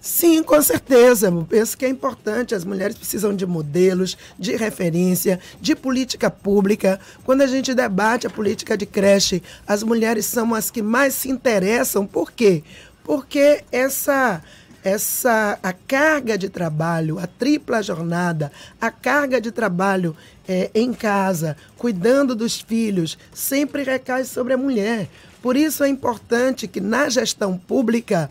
[0.00, 1.28] Sim, com certeza.
[1.28, 2.54] Eu penso que é importante.
[2.54, 6.98] As mulheres precisam de modelos, de referência, de política pública.
[7.22, 11.28] Quando a gente debate a política de creche, as mulheres são as que mais se
[11.28, 12.06] interessam.
[12.06, 12.64] Por quê?
[13.04, 14.42] Porque essa
[14.82, 18.50] essa a carga de trabalho, a tripla jornada,
[18.80, 20.16] a carga de trabalho
[20.48, 25.08] é, em casa, cuidando dos filhos, sempre recai sobre a mulher.
[25.42, 28.30] Por isso é importante que na gestão pública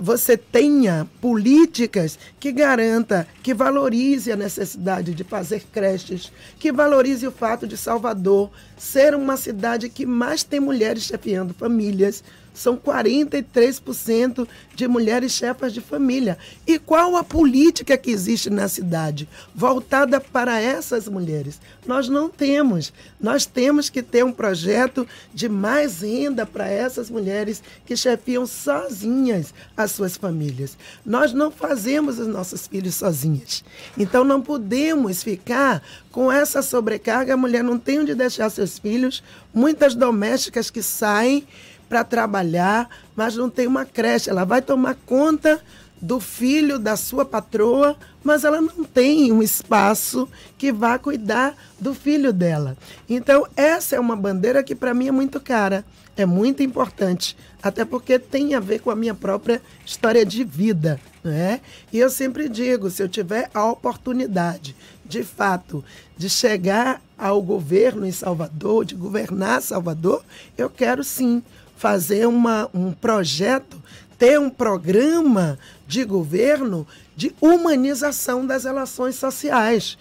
[0.00, 7.32] você tenha políticas que garanta, que valorize a necessidade de fazer creches, que valorize o
[7.32, 14.88] fato de Salvador ser uma cidade que mais tem mulheres chefiando famílias são 43% de
[14.88, 16.38] mulheres chefas de família.
[16.66, 21.60] E qual a política que existe na cidade voltada para essas mulheres?
[21.86, 22.92] Nós não temos.
[23.20, 29.52] Nós temos que ter um projeto de mais renda para essas mulheres que chefiam sozinhas
[29.76, 30.76] as suas famílias.
[31.04, 33.64] Nós não fazemos os nossos filhos sozinhas.
[33.96, 37.34] Então não podemos ficar com essa sobrecarga.
[37.34, 39.22] A mulher não tem onde deixar seus filhos.
[39.52, 41.46] Muitas domésticas que saem
[41.92, 44.30] para trabalhar, mas não tem uma creche.
[44.30, 45.60] Ela vai tomar conta
[46.00, 47.94] do filho da sua patroa,
[48.24, 52.78] mas ela não tem um espaço que vá cuidar do filho dela.
[53.06, 55.84] Então, essa é uma bandeira que para mim é muito cara,
[56.16, 60.98] é muito importante, até porque tem a ver com a minha própria história de vida,
[61.22, 61.60] né?
[61.92, 64.74] E eu sempre digo, se eu tiver a oportunidade,
[65.04, 65.84] de fato,
[66.16, 70.24] de chegar ao governo em Salvador, de governar Salvador,
[70.56, 71.42] eu quero sim
[71.82, 73.82] fazer uma, um projeto,
[74.16, 76.86] ter um programa de governo
[77.16, 79.98] de humanização das relações sociais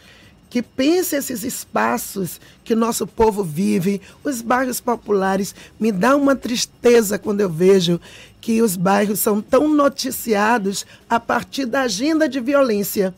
[0.48, 5.56] que pense esses espaços que nosso povo vive, os bairros populares.
[5.80, 8.00] Me dá uma tristeza quando eu vejo
[8.40, 13.16] que os bairros são tão noticiados a partir da agenda de violência.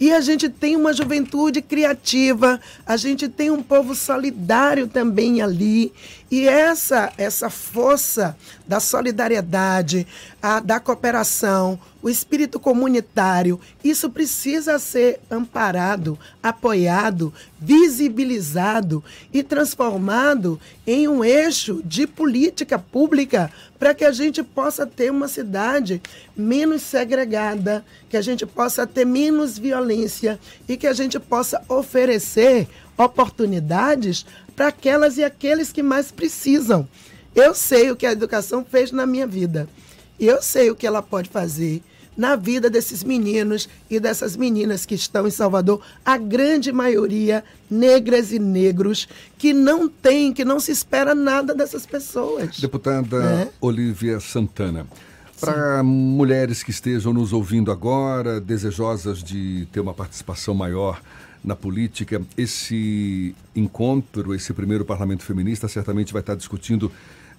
[0.00, 5.92] E a gente tem uma juventude criativa, a gente tem um povo solidário também ali.
[6.30, 8.36] E essa essa força
[8.66, 10.06] da solidariedade,
[10.42, 19.02] a, da cooperação, o espírito comunitário, isso precisa ser amparado, apoiado, visibilizado
[19.32, 25.28] e transformado em um eixo de política pública para que a gente possa ter uma
[25.28, 26.02] cidade
[26.36, 30.38] menos segregada, que a gente possa ter menos violência
[30.68, 32.68] e que a gente possa oferecer
[32.98, 34.26] oportunidades
[34.58, 36.88] para aquelas e aqueles que mais precisam.
[37.32, 39.68] Eu sei o que a educação fez na minha vida.
[40.18, 41.80] E eu sei o que ela pode fazer
[42.16, 48.32] na vida desses meninos e dessas meninas que estão em Salvador, a grande maioria negras
[48.32, 49.08] e negros
[49.38, 52.58] que não tem, que não se espera nada dessas pessoas.
[52.58, 53.48] Deputada é.
[53.60, 54.88] Olivia Santana.
[55.38, 61.00] Para mulheres que estejam nos ouvindo agora, desejosas de ter uma participação maior
[61.44, 66.90] na política, esse encontro, esse primeiro parlamento feminista, certamente vai estar discutindo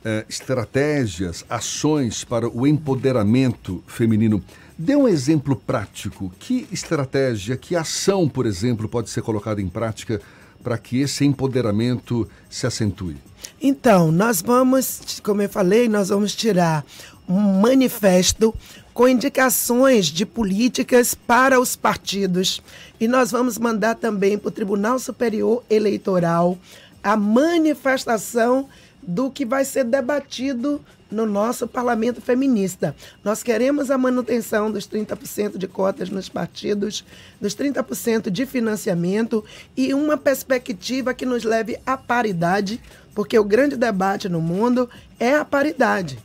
[0.04, 4.44] eh, estratégias, ações para o empoderamento feminino.
[4.78, 6.32] Dê um exemplo prático.
[6.40, 10.22] Que estratégia, que ação, por exemplo, pode ser colocada em prática
[10.64, 13.18] para que esse empoderamento se acentue?
[13.62, 16.86] Então, nós vamos, como eu falei, nós vamos tirar
[17.28, 18.56] um manifesto
[19.00, 22.62] com indicações de políticas para os partidos
[23.00, 26.58] e nós vamos mandar também para o Tribunal Superior Eleitoral
[27.02, 28.68] a manifestação
[29.02, 32.94] do que vai ser debatido no nosso parlamento feminista.
[33.24, 37.06] Nós queremos a manutenção dos 30% de cotas nos partidos,
[37.40, 39.46] dos 30% de financiamento
[39.78, 42.82] e uma perspectiva que nos leve à paridade,
[43.16, 46.20] porque o grande debate no mundo é a paridade.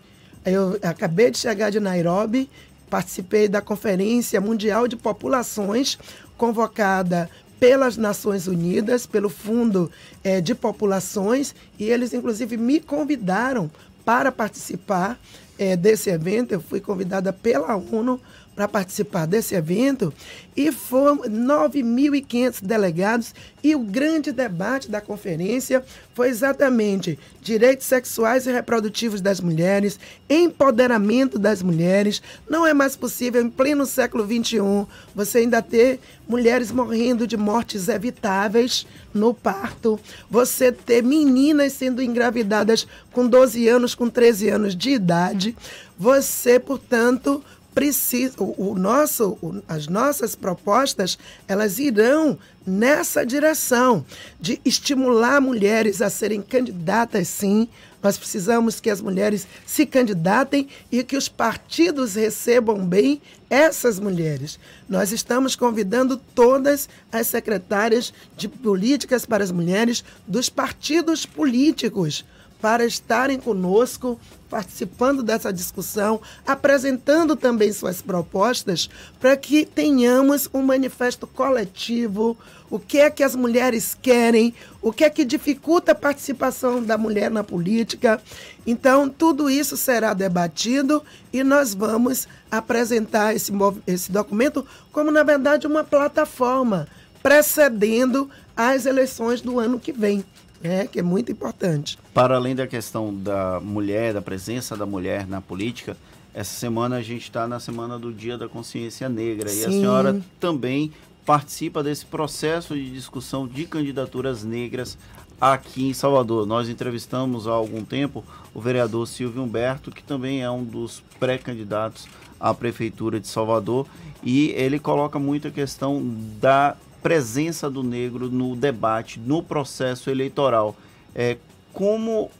[0.44, 2.50] Eu acabei de chegar de Nairobi,
[2.90, 5.98] participei da Conferência Mundial de Populações,
[6.36, 9.90] convocada pelas Nações Unidas, pelo Fundo
[10.22, 13.70] é, de Populações, e eles, inclusive, me convidaram
[14.04, 15.18] para participar
[15.58, 16.52] é, desse evento.
[16.52, 18.20] Eu fui convidada pela ONU
[18.54, 20.12] para participar desse evento
[20.56, 28.52] e foram 9.500 delegados e o grande debate da conferência foi exatamente direitos sexuais e
[28.52, 29.98] reprodutivos das mulheres,
[30.30, 32.22] empoderamento das mulheres.
[32.48, 35.98] Não é mais possível em pleno século XXI você ainda ter
[36.28, 39.98] mulheres morrendo de mortes evitáveis no parto,
[40.30, 45.56] você ter meninas sendo engravidadas com 12 anos, com 13 anos de idade.
[45.98, 47.44] Você, portanto,
[47.74, 51.18] precisa, o, o nosso, o, as nossas propostas,
[51.48, 54.06] elas irão nessa direção
[54.40, 57.68] de estimular mulheres a serem candidatas, sim.
[58.02, 64.58] Nós precisamos que as mulheres se candidatem e que os partidos recebam bem essas mulheres.
[64.88, 72.24] Nós estamos convidando todas as secretárias de políticas para as mulheres dos partidos políticos
[72.64, 74.18] para estarem conosco,
[74.48, 78.88] participando dessa discussão, apresentando também suas propostas,
[79.20, 82.34] para que tenhamos um manifesto coletivo,
[82.70, 86.96] o que é que as mulheres querem, o que é que dificulta a participação da
[86.96, 88.18] mulher na política.
[88.66, 91.02] Então, tudo isso será debatido
[91.34, 93.52] e nós vamos apresentar esse,
[93.86, 96.88] esse documento como, na verdade, uma plataforma
[97.22, 100.24] precedendo as eleições do ano que vem.
[100.64, 101.98] É, que é muito importante.
[102.14, 105.94] Para além da questão da mulher, da presença da mulher na política,
[106.32, 109.60] essa semana a gente está na semana do Dia da Consciência Negra Sim.
[109.60, 110.90] e a senhora também
[111.26, 114.96] participa desse processo de discussão de candidaturas negras
[115.38, 116.46] aqui em Salvador.
[116.46, 118.24] Nós entrevistamos há algum tempo
[118.54, 122.08] o vereador Silvio Humberto, que também é um dos pré-candidatos
[122.40, 123.86] à Prefeitura de Salvador,
[124.22, 126.02] e ele coloca muito a questão
[126.40, 126.74] da
[127.04, 130.74] presença do negro no debate, no processo eleitoral.
[131.14, 131.36] É,
[131.70, 132.30] como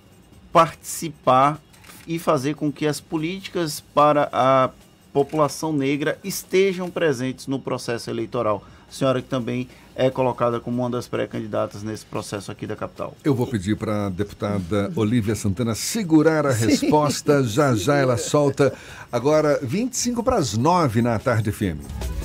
[0.50, 1.60] participar
[2.06, 4.70] e fazer com que as políticas para a
[5.12, 8.64] população negra estejam presentes no processo eleitoral.
[8.88, 13.14] A senhora que também é colocada como uma das pré-candidatas nesse processo aqui da capital.
[13.22, 16.66] Eu vou pedir para a deputada Olívia Santana segurar a Sim.
[16.66, 18.72] resposta, já já ela solta.
[19.12, 22.23] Agora, 25 para as 9 na tarde FM.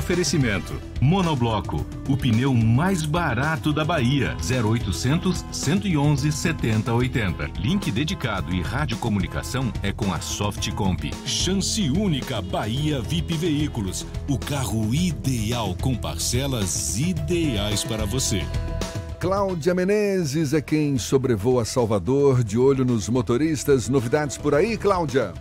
[0.00, 4.34] Oferecimento: Monobloco, o pneu mais barato da Bahia.
[4.40, 7.50] 0800 111 7080.
[7.58, 11.12] Link dedicado e radiocomunicação é com a Softcomp.
[11.26, 14.06] Chance única Bahia VIP Veículos.
[14.26, 18.42] O carro ideal com parcelas ideais para você.
[19.20, 23.86] Cláudia Menezes é quem sobrevoa Salvador, de olho nos motoristas.
[23.86, 25.34] Novidades por aí, Cláudia?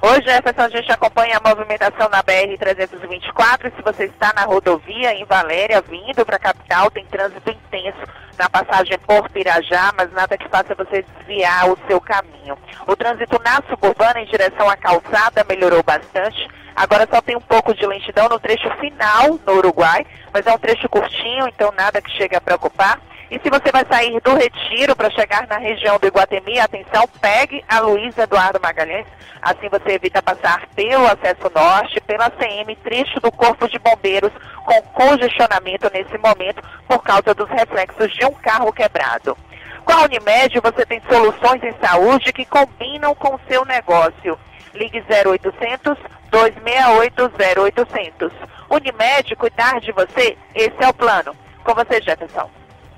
[0.00, 3.72] Hoje, Jefferson, a gente acompanha a movimentação na BR-324.
[3.74, 7.98] Se você está na rodovia em Valéria, vindo para a capital, tem trânsito intenso
[8.38, 12.58] na passagem por Pirajá, mas nada que faça você desviar o seu caminho.
[12.86, 16.46] O trânsito na suburbana em direção à calçada melhorou bastante.
[16.76, 20.58] Agora só tem um pouco de lentidão no trecho final no Uruguai, mas é um
[20.58, 23.00] trecho curtinho, então nada que chegue a preocupar.
[23.30, 27.64] E se você vai sair do Retiro para chegar na região do Iguatemi, atenção, pegue
[27.68, 29.06] a Luiz Eduardo Magalhães.
[29.42, 34.32] Assim você evita passar pelo acesso norte, pela CM, trecho do Corpo de Bombeiros,
[34.64, 39.36] com congestionamento nesse momento por causa dos reflexos de um carro quebrado.
[39.84, 44.38] Com a Unimed, você tem soluções em saúde que combinam com o seu negócio.
[44.72, 45.98] Ligue 0800
[46.30, 48.32] 268 0800.
[48.70, 51.34] Unimed, cuidar de você, esse é o plano.
[51.64, 52.50] Com você, Jefferson.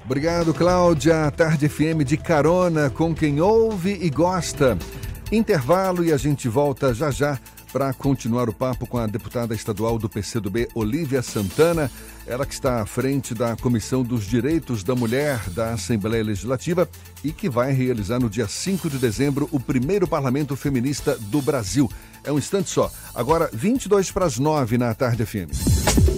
[0.09, 1.31] Obrigado, Cláudia.
[1.31, 4.79] Tarde FM de carona com quem ouve e gosta.
[5.31, 7.39] Intervalo e a gente volta já já
[7.71, 11.91] para continuar o papo com a deputada estadual do PCdoB, Olívia Santana,
[12.27, 16.89] ela que está à frente da Comissão dos Direitos da Mulher da Assembleia Legislativa
[17.23, 21.87] e que vai realizar no dia 5 de dezembro o primeiro parlamento feminista do Brasil.
[22.25, 22.91] É um instante só.
[23.15, 26.18] Agora, 22 para as 9 na tarde FM.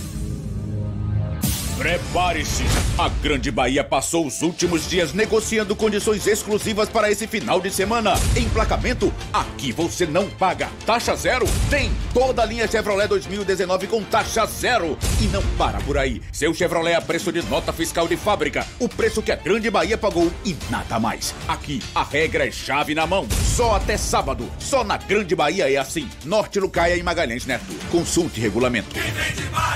[1.81, 2.63] Prepare-se!
[2.95, 8.13] A Grande Bahia passou os últimos dias negociando condições exclusivas para esse final de semana.
[8.37, 9.11] Emplacamento?
[9.33, 10.69] Aqui você não paga.
[10.85, 11.47] Taxa zero?
[11.71, 14.95] Tem toda a linha Chevrolet 2019 com taxa zero.
[15.19, 16.21] E não para por aí.
[16.31, 18.63] Seu Chevrolet a preço de nota fiscal de fábrica.
[18.79, 21.33] O preço que a Grande Bahia pagou e nada mais.
[21.47, 23.27] Aqui a regra é chave na mão.
[23.55, 24.47] Só até sábado.
[24.59, 26.07] Só na Grande Bahia é assim.
[26.25, 27.73] Norte Lucaia e Magalhães Neto.
[27.89, 28.95] Consulte regulamento.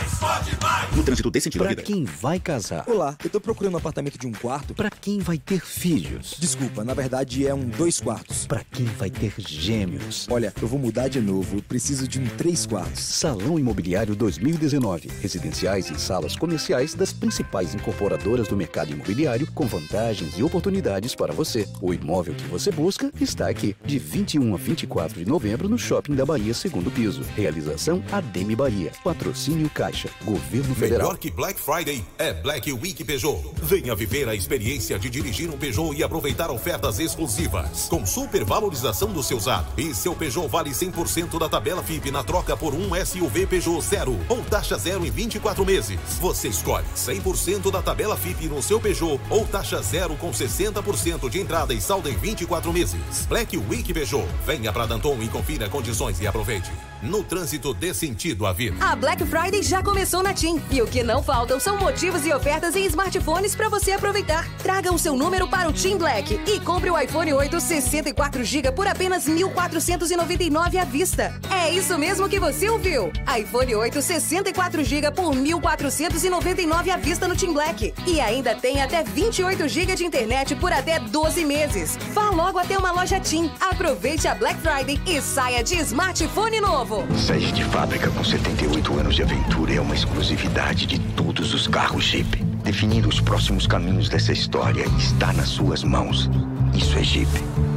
[0.05, 0.95] Mais, pode mais.
[0.95, 1.81] No trânsito desse sentido pra vida.
[1.81, 2.83] quem vai casar?
[2.87, 4.73] Olá, eu tô procurando um apartamento de um quarto.
[4.73, 6.35] Para quem vai ter filhos?
[6.39, 8.45] Desculpa, na verdade é um dois quartos.
[8.45, 10.27] Para quem vai ter gêmeos?
[10.29, 11.57] Olha, eu vou mudar de novo.
[11.57, 13.03] Eu preciso de um três quartos.
[13.03, 15.09] Salão Imobiliário 2019.
[15.21, 21.33] Residenciais e salas comerciais das principais incorporadoras do mercado imobiliário com vantagens e oportunidades para
[21.33, 21.67] você.
[21.81, 23.75] O imóvel que você busca está aqui.
[23.83, 27.21] De 21 a 24 de novembro no Shopping da Bahia, segundo piso.
[27.35, 28.91] Realização Ademe Bahia.
[29.03, 29.94] Patrocínio Caixa.
[30.23, 31.07] Governo Federal.
[31.07, 33.41] Melhor que Black Friday é Black Week Peugeot.
[33.61, 37.87] Venha viver a experiência de dirigir um Peugeot e aproveitar ofertas exclusivas.
[37.89, 39.67] Com supervalorização do seu usado.
[39.79, 44.19] E seu Peugeot vale 100% da tabela FIP na troca por um SUV Peugeot zero
[44.27, 45.99] ou taxa zero em 24 meses.
[46.19, 51.39] Você escolhe 100% da tabela FIP no seu Peugeot ou taxa zero com 60% de
[51.39, 53.25] entrada e saldo em 24 meses.
[53.27, 54.27] Black Week Peugeot.
[54.45, 56.71] Venha para Danton e confira condições e aproveite.
[57.05, 58.83] No trânsito dê sentido à vida.
[58.83, 62.33] A Black Friday já começou na TIM e o que não faltam são motivos e
[62.33, 64.49] ofertas em smartphones para você aproveitar.
[64.57, 68.87] Traga o seu número para o Team Black e compre o iPhone 8 64GB por
[68.87, 71.39] apenas 1.499 à vista.
[71.51, 73.11] É isso mesmo que você ouviu.
[73.39, 77.93] iPhone 8 64GB por 1.499 à vista no Team Black.
[78.07, 81.97] E ainda tem até 28GB de internet por até 12 meses.
[82.13, 83.51] Vá logo até uma loja TIM.
[83.59, 86.94] Aproveite a Black Friday e saia de smartphone novo.
[87.17, 92.05] Sede de fábrica com 78 anos de aventura é uma exclusividade de todos os carros
[92.05, 92.43] Jeep.
[92.63, 96.29] Definir os próximos caminhos dessa história está nas suas mãos.
[96.73, 97.29] Isso é Jeep.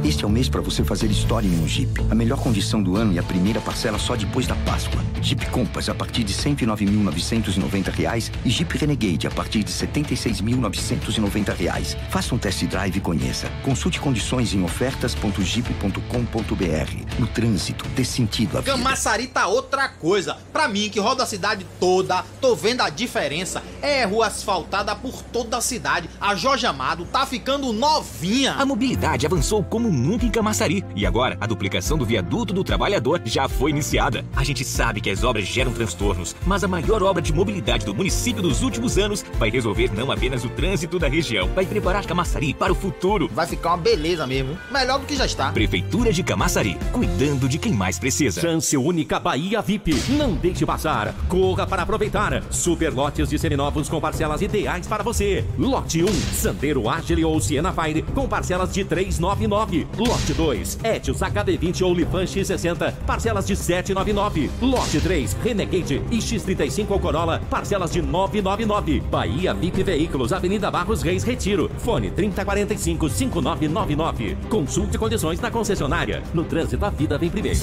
[0.03, 1.91] Este é o mês para você fazer história em um Jeep.
[2.09, 5.03] A melhor condição do ano e a primeira parcela só depois da Páscoa.
[5.21, 11.97] Jeep Compass a partir de 109.990 reais e Jeep Renegade a partir de 76.990 reais.
[12.09, 13.49] Faça um test drive e conheça.
[13.63, 17.19] Consulte condições em ofertas.jeep.com.br.
[17.19, 18.71] No trânsito, dê sentido à vida.
[18.71, 20.37] Camaçari tá outra coisa.
[20.53, 23.61] Pra mim, que roda a cidade toda, tô vendo a diferença.
[23.81, 26.09] É rua asfaltada por toda a cidade.
[26.21, 28.53] A Jorge Amado tá ficando novinha.
[28.53, 30.85] A mobilidade avançou como nunca em Camaçari.
[30.95, 34.23] E agora, a duplicação do viaduto do trabalhador já foi iniciada.
[34.33, 37.93] A gente sabe que as obras geram transtornos, mas a maior obra de mobilidade do
[37.93, 42.53] município dos últimos anos vai resolver não apenas o trânsito da região, vai preparar Camaçari
[42.53, 43.29] para o futuro.
[43.33, 44.57] Vai ficar uma beleza mesmo.
[44.71, 45.51] Melhor do que já está.
[45.51, 48.39] Prefeitura de Camaçari, cuidando de quem mais precisa.
[48.39, 49.93] Chance única Bahia VIP.
[50.11, 51.13] Não deixe passar.
[51.27, 52.41] Corra para aproveitar.
[52.49, 55.45] Super lotes de seminovos com parcelas ideais para você.
[55.57, 59.87] Lote 1, Sandero Agile ou Siena Fire com parcelas de 399.
[59.97, 64.49] Lote 2, Etios HB20 ou Lifan X60, parcelas de 799.
[64.61, 69.01] Lote 3, Renegade e X35 ou Corolla, parcelas de 999.
[69.01, 71.69] Bahia VIP Veículos, Avenida Barros Reis Retiro.
[71.79, 74.37] Fone 3045 5999.
[74.49, 76.23] Consulte condições na concessionária.
[76.33, 77.59] No trânsito a vida vem primeiro.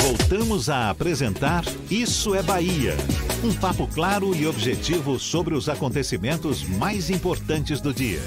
[0.00, 2.96] Voltamos a apresentar Isso é Bahia.
[3.44, 8.20] Um papo claro e objetivo sobre os acontecimentos mais importantes do dia.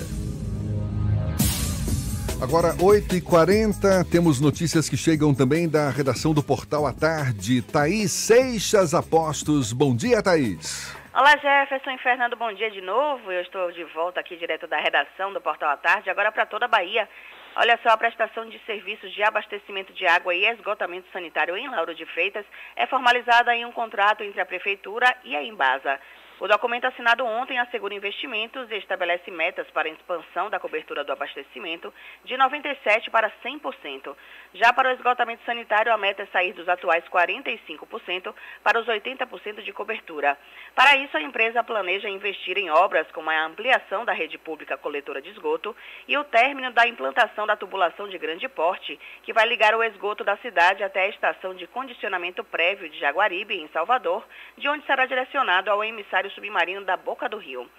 [2.41, 7.61] Agora, 8h40, temos notícias que chegam também da redação do Portal à Tarde.
[7.61, 9.71] Thaís Seixas Apostos.
[9.71, 10.89] Bom dia, Thaís.
[11.13, 13.31] Olá, Jefferson e Fernando, bom dia de novo.
[13.31, 16.65] Eu estou de volta aqui direto da redação do Portal à Tarde, agora para toda
[16.65, 17.07] a Bahia.
[17.55, 21.93] Olha só, a prestação de serviços de abastecimento de água e esgotamento sanitário em Lauro
[21.93, 22.45] de Freitas
[22.75, 25.99] é formalizada em um contrato entre a Prefeitura e a Embasa.
[26.41, 31.11] O documento assinado ontem assegura investimentos e estabelece metas para a expansão da cobertura do
[31.11, 31.93] abastecimento
[32.25, 34.15] de 97% para 100%.
[34.55, 39.61] Já para o esgotamento sanitário, a meta é sair dos atuais 45% para os 80%
[39.61, 40.35] de cobertura.
[40.73, 45.21] Para isso, a empresa planeja investir em obras como a ampliação da rede pública coletora
[45.21, 45.75] de esgoto
[46.07, 50.23] e o término da implantação da tubulação de grande porte, que vai ligar o esgoto
[50.23, 54.25] da cidade até a estação de condicionamento prévio de Jaguaribe, em Salvador,
[54.57, 57.69] de onde será direcionado ao emissário submarino da Boca do Rio.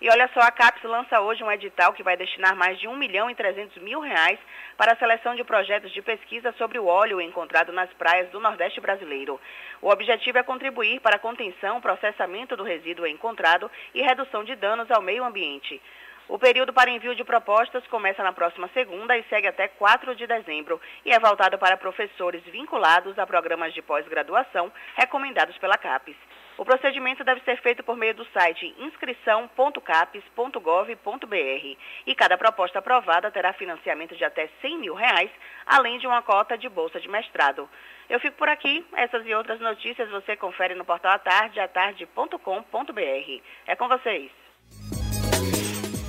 [0.00, 2.96] E olha só, a CAPES lança hoje um edital que vai destinar mais de 1
[2.96, 4.38] milhão e 300 mil reais
[4.76, 8.80] para a seleção de projetos de pesquisa sobre o óleo encontrado nas praias do Nordeste
[8.80, 9.40] brasileiro.
[9.80, 14.90] O objetivo é contribuir para a contenção, processamento do resíduo encontrado e redução de danos
[14.90, 15.80] ao meio ambiente.
[16.26, 20.26] O período para envio de propostas começa na próxima segunda e segue até 4 de
[20.26, 26.16] dezembro e é voltado para professores vinculados a programas de pós-graduação recomendados pela CAPES.
[26.56, 31.76] O procedimento deve ser feito por meio do site inscrição.capes.gov.br
[32.06, 35.30] e cada proposta aprovada terá financiamento de até 100 mil reais,
[35.66, 37.68] além de uma cota de bolsa de mestrado.
[38.08, 38.86] Eu fico por aqui.
[38.92, 43.42] Essas e outras notícias você confere no portal atarde, atarde.com.br.
[43.66, 44.43] É com vocês.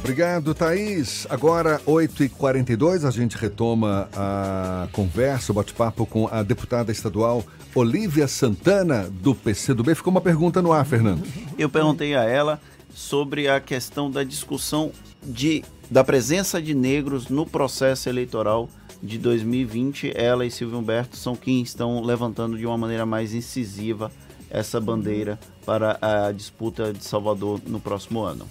[0.05, 1.25] Obrigado, Thaís.
[1.31, 9.09] Agora, 8h42, a gente retoma a conversa, o bate-papo com a deputada estadual Olívia Santana,
[9.09, 9.95] do PCdoB.
[9.95, 11.23] Ficou uma pergunta no ar, Fernando.
[11.57, 12.61] Eu perguntei a ela
[12.93, 14.91] sobre a questão da discussão
[15.23, 18.69] de, da presença de negros no processo eleitoral
[19.01, 20.13] de 2020.
[20.15, 24.11] Ela e Silvio Humberto são quem estão levantando de uma maneira mais incisiva
[24.51, 28.45] essa bandeira para a disputa de Salvador no próximo ano.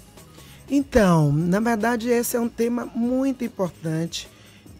[0.70, 4.28] Então, na verdade, esse é um tema muito importante.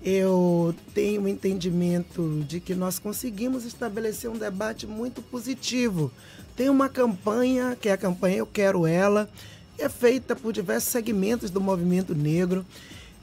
[0.03, 6.11] Eu tenho um entendimento de que nós conseguimos estabelecer um debate muito positivo.
[6.57, 9.29] Tem uma campanha, que é a campanha Eu Quero Ela,
[9.77, 12.65] que é feita por diversos segmentos do movimento negro,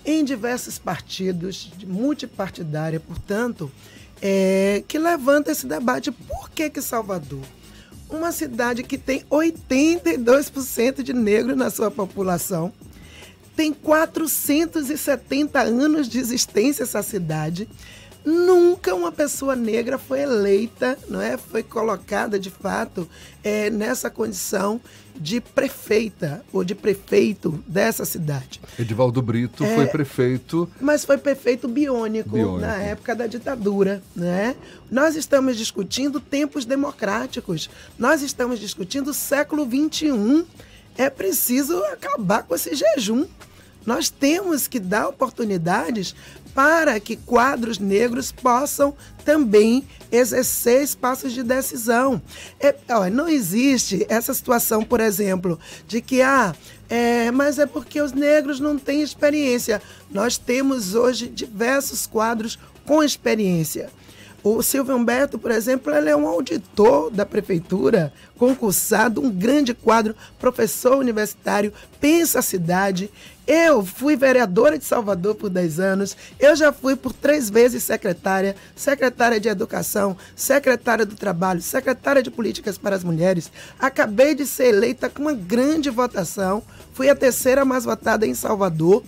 [0.04, 3.72] em diversos partidos, multipartidária, portanto,
[4.22, 6.12] é, que levanta esse debate.
[6.12, 7.46] Por que, que Salvador?
[8.12, 12.72] Uma cidade que tem 82% de negros na sua população.
[13.56, 17.68] Tem 470 anos de existência essa cidade.
[18.24, 21.38] Nunca uma pessoa negra foi eleita, não é?
[21.38, 23.10] Foi colocada de fato
[23.44, 24.80] é, nessa condição
[25.16, 28.62] de prefeita ou de prefeito dessa cidade.
[28.78, 30.70] Edivaldo Brito é, foi prefeito.
[30.80, 34.02] Mas foi prefeito biônico, biônico, na época da ditadura.
[34.16, 34.56] Né?
[34.90, 40.46] Nós estamos discutindo tempos democráticos, nós estamos discutindo século XXI.
[40.98, 43.26] É preciso acabar com esse jejum.
[43.86, 46.14] Nós temos que dar oportunidades
[46.53, 52.22] para que quadros negros possam também exercer espaços de decisão.
[52.60, 56.56] É, ó, não existe essa situação, por exemplo, de que, ah,
[56.90, 59.82] é, mas é porque os negros não têm experiência.
[60.10, 63.90] Nós temos hoje diversos quadros com experiência.
[64.44, 70.16] O Silvio Humberto, por exemplo, ele é um auditor da prefeitura, concursado, um grande quadro,
[70.40, 73.12] professor universitário, pensa a cidade.
[73.46, 78.56] Eu fui vereadora de Salvador por 10 anos, eu já fui por três vezes secretária,
[78.76, 83.52] secretária de Educação, secretária do Trabalho, secretária de Políticas para as Mulheres.
[83.80, 86.64] Acabei de ser eleita com uma grande votação,
[86.94, 89.04] fui a terceira mais votada em Salvador.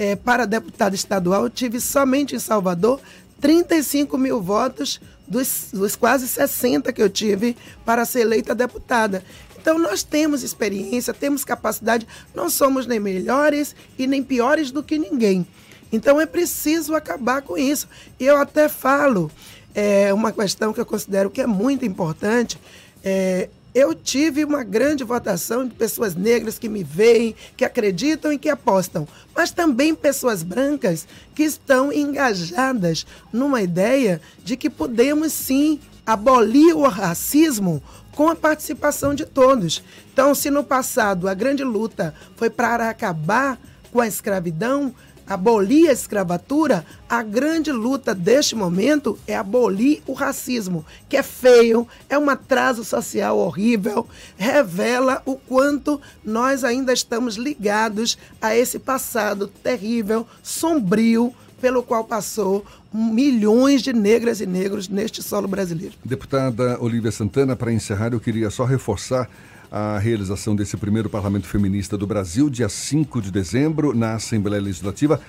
[0.00, 3.00] É, para deputada estadual, tive somente em Salvador
[3.40, 9.22] 35 mil votos dos, dos quase 60 que eu tive para ser eleita deputada.
[9.60, 14.98] Então, nós temos experiência, temos capacidade, não somos nem melhores e nem piores do que
[14.98, 15.46] ninguém.
[15.92, 17.88] Então, é preciso acabar com isso.
[18.18, 19.30] E eu até falo
[19.74, 22.58] é, uma questão que eu considero que é muito importante.
[23.04, 28.38] É, eu tive uma grande votação de pessoas negras que me veem, que acreditam e
[28.38, 35.78] que apostam, mas também pessoas brancas que estão engajadas numa ideia de que podemos sim
[36.06, 37.82] abolir o racismo
[38.12, 39.82] com a participação de todos.
[40.12, 43.58] Então, se no passado a grande luta foi para acabar
[43.92, 44.94] com a escravidão,
[45.28, 51.86] abolir a escravatura, a grande luta deste momento é abolir o racismo, que é feio,
[52.08, 59.48] é um atraso social horrível, revela o quanto nós ainda estamos ligados a esse passado
[59.62, 65.94] terrível, sombrio, pelo qual passou milhões de negras e negros neste solo brasileiro.
[66.04, 69.28] Deputada Olivia Santana, para encerrar, eu queria só reforçar
[69.70, 75.20] a realização desse primeiro Parlamento Feminista do Brasil, dia 5 de dezembro, na Assembleia Legislativa.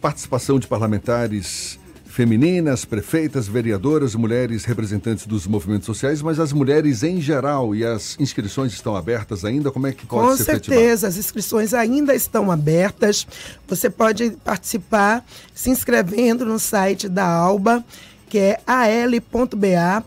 [0.00, 1.78] Participação de parlamentares
[2.16, 8.16] femininas, prefeitas, vereadoras, mulheres representantes dos movimentos sociais, mas as mulheres em geral e as
[8.18, 9.70] inscrições estão abertas ainda?
[9.70, 13.26] Como é que pode Com certeza, as inscrições ainda estão abertas.
[13.68, 15.22] Você pode participar
[15.54, 17.84] se inscrevendo no site da ALBA,
[18.30, 20.06] que é al.ba.gov.br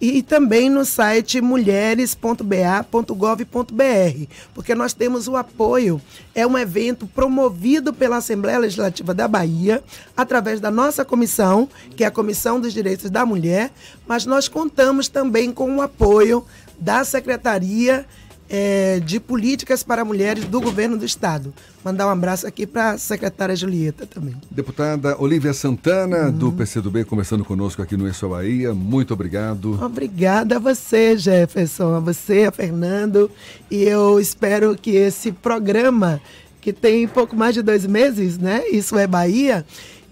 [0.00, 6.00] e também no site mulheres.ba.gov.br, porque nós temos o apoio.
[6.34, 9.82] É um evento promovido pela Assembleia Legislativa da Bahia,
[10.16, 13.72] através da nossa comissão, que é a Comissão dos Direitos da Mulher,
[14.06, 16.44] mas nós contamos também com o apoio
[16.78, 18.06] da Secretaria
[18.48, 21.52] é, de Políticas para Mulheres do Governo do Estado.
[21.84, 24.34] Mandar um abraço aqui para a secretária Julieta também.
[24.50, 26.32] Deputada Olivia Santana, uhum.
[26.32, 28.74] do PCdoB, conversando conosco aqui no Isso Bahia.
[28.74, 29.82] Muito obrigado.
[29.82, 33.30] Obrigada a você, Jefferson, a você, a Fernando.
[33.70, 36.20] E eu espero que esse programa,
[36.60, 38.66] que tem pouco mais de dois meses, né?
[38.68, 39.64] Isso é Bahia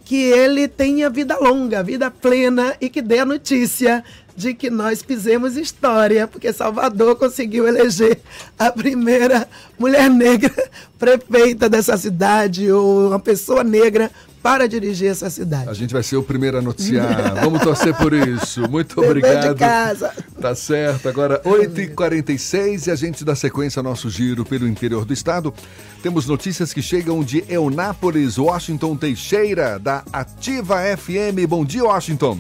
[0.07, 4.05] que ele tenha vida longa, vida plena e que dê a notícia
[4.37, 8.21] de que nós fizemos história, porque Salvador conseguiu eleger
[8.57, 10.55] a primeira mulher negra
[10.97, 14.09] prefeita dessa cidade, ou uma pessoa negra
[14.47, 15.69] para dirigir essa cidade.
[15.69, 17.35] A gente vai ser o primeiro a noticiar.
[17.43, 18.71] Vamos torcer por isso.
[18.71, 19.55] Muito Dever obrigado.
[19.55, 20.15] De casa.
[20.41, 21.09] Tá certo.
[21.09, 25.53] Agora, 8h46 e a gente dá sequência ao nosso giro pelo interior do estado.
[26.01, 31.45] Temos notícias que chegam de Eunápolis, Washington Teixeira, da Ativa FM.
[31.49, 32.39] Bom dia, Washington.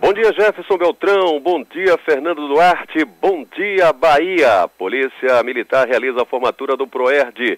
[0.00, 1.38] Bom dia, Jefferson Beltrão.
[1.38, 3.04] Bom dia, Fernando Duarte.
[3.22, 4.68] Bom dia, Bahia.
[4.76, 7.56] Polícia Militar realiza a formatura do PROERD.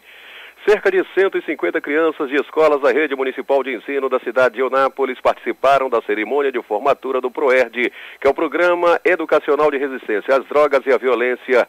[0.65, 5.21] Cerca de 150 crianças de escolas da rede municipal de ensino da cidade de Eunápolis
[5.21, 7.91] participaram da cerimônia de formatura do PROERD,
[8.21, 11.69] que é o Programa Educacional de Resistência às Drogas e à Violência.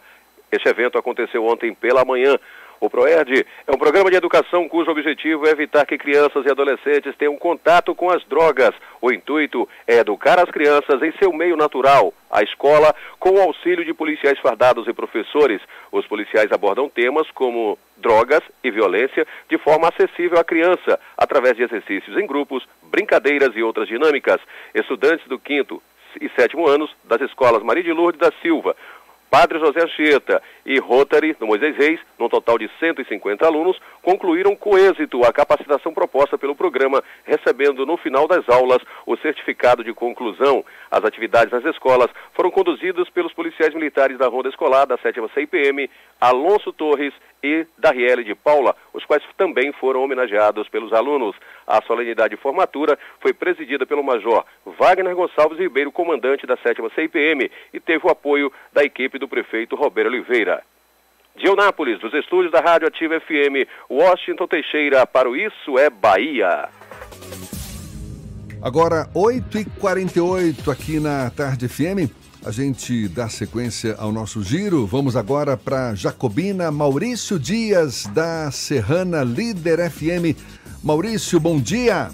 [0.52, 2.38] Este evento aconteceu ontem pela manhã.
[2.84, 7.16] O PROERD é um programa de educação cujo objetivo é evitar que crianças e adolescentes
[7.16, 8.76] tenham contato com as drogas.
[9.02, 13.86] O intuito é educar as crianças em seu meio natural, a escola, com o auxílio
[13.86, 15.62] de policiais fardados e professores.
[15.94, 21.64] Os policiais abordam temas como drogas e violência de forma acessível à criança, através de
[21.64, 24.42] exercícios em grupos, brincadeiras e outras dinâmicas.
[24.76, 25.82] Estudantes do quinto
[26.20, 28.76] e sétimo anos das escolas Maria de Lourdes da Silva,
[29.34, 34.78] Padre José Anchieta e Rotary, no Moisés Reis, num total de 150 alunos, concluíram com
[34.78, 40.64] êxito a capacitação proposta pelo programa, recebendo no final das aulas o certificado de conclusão.
[40.90, 45.90] As atividades nas escolas foram conduzidas pelos policiais militares da Ronda Escolar da 7 CIPM,
[46.20, 47.14] Alonso Torres
[47.44, 51.36] e Darielle de Paula, os quais também foram homenageados pelos alunos.
[51.68, 57.52] A solenidade de formatura foi presidida pelo Major Wagner Gonçalves Ribeiro, comandante da 7 CIPM,
[57.74, 60.53] e teve o apoio da equipe do prefeito Roberto Oliveira.
[61.36, 66.70] De Eunápolis, dos estúdios da Rádio Ativa FM, Washington Teixeira, para o Isso é Bahia.
[68.62, 72.10] Agora, 8h48 aqui na Tarde FM.
[72.46, 74.86] A gente dá sequência ao nosso giro.
[74.86, 80.38] Vamos agora para Jacobina Maurício Dias, da Serrana Líder FM.
[80.84, 82.12] Maurício, bom dia.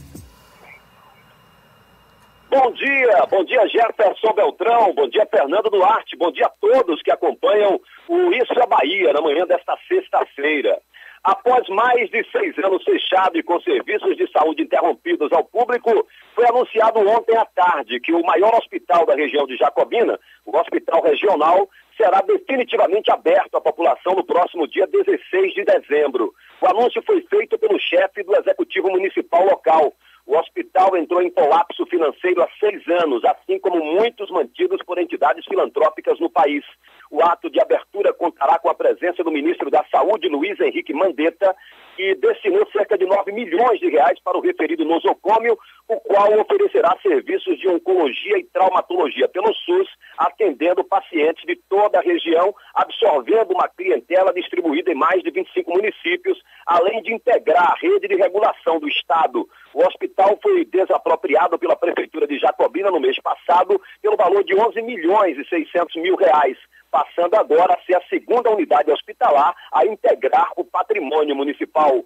[2.49, 7.11] Bom dia, bom dia Jefferson Beltrão, bom dia Fernando Duarte, bom dia a todos que
[7.11, 10.81] acompanham o Isso é Bahia na manhã desta sexta-feira.
[11.23, 16.47] Após mais de seis anos fechado e com serviços de saúde interrompidos ao público, foi
[16.47, 21.69] anunciado ontem à tarde que o maior hospital da região de Jacobina, o Hospital Regional,
[21.95, 26.33] será definitivamente aberto à população no próximo dia 16 de dezembro.
[26.61, 29.93] O anúncio foi feito pelo chefe do Executivo Municipal local,
[30.29, 35.43] o hospital entrou em colapso financeiro há seis anos, assim como muitos mantidos por entidades
[35.43, 36.63] filantrópicas no país.
[37.09, 41.55] O ato de abertura contará com a presença do ministro da Saúde, Luiz Henrique Mandetta,
[41.95, 45.57] que destinou cerca de 9 milhões de reais para o referido nosocômio,
[45.87, 52.03] o qual oferecerá serviços de oncologia e traumatologia pelo SUS, atendendo pacientes de toda a
[52.03, 58.07] região, absorvendo uma clientela distribuída em mais de 25 municípios, além de integrar a rede
[58.07, 59.49] de regulação do Estado.
[59.73, 64.81] O hospital foi desapropriado pela Prefeitura de Jacobina no mês passado pelo valor de 11
[64.81, 66.57] milhões e 600 mil reais,
[66.91, 72.03] passando agora a ser a segunda unidade hospitalar a integrar o patrimônio municipal.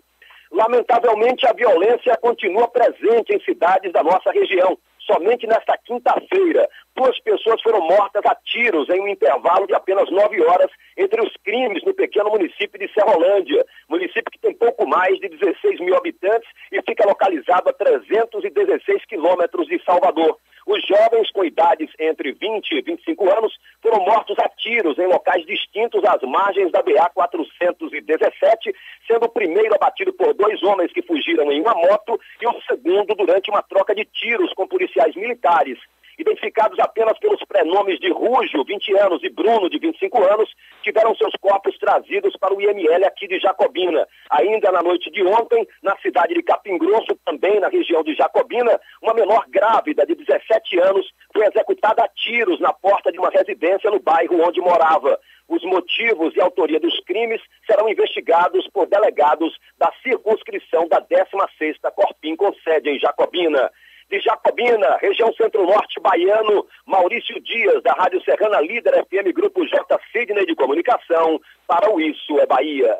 [0.52, 4.78] Lamentavelmente, a violência continua presente em cidades da nossa região.
[5.06, 10.42] Somente nesta quinta-feira, duas pessoas foram mortas a tiros em um intervalo de apenas nove
[10.42, 15.28] horas entre os crimes no pequeno município de Serrolândia, município que tem pouco mais de
[15.28, 20.38] 16 mil habitantes e fica localizado a 316 quilômetros de Salvador.
[20.66, 25.46] Os jovens com idades entre 20 e 25 anos foram mortos a tiros em locais
[25.46, 28.76] distintos às margens da BA 417,
[29.08, 33.14] sendo o primeiro abatido por dois homens que fugiram em uma moto e o segundo
[33.16, 35.78] durante uma troca de tiros com policiais militares
[36.18, 40.50] identificados apenas pelos prenomes de Rúgio, 20 anos, e Bruno, de 25 anos,
[40.82, 44.08] tiveram seus corpos trazidos para o IML aqui de Jacobina.
[44.30, 48.80] Ainda na noite de ontem, na cidade de Capim Grosso, também na região de Jacobina,
[49.02, 53.90] uma menor grávida de 17 anos foi executada a tiros na porta de uma residência
[53.90, 55.20] no bairro onde morava.
[55.48, 62.36] Os motivos e autoria dos crimes serão investigados por delegados da circunscrição da 16ª Corpim
[62.36, 63.70] com sede em Jacobina
[64.10, 70.00] de Jacobina, região centro-norte baiano, Maurício Dias, da Rádio Serrana Líder FM Grupo J.
[70.12, 72.98] Sidney de Comunicação, para o Isso é Bahia.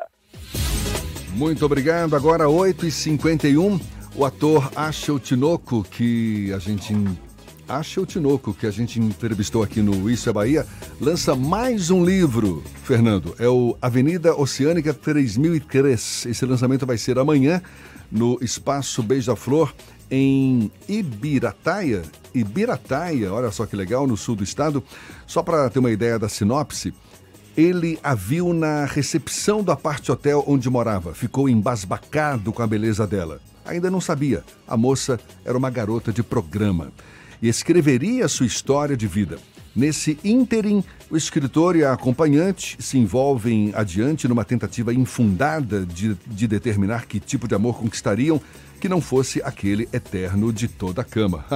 [1.34, 2.14] Muito obrigado.
[2.14, 3.80] Agora 8h51,
[4.16, 6.94] o ator Ashel Tinoco, que a gente
[7.68, 10.66] Ashel Tinoco, que a gente entrevistou aqui no Isso é Bahia,
[11.00, 13.34] lança mais um livro, Fernando.
[13.38, 16.26] É o Avenida Oceânica 3003.
[16.26, 17.62] Esse lançamento vai ser amanhã
[18.12, 19.74] no Espaço Beija-Flor
[20.10, 22.02] em Ibirataia.
[22.34, 24.82] Ibirataia, olha só que legal, no sul do estado.
[25.26, 26.92] Só para ter uma ideia da sinopse,
[27.56, 31.14] ele a viu na recepção da parte hotel onde morava.
[31.14, 33.40] Ficou embasbacado com a beleza dela.
[33.64, 34.44] Ainda não sabia.
[34.66, 36.92] A moça era uma garota de programa
[37.40, 39.38] e escreveria sua história de vida.
[39.74, 46.46] Nesse ínterim, o escritor e a acompanhante se envolvem adiante numa tentativa infundada de, de
[46.46, 48.40] determinar que tipo de amor conquistariam
[48.84, 51.46] que não fosse aquele eterno de toda a cama.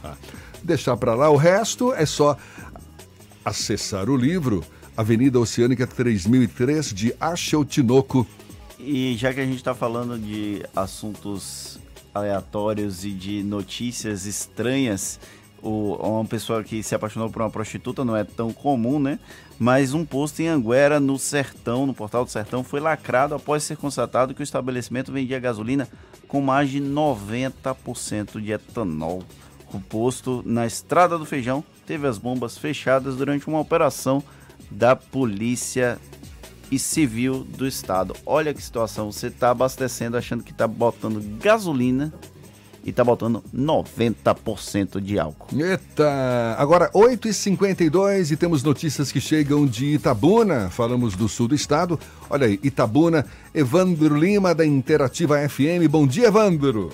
[0.64, 2.34] Deixar para lá o resto é só
[3.44, 4.64] acessar o livro
[4.96, 8.26] Avenida Oceânica 3003 de Achel Tinoco.
[8.78, 11.78] E já que a gente está falando de assuntos
[12.14, 15.20] aleatórios e de notícias estranhas,
[15.62, 19.18] o, uma pessoa que se apaixonou por uma prostituta não é tão comum, né?
[19.58, 23.76] Mas um posto em Anguera, no Sertão, no Portal do Sertão, foi lacrado após ser
[23.76, 25.86] constatado que o estabelecimento vendia gasolina
[26.28, 29.24] com mais de 90% de etanol.
[29.72, 34.22] O posto na Estrada do Feijão teve as bombas fechadas durante uma operação
[34.70, 35.98] da Polícia
[36.70, 38.14] e Civil do Estado.
[38.24, 42.12] Olha que situação, você está abastecendo achando que está botando gasolina
[42.88, 45.48] e tá botando 90% de álcool.
[45.60, 46.56] Eita!
[46.58, 50.70] Agora 8h52 e temos notícias que chegam de Itabuna.
[50.70, 52.00] Falamos do sul do estado.
[52.30, 55.86] Olha aí, Itabuna, Evandro Lima da Interativa FM.
[55.90, 56.90] Bom dia, Evandro.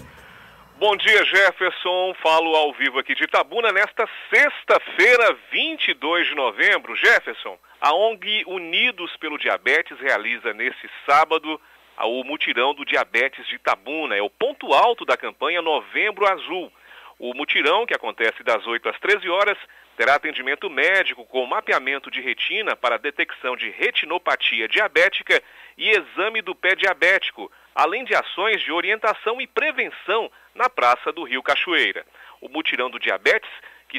[0.80, 2.14] Bom dia, Jefferson.
[2.20, 6.96] Falo ao vivo aqui de Itabuna nesta sexta-feira, 22 de novembro.
[6.96, 11.60] Jefferson, a ONG Unidos pelo Diabetes realiza nesse sábado
[12.02, 14.16] o mutirão do diabetes de Itabuna.
[14.16, 16.72] É o ponto alto da campanha Novembro Azul.
[17.18, 19.56] O mutirão, que acontece das 8 às 13 horas,
[19.96, 25.40] terá atendimento médico com mapeamento de retina para detecção de retinopatia diabética
[25.78, 31.22] e exame do pé diabético, além de ações de orientação e prevenção na Praça do
[31.22, 32.04] Rio Cachoeira.
[32.40, 33.50] O mutirão do diabetes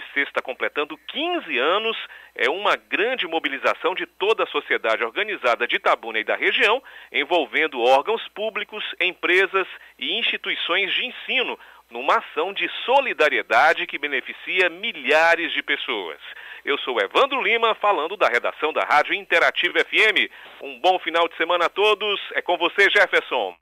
[0.02, 1.98] que se está completando 15 anos,
[2.36, 7.82] é uma grande mobilização de toda a sociedade organizada de Itabuna e da região, envolvendo
[7.82, 9.68] órgãos públicos, empresas
[9.98, 11.58] e instituições de ensino,
[11.90, 16.20] numa ação de solidariedade que beneficia milhares de pessoas.
[16.66, 20.30] Eu sou Evandro Lima, falando da redação da Rádio Interativa FM.
[20.62, 22.20] Um bom final de semana a todos.
[22.34, 23.56] É com você, Jefferson.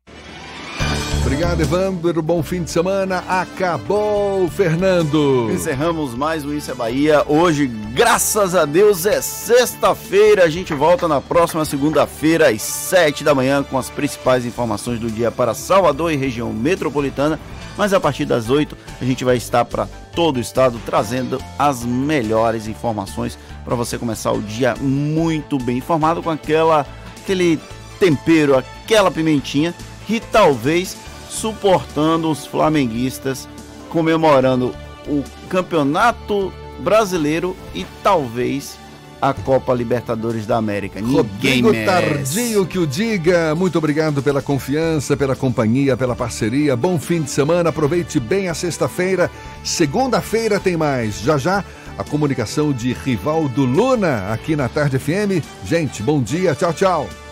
[1.33, 2.21] Obrigado, Evandro.
[2.21, 3.23] Bom fim de semana.
[3.27, 5.49] Acabou, Fernando.
[5.51, 7.23] Encerramos mais um Isso é Bahia.
[7.27, 10.43] Hoje, graças a Deus, é sexta-feira.
[10.43, 15.09] A gente volta na próxima segunda-feira, às sete da manhã, com as principais informações do
[15.09, 17.39] dia para Salvador e região metropolitana.
[17.75, 21.83] Mas a partir das oito, a gente vai estar para todo o estado trazendo as
[21.83, 26.85] melhores informações para você começar o dia muito bem informado com aquela
[27.19, 27.59] aquele
[27.99, 29.73] tempero, aquela pimentinha
[30.07, 30.95] e talvez
[31.33, 33.47] suportando os flamenguistas,
[33.89, 34.73] comemorando
[35.07, 38.77] o Campeonato Brasileiro e talvez
[39.21, 40.99] a Copa Libertadores da América.
[40.99, 41.85] Ninguém Rodrigo merece.
[41.85, 43.55] Tardio que o diga.
[43.55, 46.75] Muito obrigado pela confiança, pela companhia, pela parceria.
[46.75, 47.69] Bom fim de semana.
[47.69, 49.31] Aproveite bem a sexta-feira.
[49.63, 51.21] Segunda-feira tem mais.
[51.21, 51.63] Já já
[51.97, 55.43] a comunicação de Rivaldo Luna aqui na Tarde FM.
[55.65, 56.53] Gente, bom dia.
[56.53, 57.22] Tchau, tchau.